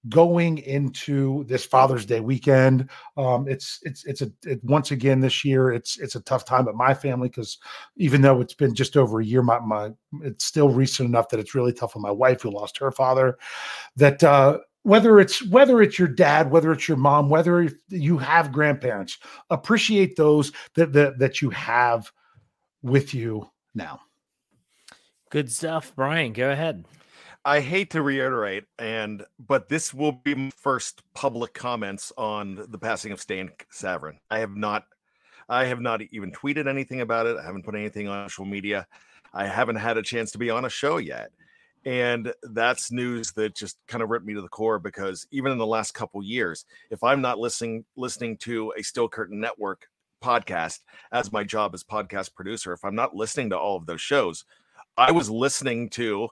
going 0.08 0.58
into 0.58 1.44
this 1.44 1.64
Father's 1.64 2.04
Day 2.04 2.20
weekend. 2.20 2.88
Um, 3.16 3.46
it's 3.48 3.78
it's 3.82 4.04
it's 4.04 4.22
a 4.22 4.30
it, 4.44 4.62
once 4.64 4.90
again 4.90 5.20
this 5.20 5.44
year 5.44 5.72
it's 5.72 5.98
it's 5.98 6.16
a 6.16 6.20
tough 6.20 6.44
time 6.44 6.68
at 6.68 6.74
my 6.74 6.94
family 6.94 7.28
because 7.28 7.58
even 7.96 8.20
though 8.20 8.40
it's 8.40 8.54
been 8.54 8.74
just 8.74 8.96
over 8.96 9.20
a 9.20 9.24
year, 9.24 9.42
my 9.42 9.60
my 9.60 9.90
it's 10.22 10.44
still 10.44 10.70
recent 10.70 11.08
enough 11.08 11.28
that 11.28 11.40
it's 11.40 11.54
really 11.54 11.72
tough 11.72 11.96
on 11.96 12.02
my 12.02 12.10
wife 12.10 12.42
who 12.42 12.50
lost 12.50 12.78
her 12.78 12.90
father. 12.90 13.38
That 13.96 14.22
uh, 14.24 14.58
whether 14.82 15.20
it's 15.20 15.46
whether 15.48 15.80
it's 15.80 15.98
your 15.98 16.08
dad, 16.08 16.50
whether 16.50 16.72
it's 16.72 16.88
your 16.88 16.96
mom, 16.96 17.28
whether 17.30 17.68
you 17.88 18.18
have 18.18 18.52
grandparents, 18.52 19.18
appreciate 19.50 20.16
those 20.16 20.52
that 20.74 20.92
that 20.92 21.18
that 21.18 21.42
you 21.42 21.50
have 21.50 22.10
with 22.82 23.14
you 23.14 23.48
now. 23.74 24.00
Good 25.30 25.50
stuff, 25.50 25.94
Bryan. 25.94 26.32
Go 26.32 26.50
ahead. 26.50 26.84
I 27.44 27.60
hate 27.60 27.90
to 27.90 28.02
reiterate, 28.02 28.64
and 28.78 29.24
but 29.38 29.68
this 29.68 29.92
will 29.92 30.12
be 30.12 30.34
my 30.34 30.50
first 30.56 31.02
public 31.14 31.54
comments 31.54 32.12
on 32.16 32.66
the 32.68 32.78
passing 32.78 33.10
of 33.10 33.20
Stan 33.20 33.50
Savran. 33.72 34.18
I 34.30 34.38
have 34.38 34.54
not, 34.54 34.84
I 35.48 35.64
have 35.64 35.80
not 35.80 36.02
even 36.12 36.30
tweeted 36.30 36.68
anything 36.68 37.00
about 37.00 37.26
it. 37.26 37.36
I 37.36 37.44
haven't 37.44 37.64
put 37.64 37.74
anything 37.74 38.06
on 38.06 38.28
social 38.28 38.44
media. 38.44 38.86
I 39.34 39.46
haven't 39.46 39.76
had 39.76 39.96
a 39.96 40.02
chance 40.02 40.30
to 40.32 40.38
be 40.38 40.50
on 40.50 40.66
a 40.66 40.70
show 40.70 40.98
yet, 40.98 41.30
and 41.84 42.32
that's 42.42 42.92
news 42.92 43.32
that 43.32 43.54
just 43.54 43.78
kind 43.88 44.02
of 44.02 44.10
ripped 44.10 44.26
me 44.26 44.34
to 44.34 44.40
the 44.40 44.48
core 44.48 44.78
because 44.78 45.26
even 45.30 45.50
in 45.50 45.58
the 45.58 45.66
last 45.66 45.94
couple 45.94 46.22
years, 46.22 46.64
if 46.90 47.02
I'm 47.02 47.20
not 47.20 47.38
listening 47.38 47.84
listening 47.96 48.36
to 48.38 48.72
a 48.78 48.82
Steel 48.82 49.08
Curtain 49.08 49.40
Network 49.40 49.88
podcast 50.22 50.80
as 51.10 51.32
my 51.32 51.42
job 51.42 51.74
as 51.74 51.82
podcast 51.82 52.34
producer, 52.34 52.72
if 52.72 52.84
I'm 52.84 52.94
not 52.94 53.16
listening 53.16 53.50
to 53.50 53.58
all 53.58 53.76
of 53.76 53.86
those 53.86 54.00
shows, 54.00 54.44
I 54.96 55.10
was 55.10 55.28
listening 55.28 55.90
to 55.90 56.28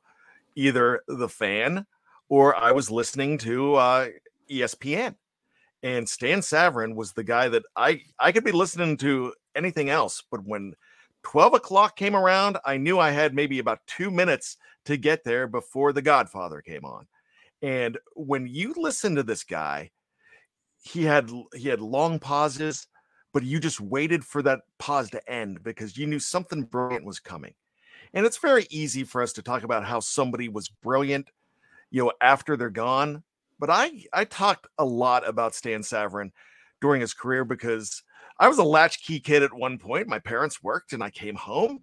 either 0.54 1.02
the 1.08 1.28
fan 1.28 1.86
or 2.28 2.54
I 2.54 2.70
was 2.72 2.90
listening 2.90 3.38
to 3.38 3.74
uh, 3.74 4.08
ESPN. 4.50 5.16
And 5.82 6.08
Stan 6.08 6.40
Savran 6.40 6.94
was 6.94 7.12
the 7.12 7.24
guy 7.24 7.48
that 7.48 7.62
I 7.74 8.02
I 8.18 8.32
could 8.32 8.44
be 8.44 8.52
listening 8.52 8.98
to 8.98 9.32
anything 9.56 9.90
else, 9.90 10.22
but 10.30 10.44
when 10.44 10.74
12 11.22 11.54
o'clock 11.54 11.96
came 11.96 12.14
around, 12.14 12.58
I 12.64 12.76
knew 12.76 12.98
I 12.98 13.10
had 13.10 13.34
maybe 13.34 13.58
about 13.58 13.80
two 13.86 14.10
minutes 14.10 14.56
to 14.84 14.96
get 14.96 15.24
there 15.24 15.46
before 15.46 15.92
The 15.92 16.02
Godfather 16.02 16.60
came 16.60 16.84
on. 16.84 17.06
And 17.62 17.98
when 18.14 18.46
you 18.46 18.74
listen 18.76 19.14
to 19.16 19.22
this 19.22 19.44
guy, 19.44 19.90
he 20.82 21.04
had 21.04 21.30
he 21.54 21.68
had 21.68 21.80
long 21.80 22.18
pauses, 22.18 22.86
but 23.32 23.42
you 23.42 23.60
just 23.60 23.80
waited 23.80 24.24
for 24.24 24.42
that 24.42 24.60
pause 24.78 25.10
to 25.10 25.30
end 25.30 25.62
because 25.62 25.96
you 25.96 26.06
knew 26.06 26.18
something 26.18 26.62
brilliant 26.62 27.04
was 27.04 27.20
coming. 27.20 27.54
And 28.14 28.24
it's 28.24 28.38
very 28.38 28.66
easy 28.70 29.04
for 29.04 29.22
us 29.22 29.32
to 29.34 29.42
talk 29.42 29.62
about 29.62 29.84
how 29.84 30.00
somebody 30.00 30.48
was 30.48 30.68
brilliant, 30.68 31.30
you 31.90 32.02
know, 32.02 32.12
after 32.20 32.56
they're 32.56 32.70
gone. 32.70 33.22
But 33.58 33.68
I 33.70 34.04
I 34.12 34.24
talked 34.24 34.68
a 34.78 34.84
lot 34.84 35.28
about 35.28 35.54
Stan 35.54 35.82
Savran 35.82 36.30
during 36.80 37.02
his 37.02 37.12
career 37.12 37.44
because 37.44 38.02
I 38.38 38.48
was 38.48 38.56
a 38.56 38.64
latchkey 38.64 39.20
kid 39.20 39.42
at 39.42 39.52
one 39.52 39.76
point. 39.76 40.08
My 40.08 40.18
parents 40.18 40.62
worked 40.62 40.94
and 40.94 41.04
I 41.04 41.10
came 41.10 41.34
home 41.34 41.80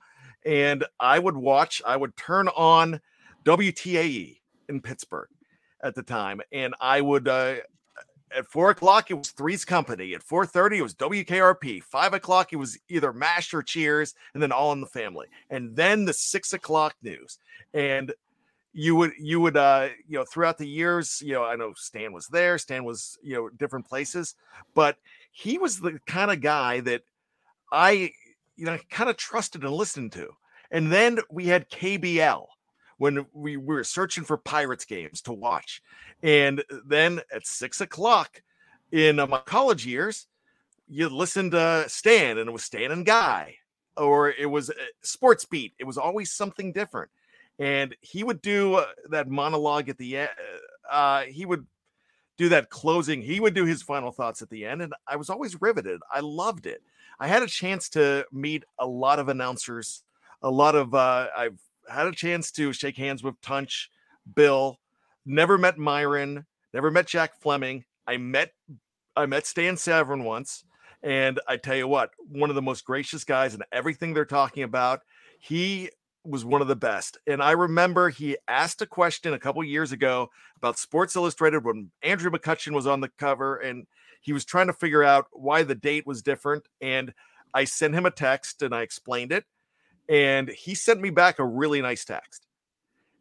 and 0.47 0.85
I 0.99 1.19
would 1.19 1.35
watch, 1.35 1.81
I 1.85 1.97
would 1.97 2.15
turn 2.15 2.47
on 2.47 3.01
WTAE 3.43 4.39
in 4.69 4.81
Pittsburgh 4.81 5.27
at 5.83 5.93
the 5.93 6.03
time, 6.03 6.41
and 6.51 6.73
I 6.79 7.01
would 7.01 7.27
uh, 7.27 7.55
at 8.35 8.47
four 8.47 8.69
o'clock, 8.69 9.11
it 9.11 9.15
was 9.15 9.31
Three's 9.31 9.65
Company. 9.65 10.13
At 10.13 10.23
4:30, 10.23 10.77
it 10.77 10.81
was 10.81 10.95
WKRP. 10.95 11.83
Five 11.83 12.13
o'clock, 12.13 12.53
it 12.53 12.57
was 12.57 12.77
either 12.89 13.13
MASH 13.13 13.53
or 13.53 13.61
Cheers, 13.61 14.15
and 14.33 14.41
then 14.41 14.51
All 14.51 14.71
in 14.71 14.81
the 14.81 14.87
Family. 14.87 15.27
And 15.49 15.75
then 15.75 16.05
the 16.05 16.13
six 16.13 16.53
o'clock 16.53 16.95
news. 17.01 17.39
And 17.73 18.13
you 18.73 18.95
would 18.95 19.11
you 19.19 19.41
would 19.41 19.57
uh 19.57 19.89
you 20.07 20.17
know 20.19 20.25
throughout 20.25 20.57
the 20.57 20.67
years 20.67 21.19
you 21.25 21.33
know 21.33 21.43
i 21.43 21.55
know 21.55 21.73
stan 21.75 22.13
was 22.13 22.27
there 22.27 22.59
stan 22.59 22.83
was 22.83 23.17
you 23.23 23.33
know 23.33 23.49
different 23.49 23.87
places 23.87 24.35
but 24.75 24.97
he 25.31 25.57
was 25.57 25.79
the 25.79 25.99
kind 26.05 26.29
of 26.29 26.41
guy 26.41 26.79
that 26.81 27.01
i 27.71 28.11
you 28.57 28.65
know 28.65 28.77
kind 28.89 29.09
of 29.09 29.17
trusted 29.17 29.63
and 29.63 29.73
listened 29.73 30.11
to 30.11 30.29
and 30.71 30.91
then 30.91 31.19
we 31.31 31.47
had 31.47 31.69
kbl 31.69 32.47
when 32.97 33.25
we, 33.33 33.57
we 33.57 33.75
were 33.75 33.83
searching 33.83 34.23
for 34.23 34.37
Pirates 34.37 34.85
games 34.85 35.21
to 35.21 35.33
watch. 35.33 35.81
And 36.23 36.63
then 36.85 37.21
at 37.33 37.45
six 37.45 37.79
o'clock 37.79 38.41
in 38.91 39.17
my 39.17 39.41
college 39.45 39.85
years, 39.85 40.27
you 40.87 41.09
listened 41.09 41.51
to 41.51 41.85
Stan, 41.87 42.37
and 42.37 42.49
it 42.49 42.51
was 42.51 42.63
Stan 42.63 42.91
and 42.91 43.05
Guy, 43.05 43.55
or 43.95 44.31
it 44.31 44.49
was 44.49 44.69
uh, 44.69 44.73
Sports 45.01 45.45
Beat. 45.45 45.73
It 45.79 45.83
was 45.83 45.97
always 45.97 46.31
something 46.31 46.71
different. 46.71 47.11
And 47.59 47.95
he 48.01 48.23
would 48.23 48.41
do 48.41 48.75
uh, 48.75 48.85
that 49.09 49.29
monologue 49.29 49.89
at 49.89 49.97
the 49.97 50.17
end. 50.17 50.29
Uh, 50.89 51.23
he 51.23 51.45
would 51.45 51.65
do 52.37 52.49
that 52.49 52.69
closing. 52.69 53.21
He 53.21 53.39
would 53.39 53.53
do 53.53 53.65
his 53.65 53.81
final 53.81 54.11
thoughts 54.11 54.41
at 54.41 54.49
the 54.49 54.65
end. 54.65 54.81
And 54.81 54.93
I 55.07 55.17
was 55.17 55.29
always 55.29 55.59
riveted. 55.59 55.99
I 56.11 56.21
loved 56.21 56.67
it. 56.67 56.81
I 57.19 57.27
had 57.27 57.43
a 57.43 57.47
chance 57.47 57.89
to 57.89 58.25
meet 58.31 58.63
a 58.77 58.85
lot 58.85 59.19
of 59.19 59.27
announcers, 59.27 60.03
a 60.41 60.51
lot 60.51 60.75
of, 60.75 60.93
uh, 60.93 61.27
I've 61.35 61.59
had 61.89 62.07
a 62.07 62.11
chance 62.11 62.51
to 62.51 62.73
shake 62.73 62.97
hands 62.97 63.23
with 63.23 63.39
Tunch, 63.41 63.89
Bill. 64.35 64.79
Never 65.25 65.57
met 65.57 65.77
Myron. 65.77 66.45
Never 66.73 66.91
met 66.91 67.07
Jack 67.07 67.39
Fleming. 67.41 67.85
I 68.05 68.17
met 68.17 68.51
I 69.15 69.25
met 69.25 69.47
Stan 69.47 69.75
Savran 69.75 70.23
once, 70.23 70.63
and 71.01 71.39
I 71.47 71.57
tell 71.57 71.75
you 71.75 71.87
what, 71.87 72.11
one 72.29 72.51
of 72.51 72.55
the 72.55 72.61
most 72.61 72.85
gracious 72.85 73.23
guys 73.23 73.55
and 73.55 73.63
everything 73.71 74.13
they're 74.13 74.25
talking 74.25 74.61
about. 74.61 75.01
He 75.39 75.89
was 76.23 76.45
one 76.45 76.61
of 76.61 76.67
the 76.67 76.75
best. 76.75 77.17
And 77.25 77.41
I 77.41 77.51
remember 77.51 78.09
he 78.09 78.37
asked 78.47 78.81
a 78.81 78.85
question 78.85 79.33
a 79.33 79.39
couple 79.39 79.63
years 79.63 79.91
ago 79.91 80.29
about 80.57 80.77
Sports 80.77 81.15
Illustrated 81.15 81.63
when 81.63 81.89
Andrew 82.03 82.29
McCutchen 82.29 82.73
was 82.73 82.85
on 82.85 83.01
the 83.01 83.09
cover, 83.17 83.57
and 83.57 83.87
he 84.27 84.33
was 84.33 84.43
trying 84.43 84.67
to 84.67 84.73
figure 84.73 85.05
out 85.05 85.27
why 85.31 85.63
the 85.63 85.73
date 85.73 86.05
was 86.05 86.21
different. 86.21 86.67
And 86.81 87.13
I 87.53 87.63
sent 87.63 87.95
him 87.95 88.05
a 88.05 88.11
text 88.11 88.61
and 88.61 88.75
I 88.75 88.81
explained 88.81 89.31
it 89.31 89.45
and 90.09 90.49
he 90.49 90.75
sent 90.75 90.99
me 90.99 91.11
back 91.11 91.39
a 91.39 91.45
really 91.45 91.81
nice 91.81 92.03
text. 92.03 92.45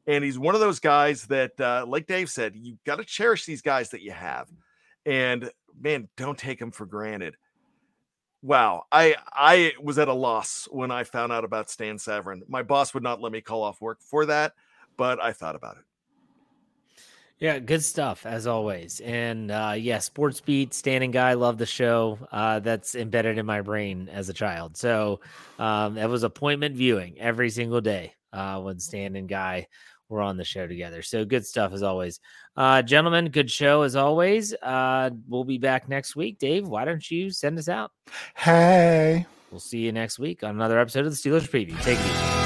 And 0.09 0.25
he's 0.25 0.37
one 0.37 0.57
of 0.57 0.61
those 0.61 0.81
guys 0.81 1.27
that, 1.27 1.61
uh, 1.61 1.85
like 1.87 2.09
Dave 2.09 2.29
said, 2.29 2.57
you 2.57 2.77
got 2.85 2.97
to 2.97 3.05
cherish 3.05 3.45
these 3.45 3.63
guys 3.63 3.91
that 3.91 4.03
you 4.03 4.11
have. 4.11 4.49
And 5.05 5.49
man, 5.81 6.09
don't 6.17 6.37
take 6.37 6.59
them 6.59 6.73
for 6.73 6.87
granted. 6.87 7.37
Wow, 8.43 8.87
I 8.91 9.15
I 9.33 9.75
was 9.81 10.01
at 10.01 10.09
a 10.09 10.13
loss 10.13 10.67
when 10.73 10.91
I 10.91 11.05
found 11.05 11.33
out 11.33 11.45
about 11.45 11.71
Stan 11.71 11.99
Savran. 11.99 12.41
My 12.49 12.65
boss 12.65 12.95
would 12.95 13.05
not 13.05 13.21
let 13.21 13.31
me 13.31 13.41
call 13.41 13.63
off 13.63 13.81
work 13.81 14.01
for 14.01 14.27
that, 14.27 14.55
but 14.97 15.23
I 15.23 15.33
thought 15.33 15.55
about 15.55 15.77
it. 15.77 15.85
Yeah, 17.39 17.59
good 17.59 17.85
stuff 17.85 18.25
as 18.25 18.47
always. 18.47 19.01
And 19.01 19.51
uh 19.51 19.75
yeah, 19.77 19.99
Sports 19.99 20.41
Beat, 20.41 20.73
Stan 20.73 21.03
and 21.03 21.13
Guy, 21.13 21.35
love 21.35 21.59
the 21.59 21.67
show. 21.67 22.19
Uh 22.33 22.61
that's 22.61 22.95
embedded 22.95 23.37
in 23.37 23.45
my 23.45 23.61
brain 23.61 24.09
as 24.11 24.29
a 24.29 24.33
child. 24.33 24.77
So 24.77 25.21
um 25.59 25.95
that 25.97 26.09
was 26.09 26.23
appointment 26.23 26.77
viewing 26.77 27.19
every 27.19 27.51
single 27.51 27.83
day 27.83 28.15
uh 28.33 28.61
when 28.61 28.79
Stan 28.79 29.17
and 29.17 29.29
Guy 29.29 29.67
were 30.09 30.23
on 30.23 30.39
the 30.39 30.45
show 30.45 30.67
together. 30.67 31.03
So 31.03 31.27
good 31.27 31.45
stuff 31.45 31.75
as 31.75 31.83
always. 31.83 32.21
Uh 32.57 32.81
gentlemen, 32.81 33.29
good 33.29 33.51
show 33.51 33.83
as 33.83 33.97
always. 33.97 34.55
Uh 34.55 35.11
we'll 35.29 35.45
be 35.45 35.59
back 35.59 35.91
next 35.91 36.17
week. 36.17 36.39
Dave, 36.39 36.67
why 36.67 36.87
don't 36.87 37.11
you 37.11 37.29
send 37.29 37.59
us 37.59 37.69
out? 37.69 37.91
Hey. 38.35 39.27
We'll 39.51 39.61
see 39.61 39.81
you 39.81 39.93
next 39.93 40.19
week 40.19 40.43
on 40.43 40.51
another 40.55 40.79
episode 40.79 41.05
of 41.05 41.13
the 41.13 41.19
Steelers 41.19 41.49
preview. 41.51 41.79
Take 41.83 42.01
it 42.01 42.07
easy. 42.07 42.46